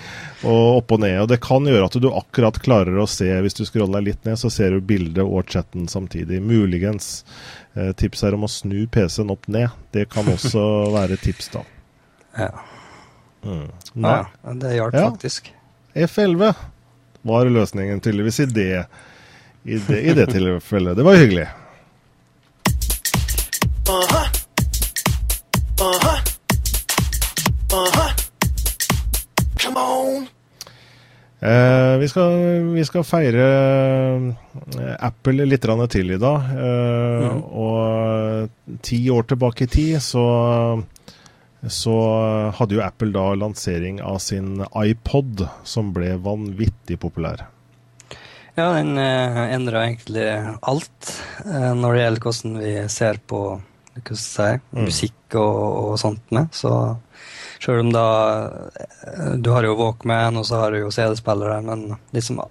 Og 0.48 0.80
opp 0.80 0.94
og 0.96 1.02
ned. 1.04 1.18
Og 1.24 1.30
det 1.32 1.42
kan 1.44 1.68
gjøre 1.68 1.90
at 1.90 1.98
du 2.00 2.08
akkurat 2.12 2.60
klarer 2.64 2.96
å 3.02 3.08
se, 3.12 3.28
hvis 3.44 3.58
du 3.58 3.66
scroller 3.68 4.06
litt 4.06 4.24
ned, 4.28 4.40
så 4.40 4.52
ser 4.54 4.76
du 4.76 4.88
bildet 4.88 5.26
og 5.26 5.52
chatten 5.52 5.90
samtidig. 5.92 6.40
Muligens. 6.44 7.26
Eh, 7.76 7.92
tips 8.00 8.24
er 8.24 8.38
om 8.38 8.48
å 8.48 8.52
snu 8.52 8.86
PC-en 8.92 9.34
opp 9.36 9.50
ned. 9.52 9.76
Det 9.92 10.08
kan 10.14 10.30
også 10.32 10.64
være 10.98 11.20
tips, 11.22 11.52
da. 11.58 11.66
Ja. 12.38 12.50
Mm. 13.44 13.68
Ja, 14.04 14.18
det 14.64 14.74
hjalp 14.78 14.96
ja. 14.96 15.06
faktisk. 15.12 15.52
F11 15.98 16.56
var 17.28 17.52
løsningen 17.52 18.00
tydeligvis 18.04 18.40
i 18.46 18.46
det, 18.46 18.72
i 19.68 19.80
det, 19.88 20.02
i 20.02 20.16
det 20.16 20.30
tilfellet. 20.32 20.96
Det 20.96 21.04
var 21.04 21.20
hyggelig. 21.20 21.50
Uh 23.88 24.17
Eh, 31.48 31.94
vi, 32.02 32.10
skal, 32.12 32.38
vi, 32.74 32.84
skal, 32.88 33.06
feire 33.08 33.48
eh, 33.48 34.92
Apple 35.08 35.48
litt 35.48 35.68
til 35.94 36.12
i 36.12 36.20
dag. 36.20 36.52
Eh, 36.58 37.28
mm. 37.28 37.42
Og 37.64 38.80
ti 38.84 39.00
år 39.14 39.28
tilbake 39.32 39.68
i 39.68 39.74
tid 39.80 40.02
så 40.04 40.28
så 41.68 41.94
hadde 42.56 42.78
jo 42.78 42.84
Apple 42.86 43.12
da 43.12 43.32
lansering 43.36 43.98
av 44.06 44.20
sin 44.24 44.62
iPod, 44.78 45.48
som 45.68 45.90
ble 45.96 46.14
vanvittig 46.22 47.00
populær. 47.02 47.48
Ja, 48.58 48.72
den 48.74 48.98
eh, 48.98 49.42
endra 49.54 49.84
egentlig 49.86 50.30
alt 50.66 51.12
eh, 51.46 51.74
når 51.78 51.94
det 51.94 52.04
gjelder 52.04 52.24
hvordan 52.24 52.56
vi 52.62 52.72
ser 52.90 53.20
på 53.30 53.42
si, 54.14 54.48
mm. 54.58 54.86
musikk 54.88 55.38
og, 55.38 55.58
og, 55.68 55.92
sånt 56.02 56.34
med. 56.34 56.50
Så 56.58 56.72
sjøl 57.60 57.84
om 57.86 57.92
da 57.94 58.08
eh, 58.78 59.36
Du 59.42 59.52
har 59.56 59.66
jo 59.68 59.78
Walkman, 59.80 60.40
og 60.40 60.48
så 60.48 60.64
har 60.64 60.72
du 60.74 60.82
jo 60.82 60.92
CD-spillere, 60.94 61.62
men 61.66 61.98
liksom 62.16 62.42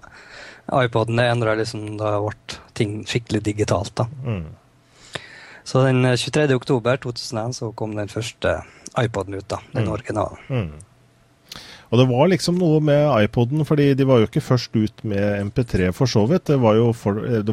iPoden 0.67 1.19
det 1.19 1.29
endra 1.31 1.55
liksom 1.55 1.93
da 1.99 2.17
ble 2.19 2.57
ting 2.77 2.99
skikkelig 3.07 3.43
digitalt, 3.45 3.93
da. 3.95 4.07
Mm. 4.25 4.47
Så 5.67 5.83
den 5.83 6.03
23. 6.03 6.43
Eh, 6.43 6.55
oktober 6.55 6.97
2001 6.97 7.55
så 7.59 7.71
kom 7.71 7.95
den 7.95 8.11
første 8.11 8.61
iPoden 8.99 9.39
ut, 9.39 9.47
da. 9.47 9.59
Den 9.73 9.87
mm. 9.87 9.93
originalen. 9.93 10.43
Mm. 10.49 10.69
Og 11.87 12.01
det 12.01 12.07
var 12.09 12.27
liksom 12.31 12.57
noe 12.59 12.81
med 12.83 13.05
iPoden, 13.23 13.63
fordi 13.67 13.91
de 13.95 14.07
var 14.07 14.19
jo 14.19 14.27
ikke 14.27 14.43
først 14.43 14.75
ut 14.75 15.03
med 15.07 15.47
MP3 15.47 15.91
for 15.95 16.11
så 16.11 16.25
vidt. 16.27 16.49
Det 16.49 16.59
var 16.59 16.75
jo 16.75 16.89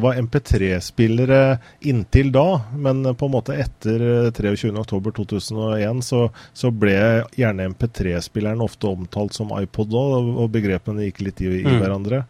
var 0.03 0.19
MP3-spillere 0.19 1.39
inntil 1.87 2.33
da, 2.35 2.45
men 2.75 3.03
på 3.15 3.29
en 3.29 3.35
måte 3.37 3.55
etter 3.55 4.03
23.10.2001 4.35 6.03
så, 6.03 6.25
så 6.53 6.73
ble 6.75 6.97
gjerne 7.39 7.69
MP3-spilleren 7.71 8.63
ofte 8.65 8.91
omtalt 8.91 9.37
som 9.37 9.55
iPod 9.55 9.95
òg, 9.95 10.31
og 10.43 10.51
begrepene 10.53 11.07
gikk 11.07 11.23
litt 11.29 11.43
i, 11.45 11.51
i 11.61 11.67
mm. 11.67 11.79
hverandre. 11.79 12.25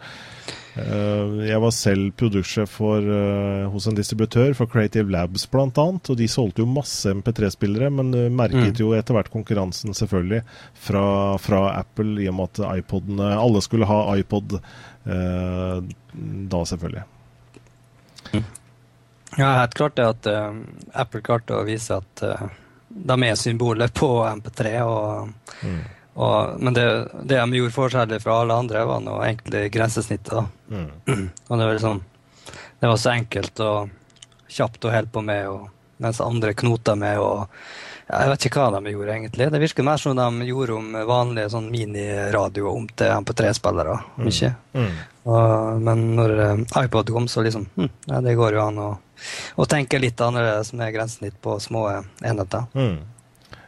Eh, 0.75 1.35
jeg 1.47 1.59
var 1.63 1.71
selv 1.71 2.09
produktsjef 2.19 2.73
uh, 2.83 3.67
hos 3.71 3.85
en 3.87 3.95
distributør 3.95 4.51
for 4.57 4.67
Creative 4.67 5.07
Labs 5.11 5.45
bl.a. 5.51 5.69
Og 5.71 6.17
de 6.19 6.27
solgte 6.31 6.63
jo 6.63 6.67
masse 6.69 7.11
MP3-spillere, 7.15 7.89
men 7.95 8.11
uh, 8.15 8.25
merket 8.27 8.75
mm. 8.75 8.81
jo 8.83 8.91
etter 8.97 9.15
hvert 9.15 9.31
konkurransen 9.31 9.95
selvfølgelig 9.95 10.43
fra, 10.73 11.05
fra, 11.41 11.61
Apple, 11.79 12.17
i 12.23 12.27
og 12.31 12.37
med 12.39 12.59
at 12.59 12.81
iPodene 12.81 13.31
Alle 13.39 13.63
skulle 13.63 13.87
ha 13.89 14.01
iPod 14.19 14.57
uh, 14.59 15.79
da, 16.51 16.61
selvfølgelig. 16.67 17.07
Mm. 18.33 18.45
Ja, 19.35 19.49
helt 19.61 19.73
klart 19.75 19.97
det 19.97 20.05
at 20.07 20.27
Apple 20.95 21.19
klarte 21.23 21.57
å 21.57 21.65
vise 21.67 21.97
at 21.97 22.21
de 22.87 23.15
er 23.27 23.35
symbolet 23.35 23.91
på 23.93 24.07
MP3. 24.23 24.71
og 24.85 25.65
mm. 25.67 25.81
Og, 26.15 26.61
men 26.63 26.73
det, 26.73 26.85
det 27.23 27.39
de 27.41 27.59
gjorde 27.59 27.75
forskjellig 27.75 28.21
fra 28.23 28.39
alle 28.41 28.55
andre, 28.55 28.85
var 28.87 29.01
nå 29.03 29.17
egentlig 29.25 29.67
grensesnittet. 29.75 30.51
Mm. 30.71 30.91
Og 31.47 31.59
det 31.59 31.65
var, 31.65 31.73
liksom, 31.73 32.03
det 32.79 32.91
var 32.91 33.01
så 33.01 33.09
enkelt 33.11 33.59
og 33.65 33.89
kjapt 34.55 34.87
å 34.87 34.93
holde 34.93 35.11
på 35.11 35.23
med, 35.25 35.49
og, 35.51 35.65
mens 35.99 36.21
andre 36.23 36.53
knota 36.55 36.95
med. 36.95 37.19
og 37.19 37.49
ja, 38.07 38.21
Jeg 38.21 38.31
vet 38.31 38.45
ikke 38.47 38.61
hva 38.61 38.79
de 38.79 38.93
gjorde, 38.93 39.11
egentlig. 39.11 39.47
Det 39.51 39.61
virker 39.63 39.87
mer 39.87 39.99
som 39.99 40.15
de 40.15 40.47
gjorde 40.47 40.77
om 40.77 40.95
vanlige 41.09 41.51
sånn 41.51 41.67
miniradio 41.73 42.69
om 42.71 42.87
til 42.87 43.11
MP3-spillere. 43.11 43.97
Mm. 44.15 44.29
Ikke? 44.31 44.51
Mm. 44.77 44.93
Og, 45.25 45.81
men 45.87 46.05
når 46.19 46.35
uh, 46.37 46.83
iPod 46.83 47.11
kom, 47.11 47.27
så 47.31 47.41
liksom 47.43 47.65
hm, 47.75 47.89
ja, 48.05 48.19
Det 48.21 48.35
går 48.37 48.59
jo 48.59 48.61
an 48.61 48.79
å, 48.83 48.89
å 49.57 49.67
tenke 49.67 49.99
litt 49.99 50.21
annerledes 50.21 50.71
med 50.77 50.93
grensesnitt 50.93 51.41
på 51.41 51.57
små 51.59 51.87
enheter. 52.21 52.69
Mm. 52.77 52.99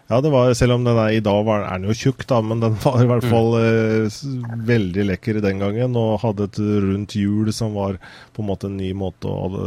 Ja, 0.08 0.22
det 0.22 0.30
var, 0.32 0.54
selv 0.56 0.78
om 0.78 0.86
den 0.88 0.96
er, 0.96 1.10
i 1.18 1.24
dag 1.24 1.42
var, 1.44 1.66
er 1.68 1.82
den 1.82 1.90
jo 1.90 1.96
tjukk, 1.98 2.24
da, 2.30 2.40
men 2.40 2.62
den 2.64 2.78
var 2.80 3.02
i 3.04 3.08
hvert 3.10 3.26
mm. 3.28 3.34
fall 3.34 3.50
eh, 3.60 4.20
veldig 4.70 5.04
lekker 5.10 5.42
den 5.44 5.60
gangen. 5.60 5.98
Og 6.00 6.22
hadde 6.24 6.48
et 6.48 6.60
rundt 6.64 7.18
hjul 7.20 7.52
som 7.56 7.76
var 7.76 7.98
på 8.36 8.44
en 8.44 8.48
måte 8.48 8.70
en 8.70 8.78
ny 8.80 8.94
måte 8.96 9.28
å, 9.28 9.66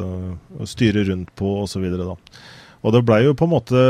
å 0.57 0.69
styre 0.69 1.05
rundt 1.11 1.35
på 1.37 1.59
osv. 1.67 1.85
Og 2.81 2.97
det 2.97 3.05
blei 3.05 3.21
jo 3.27 3.37
på 3.37 3.45
en 3.45 3.53
måte 3.53 3.85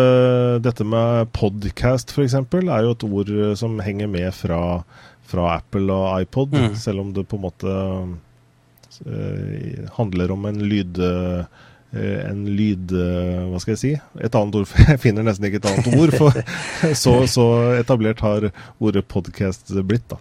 Dette 0.65 0.83
med 0.83 1.31
podcast, 1.37 2.11
f.eks., 2.11 2.35
er 2.35 2.83
jo 2.89 2.97
et 2.97 3.07
ord 3.07 3.33
som 3.61 3.79
henger 3.79 4.11
med 4.11 4.35
fra, 4.35 4.83
fra 5.31 5.55
Apple 5.61 5.87
og 5.95 6.27
iPod, 6.27 6.59
mm. 6.59 6.79
selv 6.83 7.07
om 7.07 7.15
det 7.15 7.29
på 7.31 7.39
en 7.39 7.47
måte 7.47 7.81
eh, 9.07 9.91
handler 10.01 10.35
om 10.35 10.51
en 10.51 10.65
lyd... 10.67 10.99
Eh, 10.99 11.43
Eh, 11.45 11.70
en 11.99 12.45
lyd... 12.57 12.93
Eh, 12.95 13.43
hva 13.51 13.61
skal 13.63 13.75
jeg 13.75 13.81
si? 13.83 13.93
Et 14.23 14.39
annet 14.41 14.59
ord, 14.61 14.73
jeg 14.93 15.03
finner 15.03 15.27
nesten 15.27 15.49
ikke 15.49 15.61
et 15.63 15.69
annet 15.71 15.91
ord. 15.99 16.15
For 16.17 16.41
så, 17.03 17.15
så 17.31 17.47
etablert 17.81 18.23
har 18.25 18.51
ordet 18.79 19.07
podcast 19.11 19.73
blitt, 19.83 20.07
da. 20.13 20.21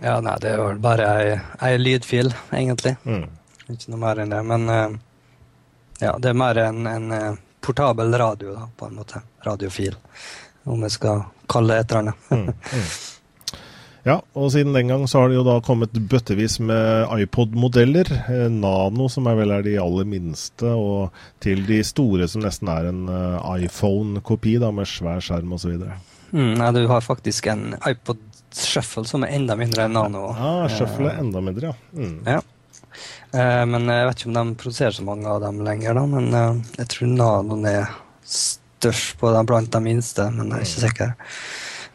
Ja, 0.00 0.16
nei, 0.24 0.38
det 0.40 0.54
er 0.54 0.62
vel 0.62 0.80
bare 0.80 1.10
ei, 1.20 1.36
ei 1.66 1.74
lydfil, 1.80 2.32
egentlig. 2.56 2.94
Mm. 3.04 3.26
Ikke 3.68 3.92
noe 3.92 4.02
mer 4.06 4.22
enn 4.22 4.32
det. 4.32 4.40
Men 4.48 4.70
uh, 4.70 4.96
ja, 6.00 6.14
det 6.16 6.32
er 6.32 6.40
mer 6.40 6.62
en, 6.62 6.86
en 6.88 7.38
portabel 7.60 8.16
radio, 8.18 8.54
da, 8.56 8.70
på 8.76 8.88
en 8.88 8.96
måte. 9.02 9.20
Radiofil, 9.44 9.98
om 10.64 10.86
jeg 10.86 10.96
skal 10.96 11.26
kalle 11.50 11.76
det 11.76 11.84
et 11.84 11.92
eller 11.92 12.00
annet. 12.06 12.26
mm. 12.30 12.46
Mm. 12.48 12.90
Ja, 14.06 14.16
og 14.32 14.48
siden 14.54 14.72
den 14.72 14.88
gang 14.88 15.02
så 15.08 15.20
har 15.20 15.28
det 15.28 15.36
jo 15.36 15.44
da 15.44 15.58
kommet 15.64 15.92
bøttevis 15.92 16.56
med 16.64 17.10
iPod-modeller. 17.20 18.08
Eh, 18.32 18.46
Nano, 18.52 19.10
som 19.12 19.28
er 19.28 19.36
vel 19.42 19.52
er 19.52 19.66
de 19.66 19.76
aller 19.80 20.08
minste, 20.08 20.72
og 20.72 21.12
til 21.44 21.66
de 21.68 21.82
store, 21.84 22.28
som 22.30 22.44
nesten 22.44 22.70
er 22.72 22.88
en 22.88 23.02
uh, 23.10 23.44
iPhone-kopi 23.60 24.56
da, 24.62 24.72
med 24.72 24.88
svær 24.88 25.20
skjerm 25.24 25.52
osv. 25.56 25.76
Mm, 26.32 26.54
ja, 26.56 26.70
du 26.72 26.82
har 26.88 27.04
faktisk 27.04 27.50
en 27.52 27.74
iPod 27.76 28.22
Shuffle 28.50 29.04
som 29.06 29.22
er 29.22 29.36
enda 29.36 29.54
mindre 29.58 29.84
enn 29.86 29.94
Nano. 29.94 30.30
Ja, 30.34 30.54
Shuffle 30.72 31.12
er 31.12 31.20
enda 31.20 31.44
mindre, 31.44 31.74
ja. 31.74 32.00
Mm. 32.00 32.16
ja. 32.26 32.40
Uh, 33.30 33.64
men 33.68 33.84
jeg 33.84 34.08
vet 34.08 34.22
ikke 34.22 34.32
om 34.32 34.38
de 34.40 34.60
produserer 34.64 34.96
så 34.96 35.04
mange 35.06 35.28
av 35.28 35.44
dem 35.44 35.60
lenger, 35.66 36.00
da. 36.00 36.06
Men 36.08 36.64
jeg 36.80 36.88
tror 36.94 37.12
Nanoen 37.12 37.68
er 37.68 37.92
størst 38.24 39.18
på 39.20 39.30
dem 39.36 39.46
blant 39.46 39.70
de 39.76 39.84
minste, 39.84 40.32
men 40.32 40.54
jeg 40.54 40.56
er 40.56 40.70
ikke 40.70 40.86
sikker. 40.88 41.18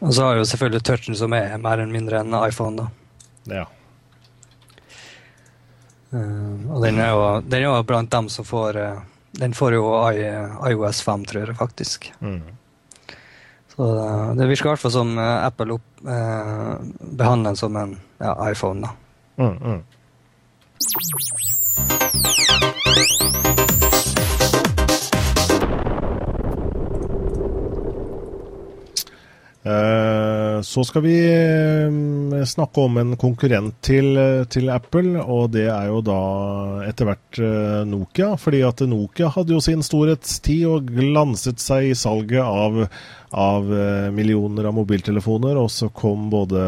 Og 0.00 0.14
så 0.14 0.24
har 0.24 0.36
jo 0.36 0.44
selvfølgelig 0.44 0.82
touchen 0.84 1.16
som 1.16 1.32
er 1.36 1.56
mer 1.62 1.80
enn 1.82 1.92
mindre 1.94 2.20
enn 2.20 2.36
iPhone, 2.42 2.76
da. 2.82 2.86
Ja. 3.56 3.64
Uh, 6.12 6.70
og 6.70 6.84
den 6.84 7.00
er, 7.02 7.10
jo, 7.10 7.40
den 7.42 7.60
er, 7.60 7.66
jo, 7.66 7.82
blant 7.86 8.12
dem 8.12 8.28
som 8.32 8.46
får 8.46 8.76
uh, 8.78 9.00
Den 9.36 9.52
får 9.54 9.74
jo 9.74 9.88
I, 10.14 10.22
iOS 10.70 11.02
5, 11.04 11.24
tror 11.28 11.42
jeg, 11.44 11.56
faktisk. 11.58 12.12
Mm. 12.20 12.42
Så 13.74 13.82
uh, 13.82 14.34
det 14.38 14.48
virker 14.48 14.70
i 14.70 14.72
hvert 14.74 14.84
fall 14.84 14.94
som 14.94 15.18
Apple 15.18 15.76
opp, 15.76 15.88
behandler 16.00 17.50
den 17.50 17.56
som 17.58 17.76
en 17.76 17.98
ja, 18.20 18.50
iPhone, 18.50 18.80
da. 18.86 18.90
Mm, 19.36 19.56
mm. 19.60 19.82
Så 29.66 30.84
skal 30.86 31.02
vi 31.02 31.16
eh, 31.26 32.44
snakke 32.46 32.84
om 32.86 33.00
en 33.00 33.16
konkurrent 33.18 33.74
til, 33.82 34.18
til, 34.52 34.70
Apple, 34.70 35.18
og 35.22 35.50
det 35.56 35.66
er 35.72 35.88
jo 35.90 36.02
da 36.06 36.18
etter 36.86 37.08
hvert 37.08 37.40
eh, 37.42 37.80
Nokia. 37.88 38.34
Fordi 38.38 38.62
at 38.66 38.84
Nokia 38.86 39.32
hadde 39.34 39.56
jo 39.56 39.62
sin 39.64 39.82
storhetstid 39.86 40.66
og 40.70 40.92
glanset 40.94 41.62
seg 41.62 41.90
i 41.90 41.98
salget 41.98 42.44
av, 42.44 42.84
av 43.30 43.66
millioner 44.14 44.68
av 44.68 44.76
mobiltelefoner. 44.76 45.58
Og 45.58 45.70
så 45.72 45.88
kom 45.94 46.28
både 46.30 46.60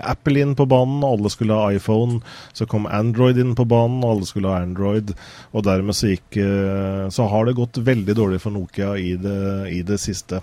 Apple 0.00 0.40
inn 0.42 0.54
på 0.58 0.66
banen, 0.70 1.04
alle 1.06 1.32
skulle 1.32 1.58
ha 1.58 1.70
iPhone. 1.74 2.20
Så 2.56 2.66
kom 2.70 2.88
Android 2.88 3.38
inn 3.40 3.56
på 3.58 3.66
banen, 3.68 4.04
alle 4.06 4.28
skulle 4.28 4.52
ha 4.52 4.62
Android. 4.64 5.12
Og 5.52 5.66
dermed 5.66 5.96
så 5.96 6.12
gikk 6.12 6.38
Så 7.10 7.26
har 7.30 7.46
det 7.46 7.58
gått 7.58 7.80
veldig 7.84 8.14
dårlig 8.16 8.40
for 8.42 8.54
Nokia 8.54 8.94
i 8.98 9.14
det, 9.20 9.42
i 9.74 9.82
det 9.86 9.98
siste. 10.00 10.40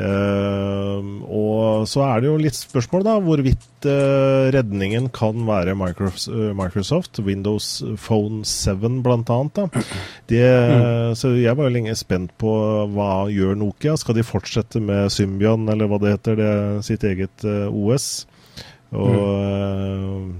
Uh, 0.00 1.00
og 1.28 1.84
så 1.90 2.00
er 2.06 2.22
det 2.22 2.28
jo 2.30 2.38
litt 2.40 2.56
spørsmål 2.56 3.02
da, 3.04 3.16
hvorvidt 3.20 3.84
uh, 3.84 4.48
redningen 4.54 5.10
kan 5.12 5.42
være 5.44 5.74
Microsoft, 5.76 7.20
Windows 7.26 7.82
Phone 8.00 8.40
7 8.48 9.02
bl.a. 9.04 9.38
Det, 10.30 10.40
mm. 10.40 11.18
Så 11.18 11.34
jeg 11.36 11.56
var 11.58 11.68
jo 11.68 11.74
lenge 11.74 11.96
spent 11.98 12.32
på 12.40 12.54
hva 12.94 13.10
gjør 13.32 13.58
Nokia. 13.60 13.98
Skal 14.00 14.16
de 14.16 14.24
fortsette 14.24 14.49
med 14.82 15.12
Symbian, 15.12 15.68
eller 15.68 15.90
hva 15.90 15.98
det 16.02 16.14
heter, 16.16 16.38
det, 16.40 16.52
sitt 16.86 17.04
eget 17.06 17.44
uh, 17.46 17.68
OS? 17.70 18.26
Og, 18.90 19.14
mm. 19.14 20.30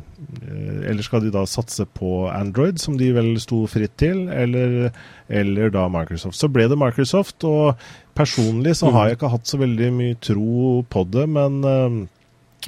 Eller 0.91 1.07
skal 1.07 1.23
de 1.23 1.31
da 1.35 1.45
satse 1.47 1.87
på 1.87 2.27
Android, 2.29 2.81
som 2.83 2.97
de 2.99 3.13
vel 3.15 3.33
sto 3.43 3.63
fritt 3.71 3.95
til, 4.03 4.27
eller, 4.29 4.91
eller 5.29 5.71
da 5.71 5.87
Microsoft. 5.93 6.39
Så 6.39 6.51
ble 6.51 6.67
det 6.71 6.79
Microsoft, 6.79 7.47
og 7.47 7.79
personlig 8.19 8.77
så 8.81 8.91
har 8.95 9.09
jeg 9.09 9.21
ikke 9.21 9.33
hatt 9.33 9.49
så 9.49 9.61
veldig 9.63 9.91
mye 9.95 10.19
tro 10.19 10.81
på 10.91 11.05
det, 11.15 11.27
men 11.31 11.63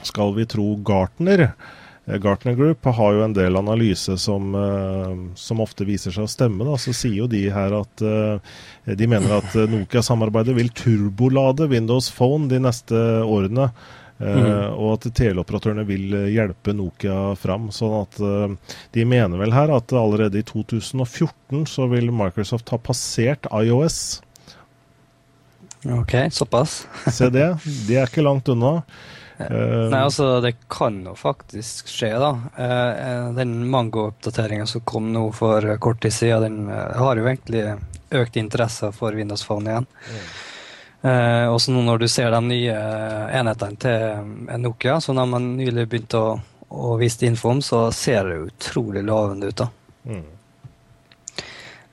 skal 0.06 0.36
vi 0.38 0.46
tro 0.48 0.68
Gartner 0.86 1.48
Gartner 2.06 2.56
Group 2.58 2.84
har 2.84 3.14
jo 3.14 3.22
en 3.22 3.34
del 3.36 3.56
analyse 3.56 4.16
som, 4.18 4.50
som 5.38 5.60
ofte 5.62 5.86
viser 5.86 6.10
seg 6.10 6.26
å 6.26 6.30
stemme. 6.30 6.66
Da. 6.66 6.74
Så 6.80 6.94
sier 6.96 7.20
jo 7.20 7.28
de 7.30 7.44
her 7.54 7.76
at 7.78 8.02
de 8.02 9.06
mener 9.06 9.36
at 9.36 9.54
Nokia-samarbeidet 9.70 10.56
vil 10.56 10.72
turbolade 10.74 11.68
Windows 11.70 12.10
Phone 12.10 12.50
de 12.50 12.58
neste 12.64 12.98
årene. 13.22 13.68
Mm. 14.22 14.74
Og 14.78 14.96
at 14.96 15.06
teleoperatørene 15.18 15.82
vil 15.86 16.12
eh, 16.14 16.28
hjelpe 16.34 16.74
Nokia 16.78 17.32
fram. 17.38 17.70
sånn 17.74 17.96
at 18.04 18.20
De 18.94 19.06
mener 19.08 19.40
vel 19.40 19.54
her 19.54 19.72
at 19.74 19.94
allerede 19.98 20.38
i 20.38 20.46
2014 20.46 21.64
så 21.70 21.88
vil 21.90 22.12
Microsoft 22.14 22.70
ha 22.74 22.78
passert 22.78 23.46
IOS. 23.50 24.20
Ok, 25.84 26.14
såpass. 26.30 26.86
Se 27.10 27.28
det. 27.30 27.48
De 27.88 27.96
er 27.98 28.06
ikke 28.06 28.22
langt 28.22 28.48
unna. 28.52 28.82
Uh, 29.48 29.88
Nei, 29.92 30.02
altså, 30.02 30.28
det 30.44 30.54
kan 30.72 31.00
jo 31.06 31.16
faktisk 31.18 31.90
skje, 31.90 32.12
da. 32.22 32.30
Uh, 32.58 33.32
den 33.36 33.58
Mango-oppdateringa 33.72 34.68
som 34.70 34.84
kom 34.86 35.10
nå 35.14 35.26
for 35.36 35.66
kort 35.82 36.02
tid 36.04 36.14
siden, 36.14 36.62
den 36.68 36.96
har 37.02 37.18
jo 37.18 37.26
egentlig 37.26 37.66
økt 38.12 38.36
interesse 38.36 38.92
for 38.92 39.16
Windows 39.16 39.44
Phone 39.46 39.70
igjen. 39.70 39.86
Mm. 40.08 40.24
Eh, 41.02 41.48
også 41.50 41.72
nå 41.74 41.80
når 41.82 42.04
du 42.04 42.08
ser 42.10 42.30
de 42.30 42.38
nye 42.46 42.74
enhetene 43.34 43.78
til 43.82 44.58
Nokia, 44.62 45.00
som 45.02 45.18
de 45.18 45.40
nylig 45.42 45.88
begynte 45.90 46.20
å, 46.20 46.36
å 46.70 46.92
vise 47.00 47.26
info 47.26 47.50
om, 47.50 47.62
så 47.64 47.88
ser 47.94 48.28
det 48.30 48.38
utrolig 48.44 49.02
lovende 49.06 49.50
ut. 49.50 49.64
da. 49.64 49.68
Mm. 50.06 50.28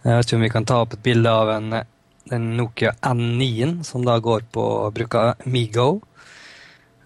Jeg 0.04 0.14
vet 0.14 0.28
ikke 0.28 0.38
om 0.38 0.46
vi 0.46 0.52
kan 0.54 0.68
ta 0.70 0.78
opp 0.84 0.94
et 0.96 1.04
bilde 1.04 1.32
av 1.34 1.50
en, 1.56 1.74
en 2.38 2.46
Nokia 2.60 2.94
N9, 3.02 3.82
som 3.88 4.06
da 4.06 4.20
går 4.22 4.46
på 4.54 4.68
å 4.86 4.92
bruke 4.94 5.26
Migo. 5.50 5.90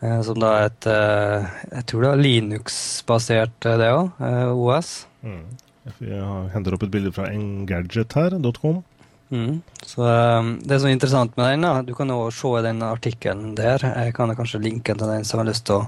Eh, 0.03 0.21
som 0.25 0.39
da 0.41 0.53
er 0.57 0.65
et 0.67 0.87
eh, 0.91 1.51
Jeg 1.77 1.85
tror 1.87 2.03
det 2.03 2.09
er 2.11 2.23
Linux-basert, 2.23 3.67
eh, 3.69 3.77
det 3.79 3.91
òg. 3.93 4.23
OS. 4.51 4.95
Mm. 5.23 5.45
Jeg 6.03 6.33
henter 6.53 6.75
opp 6.75 6.83
et 6.85 6.91
bilde 6.91 7.11
fra 7.15 7.29
engadget 7.31 8.15
her.com. 8.17 8.81
Mm. 9.33 9.61
Så 9.81 10.03
Det 10.63 10.77
som 10.79 10.89
er 10.89 10.93
interessant 10.93 11.37
med 11.39 11.53
den, 11.53 11.65
da, 11.65 11.81
du 11.81 11.93
kan 11.95 12.11
jo 12.11 12.27
se 12.35 12.51
den 12.65 12.83
artikkelen 12.85 13.55
der. 13.57 13.83
Jeg 13.83 14.13
kan 14.15 14.35
kanskje 14.35 14.61
linke 14.63 14.95
til 14.95 15.09
den 15.09 15.25
som 15.27 15.41
har 15.41 15.49
lyst 15.49 15.65
til 15.67 15.81
å, 15.81 15.87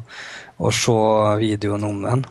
å 0.57 0.71
se 0.73 0.97
videoen 1.43 1.85
om 1.85 2.01
den. 2.07 2.25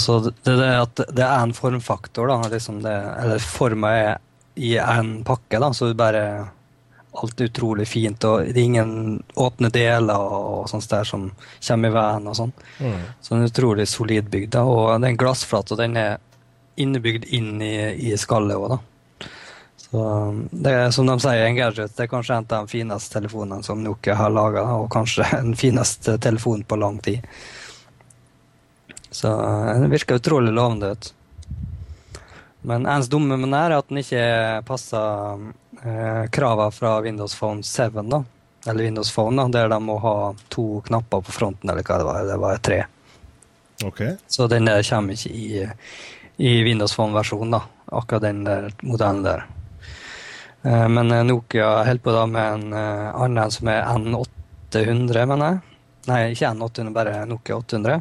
Så 0.00 0.14
det, 0.24 0.32
det, 0.48 0.70
at 0.80 1.00
det 1.12 1.24
er 1.26 1.42
en 1.42 1.52
formfaktor, 1.52 2.30
da, 2.30 2.38
liksom 2.48 2.78
det, 2.80 2.94
eller 3.20 3.42
forma 3.44 3.90
er 3.92 4.14
i 4.56 4.78
en 4.80 5.18
pakke, 5.28 5.60
da, 5.60 5.68
så 5.76 5.90
du 5.90 5.98
bare 5.98 6.22
alt 7.22 7.40
er 7.40 7.50
utrolig 7.50 7.86
fint, 7.88 8.24
og 8.28 8.48
det 8.48 8.60
er 8.60 8.64
ingen 8.64 9.22
åpne 9.40 9.70
deler 9.72 10.36
og 10.36 10.68
sånt 10.70 10.88
der 10.90 11.06
som 11.08 11.30
kommer 11.68 11.92
i 11.92 11.96
veien 11.96 12.28
og 12.30 12.36
sånn. 12.38 12.52
Mm. 12.80 13.00
Så 13.20 13.34
den 13.34 13.44
er 13.44 13.52
utrolig 13.52 13.88
solid 13.90 14.30
bygd. 14.32 14.58
Og 14.60 15.00
den 15.02 15.18
og 15.20 15.78
den 15.80 15.96
er 16.00 16.18
innebygd 16.76 17.24
inn 17.32 17.62
i, 17.64 17.76
i 18.10 18.16
skallet 18.20 18.56
òg, 18.56 18.76
da. 18.76 18.82
Så 19.86 20.02
det 20.50 20.72
er 20.74 20.90
som 20.90 21.06
de 21.06 21.14
sier, 21.22 21.44
en 21.46 21.56
gadget 21.56 21.94
det 21.96 22.04
er 22.04 22.10
kanskje 22.10 22.36
en 22.36 22.48
av 22.50 22.66
de 22.66 22.72
fineste 22.72 23.14
telefonene 23.14 23.62
som 23.64 23.84
Nokia 23.84 24.16
har 24.18 24.32
laga, 24.34 24.64
og 24.76 24.90
kanskje 24.92 25.28
den 25.36 25.54
fineste 25.56 26.18
telefonen 26.22 26.66
på 26.66 26.80
lang 26.80 26.98
tid. 27.04 27.24
Så 29.10 29.30
den 29.30 29.88
virker 29.92 30.18
utrolig 30.20 30.52
lovende 30.52 30.92
ut. 30.92 31.12
Men 32.66 32.86
ens 32.90 33.08
dumme 33.08 33.36
med 33.36 33.46
den 33.46 33.54
er 33.54 33.76
at 33.76 33.88
den 33.88 34.02
ikke 34.02 34.24
passer 34.66 35.38
eh, 35.82 36.24
kravene 36.32 36.74
fra 36.74 37.00
Windows 37.04 37.34
Phone 37.38 37.62
7, 37.62 38.02
da. 38.10 38.22
Eller 38.66 38.84
Windows 38.88 39.12
Phone, 39.14 39.42
da, 39.42 39.48
der 39.58 39.68
de 39.68 39.80
må 39.82 39.98
ha 40.02 40.34
to 40.48 40.80
knapper 40.86 41.22
på 41.26 41.32
fronten, 41.32 41.70
eller 41.70 41.86
hva 41.86 41.98
det 41.98 42.06
var. 42.08 42.22
Det 42.30 42.38
var 42.42 42.62
tre. 42.70 42.84
Okay. 43.84 44.16
Så 44.26 44.46
den 44.48 44.64
der 44.66 44.82
kommer 44.82 45.12
ikke 45.12 45.30
i, 45.30 45.66
i 46.36 46.54
Windows 46.64 46.96
Phone-versjonen, 46.96 47.58
da. 47.58 47.62
Akkurat 47.86 48.26
den 48.26 48.42
der 48.44 48.72
modellen 48.82 49.22
der. 49.26 49.46
Eh, 50.66 50.88
men 50.88 51.10
eh, 51.10 51.24
Nokia 51.24 51.84
holder 51.84 51.98
på 52.02 52.12
da 52.12 52.26
med 52.26 52.52
en 52.52 52.72
eh, 52.72 53.14
annen 53.14 53.50
som 53.50 53.68
er 53.70 53.84
N800, 53.86 55.26
mener 55.30 55.52
jeg. 55.52 55.60
Nei, 56.06 56.20
ikke 56.32 56.50
N800, 56.54 56.92
bare 56.94 57.20
Nokia 57.30 57.58
800. 57.60 58.00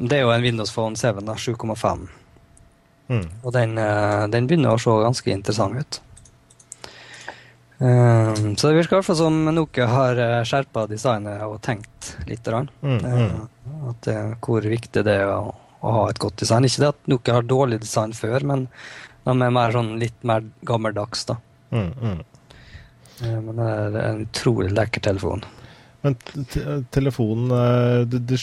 Det 0.00 0.16
er 0.16 0.24
jo 0.24 0.32
en 0.32 0.44
Windows 0.44 0.72
Phone 0.72 0.96
7, 0.96 1.20
da, 1.26 1.36
7,5. 1.36 2.06
Mm. 3.10 3.26
Og 3.42 3.52
den, 3.52 3.74
den, 4.32 4.46
begynner 4.46 4.76
å 4.76 4.80
se 4.80 4.94
ganske 5.02 5.32
interessant 5.34 5.76
ut. 5.76 5.98
Um, 7.80 8.56
så 8.60 8.68
det 8.68 8.76
virker 8.76 8.92
i 8.92 8.98
hvert 8.98 9.06
fall 9.08 9.16
som 9.22 9.38
Nokia 9.56 9.86
har 9.88 10.18
skjerpa 10.44 10.84
designet 10.90 11.46
og 11.46 11.62
tenkt 11.64 12.14
litt. 12.28 12.46
Mm, 12.46 13.00
mm. 13.00 13.40
At, 13.88 14.10
hvor 14.44 14.64
viktig 14.68 15.04
det 15.06 15.16
er 15.22 15.32
å 15.32 15.54
å 15.80 15.92
ha 15.94 16.08
et 16.10 16.18
godt 16.20 16.40
design. 16.42 16.66
Ikke 16.68 16.84
det 16.84 16.92
at 16.94 17.06
Nokia 17.10 17.38
har 17.38 17.46
dårlig 17.48 17.80
design 17.84 18.12
før, 18.16 18.44
men 18.46 18.66
de 19.24 19.36
er 19.36 19.54
mer 19.54 19.72
sånn 19.74 19.94
litt 20.00 20.26
mer 20.26 20.44
gammeldags, 20.66 21.24
da. 21.30 21.38
Mm, 21.70 21.88
mm. 22.02 22.20
Men 23.46 23.56
det 23.56 23.70
er 23.70 23.96
en 24.10 24.22
utrolig 24.26 24.70
lekker 24.74 25.04
telefon. 25.04 25.44
Men 26.00 26.14
telefonen 26.88 27.50
eh, 27.52 28.06
det, 28.08 28.22
det, 28.30 28.38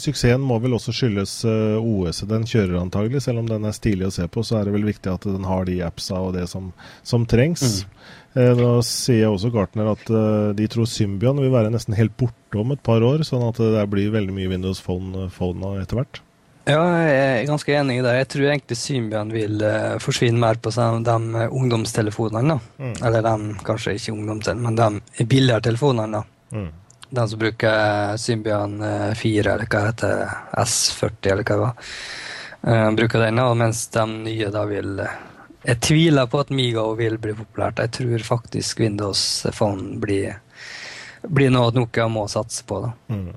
Suksessen 0.00 0.42
må 0.42 0.56
vel 0.58 0.74
også 0.74 0.90
skyldes 0.90 1.36
uh, 1.46 1.76
eh, 1.76 1.76
OS-et 1.78 2.26
den 2.32 2.48
kjører 2.50 2.80
antagelig. 2.80 3.22
Selv 3.22 3.44
om 3.44 3.46
den 3.46 3.68
er 3.68 3.76
stilig 3.76 4.08
å 4.08 4.14
se 4.16 4.26
på, 4.26 4.42
så 4.42 4.58
er 4.58 4.66
det 4.66 4.74
vel 4.74 4.88
viktig 4.88 5.12
at 5.12 5.28
den 5.28 5.46
har 5.46 5.68
de 5.68 5.78
appsa 5.86 6.18
og 6.18 6.34
det 6.34 6.48
som, 6.50 6.72
som 7.06 7.28
trengs. 7.30 7.62
Mm. 7.62 8.02
Uh, 8.36 8.54
nå 8.54 8.72
sier 8.86 9.24
jeg 9.24 9.34
også 9.34 9.50
Gartner 9.54 9.90
at 9.90 10.10
uh, 10.14 10.50
de 10.54 10.66
tror 10.70 10.86
Symbian 10.86 11.40
vil 11.42 11.50
være 11.50 11.72
nesten 11.74 11.96
helt 11.98 12.14
borte 12.20 12.60
om 12.62 12.74
et 12.74 12.82
par 12.86 13.02
år. 13.02 13.24
Sånn 13.26 13.46
at 13.48 13.58
det 13.58 13.86
blir 13.90 14.12
veldig 14.14 14.34
mye 14.36 14.50
Windows 14.52 14.82
Phone, 14.84 15.28
phone 15.34 15.78
etter 15.82 15.98
hvert. 15.98 16.22
Ja, 16.68 16.80
jeg 17.02 17.20
er 17.20 17.46
ganske 17.48 17.72
enig 17.72 17.96
i 17.98 18.02
det. 18.04 18.12
Jeg 18.18 18.28
tror 18.34 18.50
egentlig 18.50 18.76
Symbian 18.78 19.30
vil 19.32 19.62
uh, 19.64 19.96
forsvinne 20.02 20.40
mer 20.40 20.60
på 20.62 20.72
sånn, 20.74 21.06
de 21.06 21.46
ungdomstelefonene. 21.48 22.58
Mm. 22.78 22.92
Eller 23.08 23.24
de, 23.26 23.54
kanskje 23.66 23.96
ikke 23.96 24.14
ungdomstelefonene, 24.14 24.68
men 24.68 25.08
de 25.16 25.26
billigere 25.30 25.64
telefonene. 25.70 26.22
Mm. 26.52 26.68
De 27.10 27.24
som 27.32 27.40
bruker 27.40 28.18
Symbian 28.22 28.76
4, 28.78 29.14
eh, 29.16 29.54
eller 29.54 29.66
hva 29.66 29.80
heter 29.88 30.20
S40, 30.62 31.32
eller 31.32 31.48
hva 31.48 31.56
det 31.56 31.64
var. 31.64 31.90
Uh, 32.60 32.90
bruker 33.00 33.24
den, 33.24 33.42
mens 33.58 33.86
de 33.90 34.06
nye 34.20 34.52
da 34.52 34.66
vil 34.68 35.00
Jeg 35.60 35.80
tviler 35.84 36.28
på 36.30 36.40
at 36.40 36.50
Migao 36.54 36.94
vil 36.96 37.18
bli 37.20 37.34
populært. 37.36 37.82
Jeg 37.82 37.92
tror 37.98 38.24
faktisk 38.24 38.80
Windows 38.80 39.20
Phone 39.52 39.98
blir, 40.00 40.38
blir 41.28 41.52
noe 41.52 41.74
Nokia 41.76 42.06
må 42.08 42.24
satse 42.32 42.64
på. 42.64 42.80
Mm. 43.12 43.28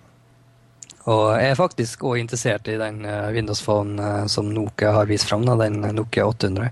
Og 1.12 1.24
jeg 1.36 1.52
er 1.52 1.60
faktisk 1.60 2.06
òg 2.08 2.22
interessert 2.22 2.70
i 2.72 2.78
den 2.80 3.02
uh, 3.04 3.28
Windows 3.36 3.60
Phone 3.66 4.00
uh, 4.00 4.24
som 4.32 4.48
Nokia 4.56 4.94
har 4.96 5.10
vist 5.10 5.28
fram, 5.28 5.44
da, 5.44 5.58
den 5.60 5.82
Nokia 5.98 6.30
800. 6.30 6.72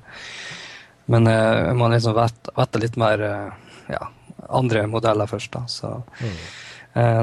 Men 1.12 1.28
uh, 1.28 1.68
jeg 1.68 1.76
må 1.82 1.92
liksom 1.92 2.16
vette 2.16 2.80
litt 2.80 2.96
mer 3.02 3.26
ja, 3.92 4.02
andre 4.48 4.86
modeller 4.88 5.28
først, 5.28 5.52
da. 5.52 5.66
Så 5.68 5.92
mm. 6.22 6.40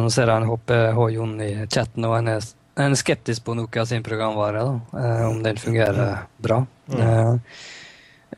nå 0.05 0.13
ser 0.13 0.29
jeg 0.29 0.35
han 0.35 0.51
HPH 0.51 1.01
Jon 1.15 1.35
i 1.41 1.51
chatten, 1.65 2.05
og 2.05 2.19
han 2.19 2.29
er, 2.35 2.45
han 2.77 2.93
er 2.93 3.01
skeptisk 3.01 3.49
på 3.49 3.57
Nokia 3.57 3.89
sin 3.89 4.05
programvare, 4.05 4.69
da, 4.69 5.09
om 5.31 5.41
den 5.45 5.57
fungerer 5.65 6.27
bra. 6.45 6.61
Mm. 6.93 7.41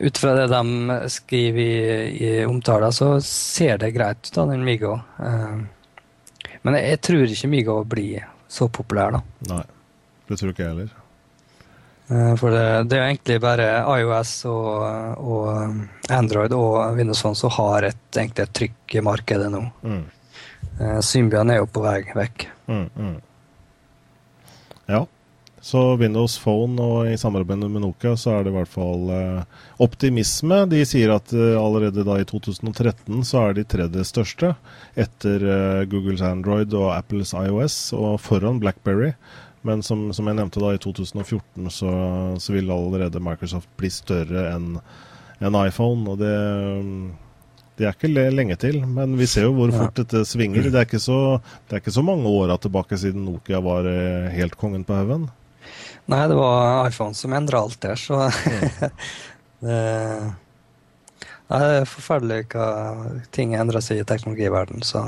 Ut 0.01 0.18
fra 0.18 0.32
det 0.38 0.46
de 0.48 0.98
skriver 1.12 1.61
i, 1.61 2.07
i 2.24 2.30
omtaler, 2.48 2.94
så 2.96 3.12
ser 3.24 3.76
det 3.82 3.92
greit 3.92 4.22
ut, 4.24 4.32
da, 4.32 4.46
den 4.48 4.64
Migo. 4.64 4.94
Men 5.20 6.78
jeg, 6.78 6.86
jeg 6.86 7.01
tror 7.05 7.34
ikke 7.34 7.51
Migo 7.53 7.76
blir 7.84 8.24
så 8.48 8.70
populær, 8.72 9.18
da. 9.18 9.20
Nei, 9.53 9.62
det 10.28 10.40
tror 10.40 10.55
ikke 10.55 10.64
jeg 10.64 10.72
heller. 10.72 10.96
Eh, 12.11 12.36
for 12.36 12.51
det, 12.51 12.66
det, 12.90 12.98
er 12.98 13.07
egentlig 13.07 13.38
bare 13.42 13.66
iOS 14.01 14.32
og, 14.51 14.70
og, 15.22 15.44
um, 15.55 15.82
Android 16.11 16.55
og 16.57 16.96
Windows 16.96 17.22
Phone 17.22 17.38
som 17.38 17.53
har 17.55 17.86
et, 17.86 18.01
egentlig 18.16 18.48
et 18.48 18.57
trykk 18.59 18.96
i 18.98 19.05
markedet 19.07 19.51
nå. 19.53 19.62
Mm. 19.86 20.03
Eh, 20.80 20.98
Symbian 21.07 21.53
er 21.55 21.61
jo 21.61 21.68
på 21.70 21.84
vei 21.84 22.01
vekk. 22.16 22.48
Mm, 22.66 22.88
mm. 22.96 23.16
Ja. 24.90 25.05
Så 25.61 25.80
Windows 26.00 26.38
Phone 26.40 26.80
og 26.80 27.11
i 27.11 27.18
samarbeid 27.20 27.61
med 27.68 27.82
Nokia 27.84 28.14
så 28.16 28.38
er 28.38 28.46
det 28.46 28.52
i 28.52 28.56
hvert 28.56 28.72
fall 28.72 29.11
eh, 29.12 29.58
optimisme. 29.84 30.62
De 30.72 30.80
sier 30.88 31.12
at 31.12 31.34
eh, 31.36 31.52
allerede 31.61 32.04
da 32.06 32.16
i 32.16 32.24
2013 32.24 33.20
så 33.28 33.42
er 33.44 33.58
de 33.58 33.66
tredje 33.68 34.06
største 34.08 34.54
etter 34.96 35.44
eh, 35.44 35.84
Googles 35.92 36.24
Android 36.24 36.72
og 36.72 36.94
Apples 36.94 37.34
iOS 37.36 37.78
og 37.92 38.16
foran 38.24 38.61
Blackberry. 38.62 39.12
Men 39.61 39.84
som, 39.84 40.08
som 40.16 40.30
jeg 40.30 40.38
nevnte 40.38 40.62
da, 40.62 40.72
i 40.72 40.80
2014 40.80 41.68
så, 41.68 41.92
så 42.40 42.54
vil 42.56 42.72
allerede 42.72 43.20
Microsoft 43.20 43.68
bli 43.76 43.90
større 43.92 44.46
enn 44.54 44.78
en 45.40 45.66
iPhone. 45.66 46.08
og 46.08 46.22
det... 46.24 46.36
Det 47.80 47.86
er 47.88 47.94
ikke 47.94 48.11
lenge 48.12 48.58
til, 48.61 48.82
men 48.84 49.14
vi 49.16 49.24
ser 49.24 49.46
jo 49.46 49.54
hvor 49.56 49.70
fort 49.72 49.96
ja. 49.96 50.02
dette 50.02 50.20
svinger. 50.28 50.66
Det 50.68 50.76
er 50.76 50.84
ikke 50.84 50.98
så, 51.00 51.38
det 51.64 51.78
er 51.78 51.80
ikke 51.80 51.94
så 51.94 52.02
mange 52.04 52.28
åra 52.28 52.58
tilbake 52.61 52.98
siden 53.00 53.22
Nokia 53.24 53.62
var 53.64 53.88
helt 54.34 54.58
kongen 54.61 54.82
på 54.84 54.98
haugen. 54.98 55.22
Nei, 56.11 56.26
det 56.28 56.36
var 56.38 56.88
iPhone 56.88 57.14
som 57.14 57.34
endra 57.36 57.62
alt 57.62 57.80
der, 57.82 57.98
så 58.00 58.24
det, 59.64 59.80
det 61.50 61.61
er 61.61 61.88
forferdelig 61.88 62.44
hva 62.54 62.68
ting 63.34 63.54
endrer 63.58 63.84
seg 63.84 64.02
i 64.02 64.06
teknologiverdenen, 64.08 64.82
så 64.86 65.04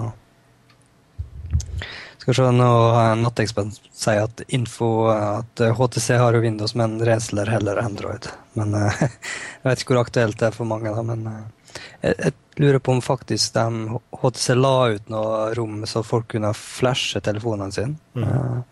skal 2.23 2.31
vi 2.31 2.37
se, 2.39 2.51
nå 2.55 2.69
har 2.95 3.17
Nattekspert 3.19 3.81
sier 3.99 4.29
at 4.29 4.45
info 4.55 5.09
at 5.11 5.59
HTC 5.75 6.21
har 6.23 6.37
jo 6.37 6.45
Windows, 6.45 6.77
men 6.79 7.01
Rensler 7.03 7.51
heller 7.51 7.81
Android. 7.83 8.29
Men 8.55 8.77
Jeg 8.79 9.65
vet 9.65 9.83
ikke 9.83 9.97
hvor 9.97 10.05
aktuelt 10.05 10.39
det 10.39 10.53
er 10.53 10.55
for 10.55 10.71
mange, 10.71 10.95
da, 10.95 11.03
men 11.03 11.27
jeg, 11.27 12.15
jeg, 12.15 12.33
lurer 12.63 12.79
på 12.85 12.95
om 12.95 13.03
faktisk 13.03 13.57
de, 13.57 13.99
HTC 14.23 14.55
la 14.55 14.75
ut 14.95 15.11
noe 15.11 15.45
rom 15.59 15.83
så 15.89 16.05
folk 16.07 16.31
kunne 16.37 16.55
flashe 16.55 17.19
telefonene 17.27 17.75
sine. 17.75 17.99
Mm. 18.15 18.63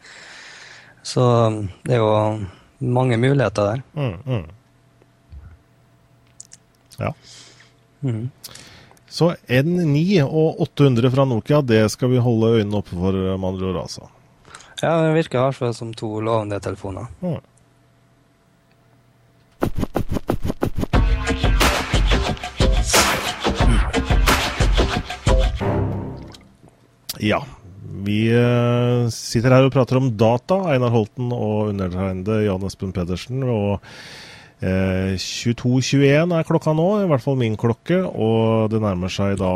Så 1.03 1.24
det 1.84 1.96
er 1.96 2.03
jo 2.03 2.46
mange 2.78 3.16
muligheter 3.20 3.62
der. 3.72 3.82
Mm, 3.92 4.16
mm. 4.26 4.46
Ja. 7.01 7.12
Mm. 8.01 8.30
Så 9.09 9.34
N9 9.48 10.22
og 10.22 10.61
800 10.61 11.11
fra 11.11 11.24
Nokia, 11.24 11.61
det 11.61 11.82
skal 11.90 12.12
vi 12.12 12.22
holde 12.22 12.53
øynene 12.61 12.78
oppe 12.78 12.94
for, 12.94 13.12
med 13.12 13.48
andre 13.48 13.72
ord, 13.72 13.80
altså. 13.82 14.11
Ja, 14.82 14.96
det 15.05 15.14
virker 15.16 15.38
i 15.38 15.42
hvert 15.42 15.59
fall 15.59 15.74
som 15.76 15.94
to 15.94 16.20
lovende 16.24 16.61
telefoner. 16.61 17.09
Mm. 17.20 17.40
Ja, 27.20 27.42
vi 28.05 28.22
uh, 28.32 29.09
sitter 29.12 29.55
her 29.55 29.66
og 29.68 29.74
prater 29.74 30.01
om 30.01 30.11
data, 30.18 30.62
Einar 30.72 30.92
Holten 30.94 31.30
og 31.34 31.70
undertegnede 31.72 32.44
Jan 32.46 32.66
Espen 32.68 32.94
Pedersen. 32.96 33.42
og 33.44 33.78
uh, 33.78 33.90
eh, 34.61 35.16
22.21 35.16 36.34
er 36.36 36.48
klokka 36.48 36.74
nå, 36.76 36.88
i 37.03 37.11
hvert 37.11 37.24
fall 37.24 37.38
min 37.40 37.59
klokke. 37.61 38.03
Og 38.05 38.70
det 38.72 38.82
nærmer 38.84 39.12
seg 39.12 39.38
da 39.40 39.53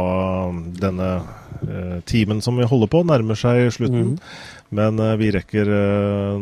denne 0.80 1.10
uh, 1.20 1.98
timen 2.08 2.44
som 2.44 2.60
vi 2.60 2.68
holder 2.68 2.92
på, 2.92 3.04
nærmer 3.08 3.38
seg 3.38 3.70
slutten. 3.74 4.14
Mm. 4.14 4.36
Men 4.74 4.98
vi 5.20 5.28
rekker 5.30 5.68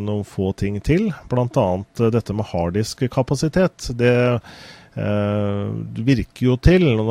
noen 0.01 0.23
få 0.25 0.55
ting 0.57 0.79
til, 0.81 1.11
bl.a. 1.29 1.65
dette 2.15 2.33
med 2.33 2.47
harddisk-kapasitet. 2.49 3.91
Det 3.99 4.15
Eh, 4.33 4.39
det 4.93 6.03
virker 6.05 6.47
jo 6.51 6.57
til. 6.61 6.85
Nå 6.99 7.05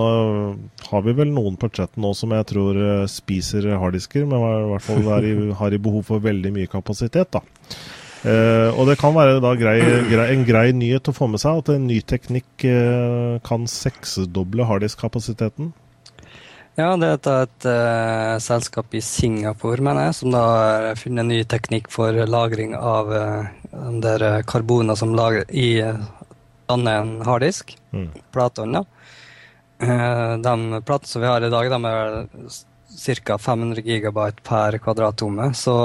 har 0.91 1.05
vi 1.05 1.15
vel 1.17 1.31
noen 1.33 1.57
på 1.57 1.69
chatten 1.73 2.03
nå 2.03 2.11
som 2.17 2.33
jeg 2.35 2.47
tror 2.51 2.77
eh, 2.77 3.07
spiser 3.09 3.71
harddisker, 3.81 4.27
men 4.29 4.43
i 4.43 4.69
hvert 4.73 4.85
fall 4.85 5.25
i, 5.25 5.33
har 5.61 5.73
i 5.73 5.81
behov 5.81 6.05
for 6.11 6.23
veldig 6.23 6.53
mye 6.57 6.69
kapasitet. 6.71 7.33
da. 7.33 7.43
Uh, 8.21 8.69
og 8.77 8.85
det 8.85 8.99
kan 9.01 9.15
være 9.15 9.39
da 9.41 9.55
grei, 9.57 9.79
grei, 10.05 10.27
en 10.29 10.43
grei 10.45 10.67
nyhet 10.77 11.09
å 11.09 11.13
få 11.15 11.25
med 11.31 11.41
seg 11.41 11.63
at 11.63 11.71
en 11.73 11.87
ny 11.89 12.03
teknikk 12.05 12.65
uh, 12.69 13.39
kan 13.41 13.65
seksdoble 13.65 14.67
harddisk-kapasiteten. 14.69 15.71
Ja, 16.77 16.91
det 17.01 17.09
er 17.09 17.47
et 17.47 17.65
uh, 17.65 18.35
selskap 18.37 18.93
i 18.93 19.01
Singapore, 19.01 19.81
mener 19.81 20.11
jeg, 20.11 20.19
som 20.19 20.37
da 20.37 20.43
har 20.45 21.01
funnet 21.01 21.25
en 21.25 21.33
ny 21.33 21.41
teknikk 21.49 21.89
for 21.91 22.13
lagring 22.29 22.77
av 22.77 23.09
uh, 23.09 24.37
karboner 24.45 25.01
som 25.01 25.17
lager 25.17 25.49
i 25.49 25.81
danne 26.69 26.95
en 27.01 27.13
harddisk. 27.25 27.75
Mm. 27.93 28.09
Platene. 28.33 28.83
Uh, 29.81 30.37
de 30.37 30.81
platene 30.85 31.09
som 31.09 31.23
vi 31.23 31.31
har 31.31 31.45
i 31.45 31.53
dag, 31.53 31.71
de 31.71 31.91
er 31.91 32.17
ca. 33.25 33.37
500 33.37 33.81
gigabyte 33.81 34.43
per 34.43 34.77
kvadrattomme. 34.77 35.53
Så 35.53 35.75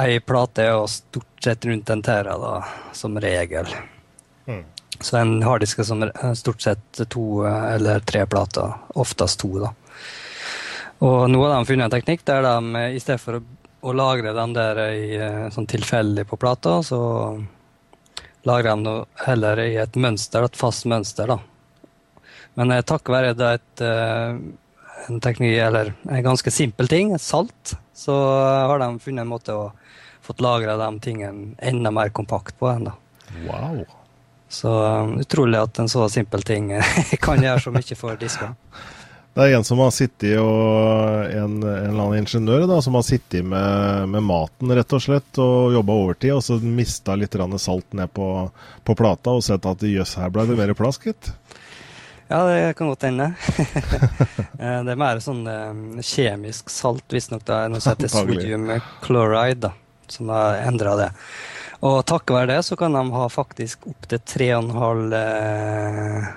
ei 0.00 0.20
plate 0.20 0.64
er 0.64 0.74
jo 0.74 0.84
stort 0.90 1.44
sett 1.44 1.64
rundt 1.66 1.90
en 1.90 2.02
tera, 2.02 2.36
da, 2.38 2.54
som 2.92 3.18
regel. 3.20 3.66
Mm. 4.46 4.64
Så 5.00 5.16
en 5.16 5.38
harddisk 5.42 5.80
er 5.80 5.88
som 5.88 6.04
stort 6.36 6.62
sett 6.62 7.02
to 7.08 7.44
eller 7.46 8.04
tre 8.04 8.26
plater. 8.26 8.74
Oftest 9.00 9.40
to, 9.40 9.54
da. 9.62 9.72
Og 11.00 11.30
nå 11.32 11.40
har 11.40 11.54
de 11.54 11.68
funnet 11.68 11.86
en 11.86 11.94
teknikk 11.94 12.26
der 12.28 12.44
de 12.44 12.82
i 12.92 13.00
stedet 13.00 13.22
for 13.22 13.40
å, 13.40 13.94
lagre 13.96 14.34
den 14.36 14.52
der 14.52 14.80
i, 14.90 15.16
eh, 15.16 15.46
sånn 15.54 15.68
tilfeldig 15.70 16.26
på 16.28 16.36
plata, 16.36 16.82
så 16.84 17.00
lager 18.48 18.70
de 18.70 18.84
noe 18.84 19.26
heller 19.26 19.60
i 19.64 19.74
et 19.82 19.96
mønster, 20.00 20.44
et 20.46 20.58
fast 20.58 20.86
mønster. 20.90 21.30
da. 21.30 21.38
Men 22.58 22.72
eh, 22.74 22.84
takket 22.86 23.14
være 23.14 23.36
det 23.38 23.52
et, 23.58 23.84
en 25.08 25.20
teknikk, 25.22 25.58
eller 25.66 25.94
en 26.08 26.24
ganske 26.24 26.52
simpel 26.52 26.88
ting, 26.88 27.14
salt, 27.18 27.76
så 27.96 28.16
har 28.70 28.80
de 28.80 28.92
funnet 29.02 29.24
en 29.24 29.32
måte 29.32 29.56
å 29.56 29.70
fått 30.30 30.40
lagra 30.40 30.76
de 30.76 31.00
tingene 31.00 31.54
enda 31.58 31.90
mer 31.90 32.08
kompakt 32.08 32.58
på. 32.58 32.68
Enda. 32.68 32.92
Wow. 33.46 33.84
Så 34.48 34.70
um, 34.86 35.18
utrolig 35.20 35.58
at 35.58 35.78
en 35.78 35.88
så 35.88 36.08
simpel 36.08 36.42
ting 36.42 36.72
kan 37.24 37.42
gjøre 37.42 37.60
så 37.66 37.72
mye 37.74 37.98
for 37.98 38.18
disker. 38.20 38.54
Det 39.34 39.44
er 39.46 39.54
en 39.54 39.64
som 39.64 39.78
har 39.78 39.92
sittet 39.94 40.40
og 40.42 41.30
en, 41.30 41.60
en 41.62 41.64
eller 41.64 42.02
annen 42.02 42.24
ingeniør 42.24 42.64
da, 42.66 42.80
som 42.82 42.96
har 42.98 43.04
sittet 43.06 43.46
med, 43.46 44.08
med, 44.10 44.24
maten 44.26 44.72
rett 44.74 44.96
og 44.96 45.02
slett 45.04 45.38
og 45.38 45.76
jobba 45.76 45.98
overtid, 46.02 46.32
og 46.34 46.42
så 46.42 46.58
mista 46.58 47.14
litt 47.14 47.36
salt 47.62 47.94
ned 47.94 48.10
på, 48.12 48.26
på, 48.84 48.96
plata 48.98 49.36
og 49.38 49.44
sett 49.46 49.66
at 49.70 49.86
jøss, 49.86 50.16
her 50.18 50.34
ble 50.34 50.48
det 50.50 50.58
mer 50.58 50.74
plass, 50.74 50.98
gitt. 50.98 51.30
Ja, 52.26 52.42
det 52.46 52.74
kan 52.78 52.90
godt 52.90 53.06
hende. 53.06 53.32
Eh, 54.60 54.82
det 54.84 54.92
er 54.92 54.98
mer 55.00 55.16
sånn 55.24 55.46
eh, 55.48 56.00
kjemisk 56.04 56.68
salt, 56.68 57.06
visstnok. 57.08 57.46
Noe 57.48 57.80
som 57.80 57.94
heter 57.94 58.10
sodium 58.12 58.66
chloride, 59.00 59.70
da, 59.70 60.02
som 60.12 60.28
har 60.28 60.58
endra 60.66 60.92
det. 60.98 61.06
Og 61.80 62.02
takket 62.04 62.34
være 62.34 62.50
det 62.50 62.58
så 62.68 62.76
kan 62.76 62.92
de 62.92 63.06
ha 63.14 63.24
faktisk 63.32 63.86
opptil 63.88 64.20
3,5 64.34 65.14
eh, 65.16 66.28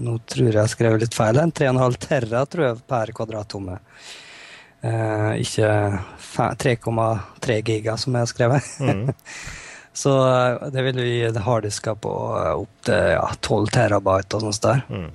nå 0.00 0.18
tror 0.24 0.48
jeg 0.48 0.56
jeg 0.56 0.72
skrev 0.72 0.98
litt 1.00 1.16
feil. 1.16 1.40
3,5 1.52 1.96
terra 2.00 2.44
tror 2.48 2.68
jeg, 2.68 2.84
per 2.88 3.12
kvadrattomme. 3.16 3.80
Eh, 4.82 5.32
ikke 5.44 5.98
3,3 6.58 7.58
giga, 7.62 7.96
som 7.96 8.16
jeg 8.16 8.24
har 8.24 8.30
skrevet. 8.30 8.70
Mm. 8.80 9.12
Så 10.02 10.14
eh, 10.26 10.70
det 10.74 10.82
vil 10.88 10.98
gi 11.04 11.44
harddisker 11.44 11.98
på 12.02 12.14
eh, 12.40 12.54
opptil 12.64 13.12
ja, 13.14 13.28
12 13.38 13.70
terabyte 13.76 14.38
og 14.38 14.48
sånt 14.48 14.64
der. 14.64 14.82
Mm. 14.90 15.12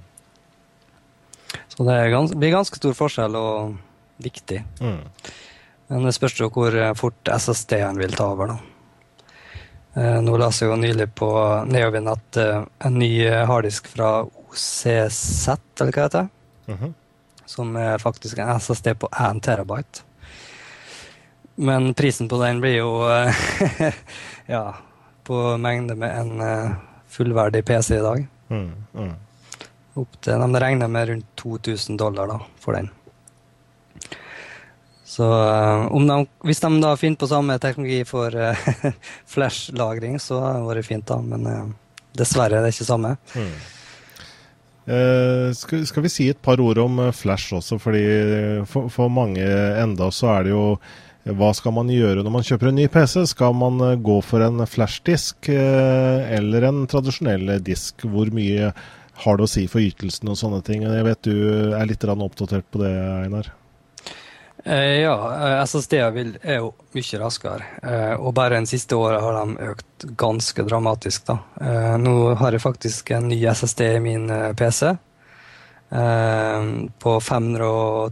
Så 1.73 1.84
det 1.89 1.97
gans 2.13 2.32
blir 2.32 2.55
ganske 2.55 2.80
stor 2.80 2.95
forskjell, 2.95 3.36
og 3.36 3.75
viktig. 4.23 4.63
Mm. 4.80 5.03
Men 5.91 6.07
det 6.07 6.15
spørs 6.15 6.39
jo 6.39 6.49
hvor 6.53 6.73
fort 6.99 7.30
SSD-en 7.32 7.99
vil 7.99 8.15
ta 8.15 8.32
over, 8.32 8.55
da. 8.55 8.57
Nå 10.21 10.36
leste 10.38 10.65
jeg 10.65 10.69
jo 10.69 10.78
nylig 10.78 11.07
på 11.17 11.28
Neovin 11.65 12.09
at 12.11 12.38
en 12.38 12.97
ny 12.99 13.09
harddisk 13.49 13.88
fra 13.89 14.09
OCZ, 14.58 15.47
eller 15.80 15.91
hva 15.91 16.01
det 16.01 16.03
heter. 16.03 16.30
Mm 16.68 16.78
-hmm. 16.78 16.93
Som 17.45 17.76
er 17.76 17.97
faktisk 17.97 18.38
en 18.38 18.60
SSD 18.60 18.93
på 18.99 19.10
1 19.12 19.43
terabyte. 19.43 20.01
Men 21.55 21.93
prisen 21.93 22.30
på 22.30 22.43
den 22.43 22.62
blir 22.62 22.78
jo 22.78 23.10
ja, 24.45 24.76
på 25.24 25.58
mengde 25.58 25.95
med 25.95 26.20
en 26.20 26.41
eh, 26.41 26.72
fullverdig 27.08 27.66
PC 27.66 27.95
i 27.95 28.01
dag. 28.01 28.28
Mm, 28.49 28.72
mm. 28.93 29.14
Til, 30.22 30.39
de 30.39 30.60
regner 30.60 30.88
med 30.88 31.10
rundt 31.10 31.26
2000 31.36 31.97
dollar 31.97 32.28
da, 32.28 32.39
for 32.60 32.74
den. 32.74 32.89
Så 35.03 35.24
uh, 35.89 36.08
de, 36.08 36.28
hvis 36.43 36.60
de 36.60 36.82
da 36.82 36.95
finner 36.95 37.18
på 37.18 37.28
samme 37.28 37.60
teknologi 37.60 38.03
for 38.05 38.32
flash-lagring, 39.34 40.20
så 40.20 40.39
har 40.39 40.53
det 40.53 40.68
vært 40.68 40.86
fint, 40.86 41.08
da. 41.08 41.18
Men 41.22 41.43
dessverre, 41.43 41.74
dessverre 42.14 42.58
er 42.58 42.62
det 42.62 42.76
ikke 42.76 42.86
samme. 42.86 43.18
Mm. 43.34 43.76
Eh, 44.88 45.50
skal, 45.52 45.84
skal, 45.88 46.06
vi 46.06 46.12
si 46.12 46.30
et 46.32 46.40
par 46.40 46.62
ord 46.64 46.80
om 46.80 47.02
eh, 47.04 47.12
Flash 47.12 47.52
også, 47.58 47.76
fordi 47.84 48.06
for, 48.72 48.88
for, 48.88 49.12
mange 49.12 49.44
enda 49.44 50.08
så 50.16 50.30
er 50.38 50.48
det 50.48 50.54
jo 50.54 50.64
hva 51.36 51.50
skal 51.52 51.74
man 51.76 51.90
gjøre 51.92 52.22
når 52.24 52.32
man 52.32 52.46
kjøper 52.48 52.70
en 52.70 52.78
ny 52.80 52.86
PC? 52.88 53.26
Skal 53.34 53.58
man 53.60 53.82
eh, 53.84 53.98
gå 54.00 54.22
for 54.24 54.46
en 54.46 54.64
flashdisk 54.64 55.52
eller 55.52 56.70
en 56.70 56.86
tradisjonell 56.88 57.58
disk? 57.60 58.08
Hvor 58.08 58.32
mye 58.32 58.72
har 59.26 59.40
det 59.40 59.48
å 59.48 59.52
si 59.52 59.66
for 59.68 59.84
ytelsen 59.84 60.32
og 60.32 60.40
sånne 60.40 60.64
ting? 60.64 60.88
Jeg 60.88 61.08
vet 61.10 61.28
du 61.28 61.36
er 61.76 61.90
litt 61.90 62.08
oppdatert 62.08 62.72
på 62.72 62.86
det, 62.86 62.94
Einar? 63.28 63.52
Eh, 64.68 64.99
ja, 64.99 65.13
SSD-er 65.63 66.18
er 66.43 66.57
jo 66.59 66.74
mye 66.91 67.20
raskere. 67.22 67.63
Eh, 67.80 68.15
og 68.20 68.34
bare 68.36 68.57
den 68.57 68.68
siste 68.68 68.95
året 68.99 69.22
har 69.24 69.34
de 69.38 69.57
økt 69.72 70.05
ganske 70.20 70.63
dramatisk. 70.68 71.26
da. 71.30 71.38
Eh, 71.61 71.97
nå 72.01 72.36
har 72.36 72.51
jeg 72.51 72.61
faktisk 72.65 73.11
en 73.15 73.30
ny 73.32 73.45
SSD 73.47 73.82
i 73.95 73.99
min 74.03 74.30
eh, 74.30 74.53
PC. 74.53 74.97
på 76.99 77.20
510 77.24 78.11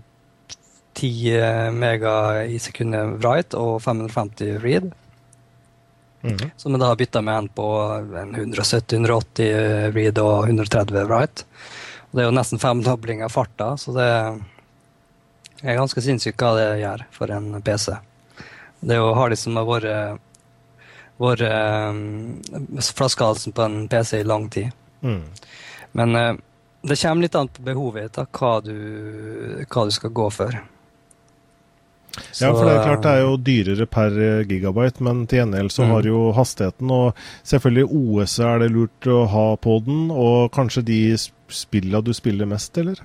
mega 1.76 2.46
i 2.48 2.60
sekundet 2.60 3.20
write 3.20 3.58
og 3.60 3.82
550 3.84 4.64
read. 4.64 4.94
Mm. 6.24 6.52
Som 6.56 6.72
jeg 6.72 6.80
da 6.80 6.88
har 6.88 6.96
bytta 6.96 7.22
med 7.22 7.36
en 7.38 7.50
på 7.52 7.68
170-180 8.32 9.92
read 9.92 10.18
og 10.24 10.48
130 10.48 11.04
write. 11.04 11.44
Og 12.08 12.16
det 12.16 12.24
er 12.24 12.30
jo 12.30 12.38
nesten 12.40 12.64
femdobling 12.64 13.24
av 13.28 13.30
farta, 13.36 13.76
så 13.76 13.92
det 13.92 14.08
er 15.66 15.80
ganske 15.80 16.04
sinnssykt 16.04 16.42
hva 16.42 16.54
det 16.58 16.68
gjør 16.82 17.06
for 17.16 17.34
en 17.34 17.50
PC. 17.66 17.96
Det 18.86 19.00
jo 19.00 19.14
har 19.18 19.34
vært, 19.66 20.20
vært 21.22 21.46
um, 21.50 22.02
flaskehalsen 22.78 23.56
på 23.56 23.66
en 23.66 23.80
PC 23.90 24.20
i 24.22 24.28
lang 24.28 24.50
tid. 24.54 24.70
Mm. 25.02 25.24
Men 25.98 26.16
uh, 26.20 26.36
det 26.86 27.00
kommer 27.02 27.26
litt 27.26 27.36
an 27.40 27.50
på 27.50 27.66
behovet 27.66 28.14
ditt, 28.14 28.38
hva, 28.38 28.54
hva, 28.62 29.86
du 29.90 29.94
skal 29.96 30.14
gå 30.14 30.30
for. 30.34 30.60
Så, 32.16 32.46
ja, 32.46 32.52
for 32.54 32.64
det 32.64 32.76
er 32.76 32.86
klart 32.86 33.02
det 33.04 33.12
er 33.12 33.26
jo 33.26 33.34
dyrere 33.44 33.88
per 33.92 34.14
gigabyte, 34.48 35.04
men 35.04 35.26
til 35.28 35.42
gjengjeld 35.42 35.74
så 35.74 35.84
mm. 35.84 35.90
har 35.92 36.06
jo 36.08 36.20
hastigheten 36.38 36.94
Og 36.96 37.26
selvfølgelig 37.44 37.90
OS 37.92 38.36
er 38.40 38.62
det 38.64 38.70
lurt 38.72 39.10
å 39.12 39.26
ha 39.34 39.48
på 39.60 39.76
den, 39.84 40.06
og 40.14 40.54
kanskje 40.56 40.86
de 40.88 41.00
spilla 41.52 42.00
du 42.06 42.14
spiller 42.16 42.48
mest, 42.48 42.78
eller? 42.80 43.02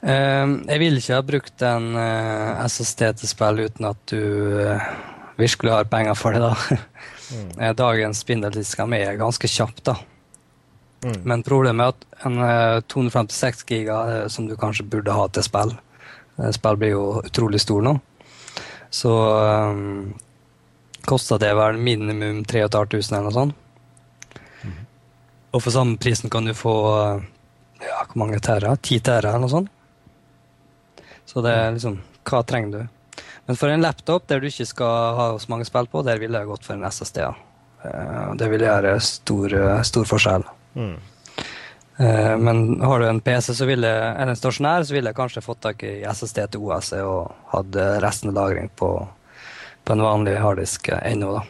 Uh, 0.00 0.62
jeg 0.64 0.80
vil 0.80 0.96
ikke 0.96 1.16
ha 1.18 1.24
brukt 1.24 1.62
en 1.66 1.90
uh, 1.92 2.60
SSD 2.64 3.02
til 3.20 3.28
spill 3.28 3.66
uten 3.66 3.88
at 3.90 4.00
du 4.08 4.20
uh, 4.64 4.86
virkelig 5.40 5.74
har 5.74 5.90
penger 5.92 6.16
for 6.16 6.36
det, 6.36 6.40
da. 6.40 6.78
Mm. 7.30 7.50
Dagens 7.82 8.22
spindeldisker 8.24 8.94
er 8.96 9.20
ganske 9.20 9.50
kjapt, 9.50 9.84
da. 9.90 9.98
Mm. 11.04 11.20
Men 11.28 11.44
problemet 11.44 11.84
er 11.84 11.92
at 11.94 12.28
en 12.28 12.84
256 12.92 13.64
giga, 13.68 14.00
som 14.28 14.48
du 14.48 14.56
kanskje 14.60 14.88
burde 14.88 15.14
ha 15.16 15.28
til 15.32 15.46
spill 15.46 15.72
Spill 16.52 16.76
blir 16.80 16.92
jo 16.94 17.04
utrolig 17.20 17.60
stor 17.60 17.82
nå. 17.84 17.94
Så 18.90 19.10
um, 19.12 20.14
kosta 21.04 21.36
det 21.40 21.50
vel 21.56 21.76
minimum 21.76 22.44
3500 22.48 23.18
eller 23.18 23.26
noe 23.26 23.34
sånt. 23.34 24.38
Mm. 24.64 24.78
Og 25.52 25.60
for 25.60 25.74
samme 25.74 26.00
prisen 26.00 26.32
kan 26.32 26.48
du 26.48 26.54
få 26.56 26.74
ja, 27.80 27.98
hvor 28.06 28.22
mange 28.22 28.40
terra? 28.40 28.72
10 28.76 29.04
terra 29.04 29.34
eller 29.34 29.44
noe 29.44 29.52
sånt. 29.52 29.72
Så 31.30 31.42
det 31.44 31.52
er 31.54 31.76
liksom 31.76 32.00
Hva 32.26 32.42
trenger 32.46 32.72
du? 32.74 33.22
Men 33.46 33.58
for 33.58 33.70
en 33.70 33.82
laptop 33.82 34.26
der 34.30 34.42
du 34.42 34.48
ikke 34.48 34.66
skal 34.68 35.14
ha 35.18 35.26
så 35.38 35.50
mange 35.50 35.66
spill 35.66 35.88
på, 35.90 36.02
der 36.06 36.18
ville 36.22 36.38
jeg 36.38 36.48
gått 36.48 36.66
for 36.66 36.76
en 36.76 36.86
SSD. 36.86 37.22
Ja. 37.22 37.32
Eh, 37.82 38.26
det 38.38 38.48
vil 38.52 38.64
gjøre 38.66 38.92
stor, 39.02 39.54
stor 39.86 40.06
forskjell. 40.06 40.44
Mm. 40.78 40.96
Eh, 42.00 42.34
men 42.38 42.60
har 42.82 43.00
du 43.00 43.08
en 43.08 43.22
PC 43.24 43.54
så 43.56 43.66
vil 43.66 43.86
jeg, 43.86 44.02
eller 44.10 44.34
en 44.34 44.38
stasjonær, 44.38 44.86
så 44.86 44.94
ville 44.94 45.10
jeg 45.10 45.18
kanskje 45.18 45.44
fått 45.44 45.62
tak 45.66 45.82
i 45.86 45.96
SSD 46.06 46.44
til 46.52 46.66
OS 46.66 46.92
og 47.00 47.32
hatt 47.54 47.80
resten 48.04 48.30
av 48.30 48.38
lagring 48.38 48.70
på, 48.78 48.92
på 49.84 49.96
en 49.96 50.06
vanlig 50.06 50.36
harddisk 50.40 50.92
ennå. 51.00 51.32
da. 51.40 51.42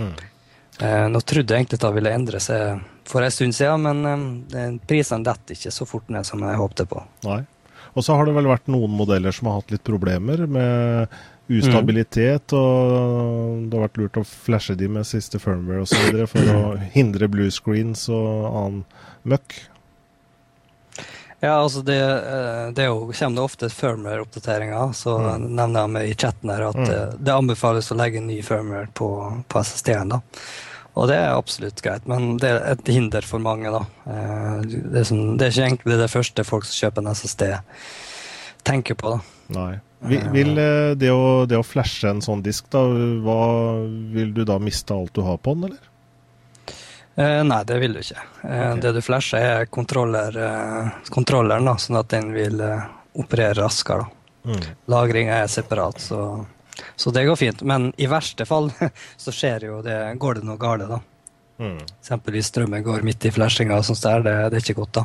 Mm. 0.00 0.14
Eh, 0.80 1.06
nå 1.12 1.20
trodde 1.20 1.54
jeg 1.54 1.64
egentlig 1.64 1.78
at 1.78 1.88
det 1.88 1.96
ville 1.98 2.14
endre 2.18 2.40
seg 2.42 2.84
for 3.06 3.22
en 3.22 3.34
stund 3.34 3.54
siden, 3.54 3.84
men 3.84 4.78
prisene 4.88 5.26
detter 5.26 5.58
ikke 5.58 5.74
så 5.74 5.86
fort 5.86 6.08
ned 6.10 6.26
som 6.26 6.42
jeg 6.42 6.62
håpte 6.62 6.88
på. 6.88 7.04
Nei. 7.28 7.42
Og 7.94 8.04
så 8.04 8.16
har 8.16 8.26
det 8.26 8.34
vel 8.36 8.50
vært 8.50 8.70
noen 8.72 8.94
modeller 8.98 9.34
som 9.34 9.48
har 9.50 9.60
hatt 9.60 9.74
litt 9.74 9.84
problemer 9.86 10.44
med 10.50 11.14
ustabilitet, 11.52 12.52
mm. 12.52 12.58
og 12.58 13.68
det 13.68 13.76
har 13.76 13.84
vært 13.84 14.00
lurt 14.00 14.18
å 14.22 14.24
flashe 14.24 14.76
de 14.80 14.88
med 14.90 15.06
siste 15.06 15.38
firmware 15.42 15.84
osv. 15.84 16.24
for 16.30 16.54
å 16.54 16.62
hindre 16.94 17.28
blue 17.30 17.52
screens 17.52 18.08
og 18.12 18.48
annen 18.48 18.82
møkk. 19.28 19.58
Ja, 21.44 21.58
altså 21.60 21.82
det, 21.84 22.00
eh, 22.00 22.68
det 22.72 22.86
jo, 22.88 23.12
kommer 23.12 23.36
det 23.36 23.42
ofte 23.44 23.68
firmware-oppdateringer. 23.68 24.94
Så 24.96 25.18
mm. 25.20 25.50
nevner 25.52 26.00
jeg 26.00 26.14
i 26.14 26.14
chatten 26.16 26.52
her 26.54 26.70
at 26.70 26.78
mm. 26.78 26.86
det, 26.88 27.00
eh, 27.02 27.18
det 27.20 27.34
anbefales 27.34 27.92
å 27.92 27.98
legge 28.00 28.22
ny 28.24 28.38
firmware 28.42 28.88
på, 28.96 29.10
på 29.48 29.64
SSD-en. 29.68 30.14
da. 30.16 30.22
Og 30.94 31.08
det 31.10 31.16
er 31.18 31.32
absolutt 31.34 31.80
greit, 31.82 32.04
men 32.06 32.36
det 32.38 32.52
er 32.52 32.60
et 32.70 32.90
hinder 32.94 33.26
for 33.26 33.42
mange. 33.42 33.70
da. 33.74 33.82
Eh, 34.06 34.60
det 34.70 35.00
er, 35.00 35.08
som, 35.08 35.22
det 35.38 35.48
er 35.48 35.54
ikke 35.54 35.68
egentlig 35.70 35.98
det 35.98 36.12
første 36.12 36.44
folk 36.46 36.68
som 36.68 36.84
kjøper 36.84 37.02
en 37.02 37.14
SSD, 37.14 37.48
tenker 38.66 38.98
på. 39.00 39.16
da. 39.16 39.24
Nei. 39.54 39.72
Vil, 40.04 40.52
eh, 40.60 40.92
det, 41.00 41.10
å, 41.10 41.44
det, 41.48 41.58
å, 41.58 41.64
flashe 41.66 42.12
en 42.12 42.22
sånn 42.24 42.44
disk, 42.44 42.68
da, 42.72 42.84
hva, 43.24 43.40
vil 44.14 44.34
du 44.36 44.44
da 44.46 44.60
miste 44.60 44.94
alt 44.94 45.14
du 45.16 45.24
har 45.24 45.40
på 45.40 45.56
den, 45.56 45.72
eller? 45.72 45.90
Eh, 47.14 47.40
nei, 47.46 47.60
det 47.66 47.78
vil 47.80 47.94
du 47.94 48.02
ikke. 48.02 48.22
Eh, 48.42 48.48
okay. 48.50 48.80
Det 48.82 48.92
du 48.96 49.00
flasher, 49.04 49.46
er 49.60 49.70
kontroller, 49.72 50.36
eh, 50.46 50.92
kontrolleren, 51.14 51.70
da, 51.70 51.76
sånn 51.80 52.00
at 52.00 52.10
den 52.12 52.32
vil 52.34 52.60
eh, 52.62 52.86
operere 53.22 53.62
raskere. 53.62 54.04
da. 54.04 54.20
Mm. 54.44 54.64
Lagring 54.92 55.30
er 55.32 55.46
separat, 55.48 56.02
så 56.04 56.18
så 56.96 57.12
det 57.14 57.24
går 57.28 57.38
fint. 57.40 57.62
Men 57.62 57.92
i 57.96 58.08
verste 58.10 58.46
fall 58.48 58.70
så 59.24 59.34
skjer 59.34 59.68
jo 59.70 59.82
det, 59.84 59.98
går 60.20 60.40
det 60.40 60.48
noe 60.48 60.60
galt, 60.60 60.88
da. 60.90 61.00
Mm. 61.62 61.76
Eksempelvis 62.00 62.48
strømmen 62.50 62.82
går 62.82 63.04
midt 63.06 63.28
i 63.28 63.30
flashinga 63.34 63.76
og 63.78 63.86
sånt 63.86 64.02
der. 64.02 64.24
Det, 64.24 64.34
det, 64.50 64.58
er 64.58 64.64
ikke 64.64 64.80
godt, 64.82 64.96
da. 64.98 65.04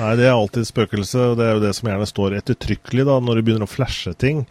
Nei, 0.00 0.16
det 0.18 0.26
er 0.26 0.34
alltid 0.34 0.66
spøkelse, 0.68 1.28
og 1.32 1.38
det 1.38 1.46
er 1.46 1.54
jo 1.54 1.62
det 1.62 1.76
som 1.78 1.90
gjerne 1.90 2.08
står 2.10 2.40
ettertrykkelig 2.40 3.06
da, 3.06 3.20
når 3.22 3.38
du 3.38 3.46
begynner 3.46 3.68
å 3.68 3.70
flashe 3.70 4.16
ting. 4.18 4.42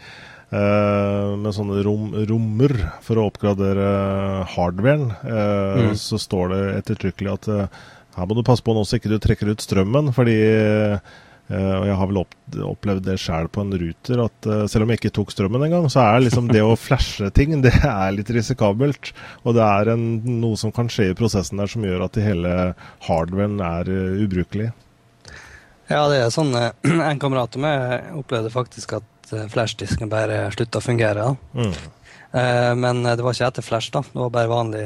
Eh, 0.55 1.33
med 1.41 1.55
sånne 1.57 1.81
rom, 1.83 2.13
rommer 2.29 2.75
for 3.03 3.19
å 3.19 3.27
oppgradere 3.31 3.89
hardwaren, 4.53 5.09
eh, 5.25 5.89
mm. 5.89 5.93
så 5.99 6.19
står 6.21 6.53
det 6.53 6.63
ettertrykkelig 6.79 7.33
at 7.33 7.51
eh, 7.51 7.83
her 8.15 8.27
må 8.29 8.37
du 8.37 8.45
passe 8.47 8.63
på 8.63 8.75
nå 8.75 8.85
så 8.87 8.99
ikke 8.99 9.11
du 9.11 9.17
trekker 9.19 9.51
ut 9.51 9.63
strømmen, 9.63 10.13
fordi 10.15 10.39
Uh, 10.45 10.99
og 11.53 11.83
jeg 11.85 11.95
har 11.99 12.07
vel 12.09 12.17
opp, 12.23 12.31
opplevd 12.71 13.03
det 13.05 13.19
sjøl 13.21 13.47
på 13.53 13.61
en 13.61 13.73
ruter, 13.77 14.21
at 14.23 14.47
uh, 14.49 14.63
selv 14.71 14.85
om 14.85 14.91
jeg 14.91 15.01
ikke 15.01 15.13
tok 15.13 15.33
strømmen 15.33 15.67
engang, 15.67 15.85
så 15.93 16.01
er 16.01 16.23
liksom 16.25 16.49
det 16.49 16.63
å 16.65 16.77
flashe 16.79 17.29
ting, 17.37 17.59
det 17.65 17.75
er 17.85 18.15
litt 18.15 18.31
risikabelt. 18.33 19.11
Og 19.43 19.57
det 19.57 19.65
er 19.65 19.93
en, 19.93 20.07
noe 20.41 20.57
som 20.57 20.73
kan 20.73 20.89
skje 20.89 21.11
i 21.11 21.17
prosessen 21.17 21.61
der 21.61 21.69
som 21.69 21.85
gjør 21.85 22.07
at 22.07 22.17
hele 22.21 22.73
hardwaren 23.05 23.61
er 23.61 23.93
uh, 23.93 24.23
ubrukelig. 24.25 24.71
Ja, 25.85 26.07
det 26.09 26.17
er 26.23 26.31
sånn 26.33 26.49
En 27.11 27.19
kamerat 27.21 27.59
av 27.59 27.61
meg 27.61 28.15
opplevde 28.17 28.49
faktisk 28.49 28.97
at 28.97 29.35
flashdisken 29.53 30.09
bare 30.09 30.47
slutta 30.53 30.81
å 30.81 30.85
fungere. 30.85 31.31
Mm. 31.53 31.71
men 32.77 32.99
det 33.05 33.23
var 33.25 33.33
ikke 33.33 33.47
etter 33.47 33.65
flash, 33.65 33.89
da. 33.93 34.01
Det 34.05 34.19
var 34.21 34.33
bare 34.33 34.49
vanlig 34.51 34.83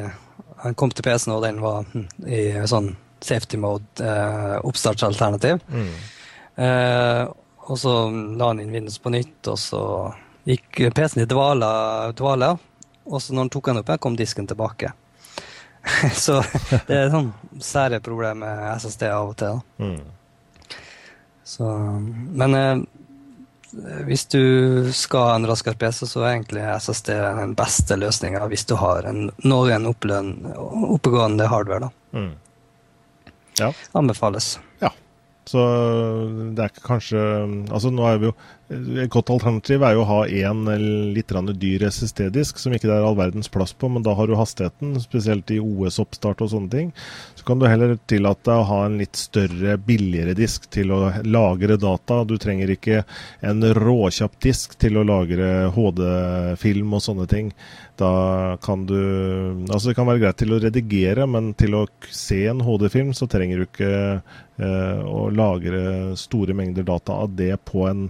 Han 0.64 0.76
kom 0.80 0.92
til 0.92 1.04
PC-en, 1.04 1.34
og 1.36 1.44
den 1.44 1.60
var 1.64 1.88
hm, 1.92 2.06
i 2.28 2.44
sånn 2.68 2.94
safety 3.24 3.60
mode, 3.60 4.12
oppstartsalternativ. 4.64 5.60
Mm. 5.72 5.92
Eh, 6.60 7.24
og 7.70 7.78
så 7.80 7.94
la 8.10 8.52
han 8.52 8.60
inn 8.60 8.74
Windows 8.74 8.98
på 9.00 9.12
nytt, 9.14 9.48
og 9.48 9.60
så 9.62 9.82
gikk 10.50 10.82
PC-en 10.96 11.24
i 11.24 11.30
dvale, 11.30 11.70
dvale. 12.18 12.56
Og 13.10 13.22
så 13.22 13.34
når 13.34 13.46
han 13.46 13.52
tok 13.54 13.70
den 13.70 13.82
opp, 13.82 13.92
kom 14.02 14.18
disken 14.20 14.50
tilbake. 14.50 14.92
så 16.26 16.42
det 16.88 16.96
er 16.96 17.12
sånn 17.14 17.32
sære 17.64 18.02
problem 18.04 18.44
med 18.44 18.64
SSD 18.76 19.06
av 19.10 19.32
og 19.32 19.38
til. 19.40 19.62
Mm. 19.80 20.00
Så, 21.50 21.68
men 22.42 22.58
eh, 22.58 22.82
hvis 24.10 24.26
du 24.34 24.44
skal 24.94 25.28
ha 25.30 25.38
en 25.38 25.48
raskere 25.50 25.80
PC, 25.80 26.04
så 26.10 26.24
er 26.24 26.34
egentlig 26.34 26.66
SSD 26.76 27.14
den 27.40 27.56
beste 27.58 27.98
løsninga 27.98 28.44
hvis 28.52 28.68
du 28.70 28.76
har 28.82 29.08
en 29.10 29.30
noen 29.46 29.88
oppegående 29.90 31.50
hardware. 31.50 31.88
da. 31.88 32.20
Mm. 32.20 32.34
Ja. 33.60 33.72
Anbefales. 33.98 34.58
Så 35.50 35.62
det 36.56 36.66
er 36.68 36.82
kanskje 36.86 37.22
Altså 37.72 37.90
nå 37.94 38.06
er 38.06 38.22
vi 38.22 38.30
jo 38.30 38.36
Et 38.70 39.10
godt 39.10 39.32
alternativ 39.34 39.82
er 39.82 39.96
jo 39.96 40.04
å 40.04 40.10
ha 40.10 40.18
én 40.30 40.60
litt 41.16 41.32
dyr 41.58 41.86
SSD-disk 41.88 42.60
som 42.62 42.74
ikke 42.76 42.86
det 42.86 42.98
er 43.00 43.06
all 43.08 43.18
verdens 43.18 43.50
plass 43.50 43.74
på, 43.74 43.90
men 43.90 44.06
da 44.06 44.14
har 44.14 44.30
du 44.30 44.36
hastigheten, 44.38 44.94
spesielt 45.02 45.50
i 45.50 45.58
OS-oppstart 45.58 46.44
og 46.46 46.52
sånne 46.52 46.70
ting. 46.70 46.92
Så 47.34 47.48
kan 47.48 47.58
du 47.58 47.66
heller 47.66 47.98
tillate 48.06 48.46
deg 48.46 48.62
å 48.62 48.68
ha 48.70 48.80
en 48.86 49.00
litt 49.02 49.18
større, 49.18 49.80
billigere 49.82 50.38
disk 50.38 50.70
til 50.70 50.94
å 50.94 51.02
lagre 51.26 51.80
data. 51.82 52.22
Du 52.30 52.38
trenger 52.38 52.70
ikke 52.76 53.04
en 53.42 53.66
råkjapp 53.74 54.38
disk 54.46 54.78
til 54.78 55.02
å 55.02 55.06
lagre 55.08 55.72
HD-film 55.74 56.94
og 56.94 57.06
sånne 57.06 57.30
ting. 57.32 57.54
Da 58.00 58.58
kan 58.64 58.86
du 58.88 59.00
Altså 59.70 59.90
det 59.90 59.96
kan 59.98 60.08
være 60.08 60.22
greit 60.22 60.38
til 60.40 60.54
å 60.56 60.60
redigere, 60.62 61.26
men 61.28 61.52
til 61.60 61.76
å 61.76 61.88
se 62.14 62.46
en 62.48 62.62
HD-film 62.64 63.12
så 63.18 63.28
trenger 63.32 63.60
du 63.60 63.66
ikke 63.66 63.92
eh, 64.62 65.02
å 65.04 65.28
lagre 65.34 66.16
store 66.20 66.56
mengder 66.56 66.88
data 66.88 67.18
av 67.26 67.34
det 67.36 67.56
på 67.68 67.84
en, 67.90 68.08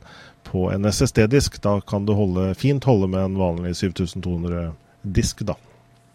på 0.51 0.67
en 0.71 0.85
SSD-disk. 0.85 1.61
Da 1.61 1.79
kan 1.81 2.05
du 2.05 2.13
holde, 2.17 2.53
fint 2.57 2.83
holde 2.89 3.07
med 3.07 3.23
en 3.23 3.39
vanlig 3.39 3.75
7200-disk, 3.79 5.45
da. 5.47 5.55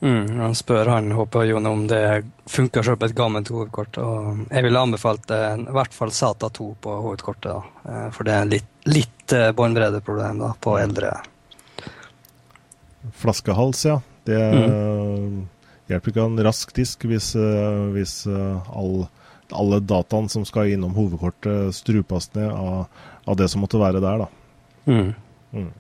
Mm, 0.05 0.39
han 0.39 0.55
spør 0.55 0.91
han 0.93 1.13
håper 1.17 1.47
Jon 1.49 1.67
om 1.67 1.87
det 1.89 2.25
funker 2.51 2.83
selv 2.85 2.99
på 3.01 3.09
et 3.09 3.17
gammelt 3.17 3.49
hovedkort. 3.49 3.97
og 3.99 4.43
Jeg 4.51 4.67
ville 4.67 4.81
anbefalt 4.81 5.31
i 5.33 5.39
hvert 5.73 5.95
fall 5.97 6.13
SATA 6.13 6.51
2 6.53 6.67
på 6.81 6.97
hovedkortet. 7.07 7.53
da, 7.53 7.63
eh, 7.89 8.11
For 8.11 8.25
det 8.25 8.35
er 8.35 8.51
litt, 8.51 8.69
litt 8.85 9.33
eh, 9.33 9.53
båndbreddeproblem 9.53 10.43
da, 10.45 10.53
på 10.61 10.77
eldre. 10.79 11.15
Flaskehals, 13.13 13.85
ja. 13.85 14.01
Det 14.25 14.41
mm. 14.41 15.49
hjelper 15.89 16.11
ikke 16.11 16.25
en 16.25 16.45
rask 16.45 16.71
disk 16.75 17.05
hvis, 17.05 17.35
hvis 17.93 18.15
all, 18.27 19.07
alle 19.53 19.81
dataene 19.85 20.33
som 20.33 20.47
skal 20.49 20.73
innom 20.73 20.95
hovedkortet, 20.97 21.75
strupes 21.77 22.31
ned 22.35 22.49
av, 22.49 22.87
av 23.25 23.39
det 23.39 23.49
som 23.53 23.65
måtte 23.65 23.81
være 23.81 24.03
der. 24.05 24.25
da. 24.25 24.29
Mm. 24.91 25.11
Mm. 25.55 25.73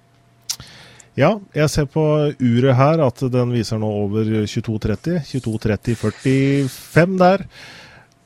Ja, 1.14 1.36
jeg 1.54 1.70
ser 1.70 1.86
på 1.86 2.02
uret 2.40 2.74
her 2.74 3.04
at 3.04 3.22
den 3.30 3.54
viser 3.54 3.78
nå 3.78 3.88
over 4.02 4.26
22.30. 4.50 5.22
22.30,45 5.30 7.18
der. 7.20 7.46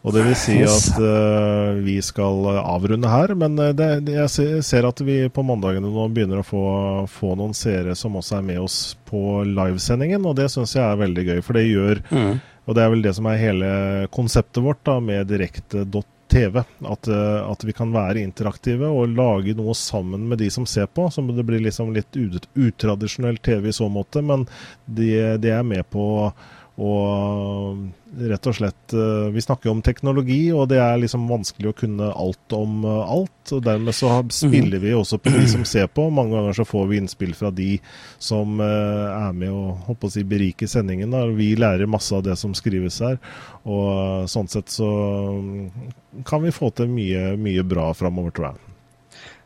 Og 0.06 0.14
det 0.14 0.22
vil 0.24 0.36
si 0.38 0.54
at 0.62 1.00
uh, 1.02 1.74
vi 1.84 1.98
skal 2.04 2.46
avrunde 2.62 3.10
her. 3.10 3.34
Men 3.36 3.58
uh, 3.60 3.74
det, 3.76 4.08
jeg 4.14 4.62
ser 4.64 4.88
at 4.88 5.02
vi 5.04 5.18
på 5.28 5.44
mandagene 5.44 5.90
nå 5.90 6.06
begynner 6.14 6.40
å 6.40 6.46
få, 6.46 6.64
få 7.12 7.34
noen 7.36 7.52
seere 7.56 7.96
som 7.98 8.16
også 8.16 8.38
er 8.38 8.46
med 8.46 8.62
oss 8.62 8.78
på 9.10 9.42
livesendingen, 9.44 10.24
og 10.24 10.38
det 10.38 10.48
syns 10.54 10.76
jeg 10.78 10.86
er 10.86 11.02
veldig 11.02 11.26
gøy. 11.32 11.40
For 11.44 11.58
det 11.58 11.66
gjør 11.68 12.04
mm. 12.08 12.38
Og 12.68 12.76
det 12.76 12.82
er 12.84 12.90
vel 12.92 13.00
det 13.00 13.14
som 13.16 13.24
er 13.30 13.38
hele 13.40 13.68
konseptet 14.12 14.60
vårt 14.60 14.82
da, 14.84 14.98
med 15.00 15.28
direkte.no 15.30 16.02
TV. 16.28 16.60
At, 16.60 17.08
uh, 17.08 17.50
at, 17.50 17.64
vi 17.64 17.74
kan 17.76 17.92
være 17.94 18.22
interaktive 18.22 18.90
og 18.90 19.14
lage 19.16 19.56
noe 19.58 19.74
sammen 19.78 20.28
med 20.30 20.42
de 20.42 20.50
som 20.52 20.66
ser 20.68 20.86
på. 20.92 21.08
Så 21.10 21.24
det 21.24 21.46
blir 21.48 21.64
liksom 21.64 21.94
litt 21.96 22.18
utradisjonell 22.54 23.40
TV 23.44 23.70
i 23.70 23.76
så 23.76 23.88
måte, 23.92 24.22
men 24.24 24.46
de, 24.84 25.10
de 25.40 25.52
er 25.54 25.66
med 25.66 25.88
på 25.92 26.06
og 26.78 27.78
rett 28.30 28.46
og 28.46 28.54
slett 28.54 28.92
eh, 28.94 29.28
Vi 29.34 29.42
snakker 29.42 29.70
om 29.70 29.80
teknologi, 29.82 30.52
og 30.54 30.68
det 30.70 30.78
er 30.78 31.00
liksom 31.02 31.24
vanskelig 31.30 31.72
å 31.72 31.76
kunne 31.76 32.10
alt 32.12 32.54
om 32.54 32.84
eh, 32.86 33.10
alt. 33.14 33.52
og 33.56 33.64
Dermed 33.66 33.96
så 33.96 34.12
spiller 34.30 34.78
vi 34.82 34.94
også 34.94 35.18
på 35.18 35.32
de 35.34 35.42
som 35.50 35.64
ser 35.66 35.88
på. 35.90 36.06
Mange 36.14 36.36
ganger 36.36 36.54
så 36.60 36.66
får 36.68 36.86
vi 36.90 37.00
innspill 37.02 37.34
fra 37.34 37.50
de 37.50 37.72
som 38.22 38.60
eh, 38.62 39.08
er 39.10 39.34
med 39.34 39.50
og 39.50 39.88
håper 39.88 40.10
å 40.10 40.14
si, 40.14 40.22
beriker 40.28 40.70
sendingen. 40.70 41.10
Da. 41.14 41.24
Vi 41.34 41.50
lærer 41.58 41.90
masse 41.90 42.14
av 42.14 42.22
det 42.26 42.38
som 42.38 42.54
skrives 42.54 43.00
her. 43.02 43.18
Og 43.66 44.30
sånn 44.30 44.50
sett 44.50 44.70
så 44.70 44.88
mm, 45.42 46.22
kan 46.28 46.46
vi 46.46 46.54
få 46.54 46.70
til 46.78 46.90
mye, 46.92 47.32
mye 47.42 47.66
bra 47.66 47.90
framover, 47.98 48.36
tror 48.36 48.52
jeg. 48.52 48.64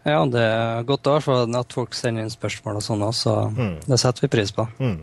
Ja, 0.03 0.21
det 0.27 0.43
er 0.43 0.85
godt 0.85 1.07
å 1.07 1.17
ha 1.17 1.41
at 1.61 1.75
folk 1.75 1.95
sender 1.95 2.27
inn 2.27 2.33
spørsmål 2.33 2.81
og 2.81 2.85
sånn, 2.85 3.05
så 3.15 3.37
mm. 3.55 3.75
det 3.87 3.99
setter 4.03 4.27
vi 4.27 4.33
pris 4.35 4.53
på. 4.53 4.67
Mm. 4.83 4.99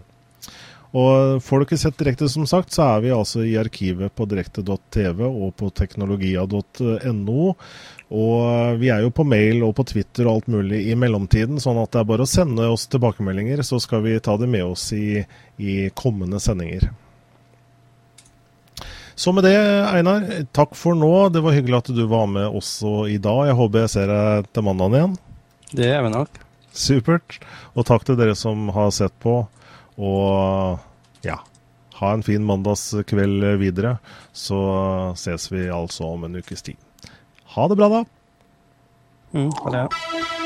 Og 0.98 1.44
Får 1.46 1.60
du 1.60 1.68
ikke 1.68 1.78
sett 1.78 2.00
direkte, 2.00 2.30
som 2.32 2.48
sagt, 2.50 2.74
så 2.74 2.88
er 2.96 3.04
vi 3.04 3.12
altså 3.14 3.44
i 3.46 3.58
arkivet 3.62 4.14
på 4.18 4.26
direkte.tv 4.30 5.22
og 5.28 5.52
på 5.60 5.70
teknologia.no. 5.78 7.52
Og 8.10 8.80
vi 8.82 8.90
er 8.90 9.04
jo 9.06 9.12
på 9.14 9.26
mail 9.28 9.62
og 9.68 9.76
på 9.78 9.86
Twitter 9.92 10.26
og 10.26 10.40
alt 10.40 10.50
mulig 10.50 10.82
i 10.90 10.96
mellomtiden, 10.98 11.62
sånn 11.62 11.78
at 11.78 11.94
det 11.94 12.02
er 12.02 12.10
bare 12.10 12.26
å 12.26 12.30
sende 12.30 12.66
oss 12.74 12.88
tilbakemeldinger, 12.90 13.62
så 13.62 13.78
skal 13.84 14.02
vi 14.08 14.16
ta 14.18 14.34
det 14.42 14.50
med 14.50 14.66
oss 14.66 14.88
i, 14.98 15.22
i 15.62 15.76
kommende 15.94 16.42
sendinger. 16.42 16.90
Så 19.20 19.34
med 19.36 19.44
det, 19.44 19.54
Einar, 19.92 20.26
takk 20.56 20.74
for 20.80 20.96
nå. 20.98 21.12
Det 21.30 21.44
var 21.44 21.54
hyggelig 21.54 21.82
at 21.84 21.90
du 21.92 22.06
var 22.08 22.30
med 22.32 22.48
også 22.48 23.04
i 23.12 23.18
dag. 23.22 23.50
Jeg 23.50 23.58
håper 23.60 23.84
jeg 23.84 23.92
ser 23.94 24.10
deg 24.10 24.48
til 24.56 24.66
mandagen 24.66 24.96
igjen. 24.96 25.18
Det 25.76 25.90
gjør 25.90 26.06
vi 26.06 26.12
nok. 26.14 26.38
Supert. 26.72 27.36
Og 27.76 27.86
takk 27.90 28.08
til 28.08 28.18
dere 28.18 28.38
som 28.40 28.72
har 28.74 28.94
sett 28.96 29.14
på. 29.20 29.42
Og 30.00 30.80
ja, 31.28 31.38
ha 32.00 32.12
en 32.16 32.24
fin 32.24 32.46
mandagskveld 32.48 33.46
videre. 33.60 33.98
Så 34.32 34.60
ses 35.20 35.52
vi 35.52 35.68
altså 35.68 36.14
om 36.16 36.24
en 36.28 36.40
ukes 36.40 36.64
tid. 36.64 36.80
Ha 37.56 37.68
det 37.68 37.80
bra, 37.80 37.90
da. 37.92 38.04
Mm, 39.36 39.52
ha 39.64 39.76
det. 39.76 40.39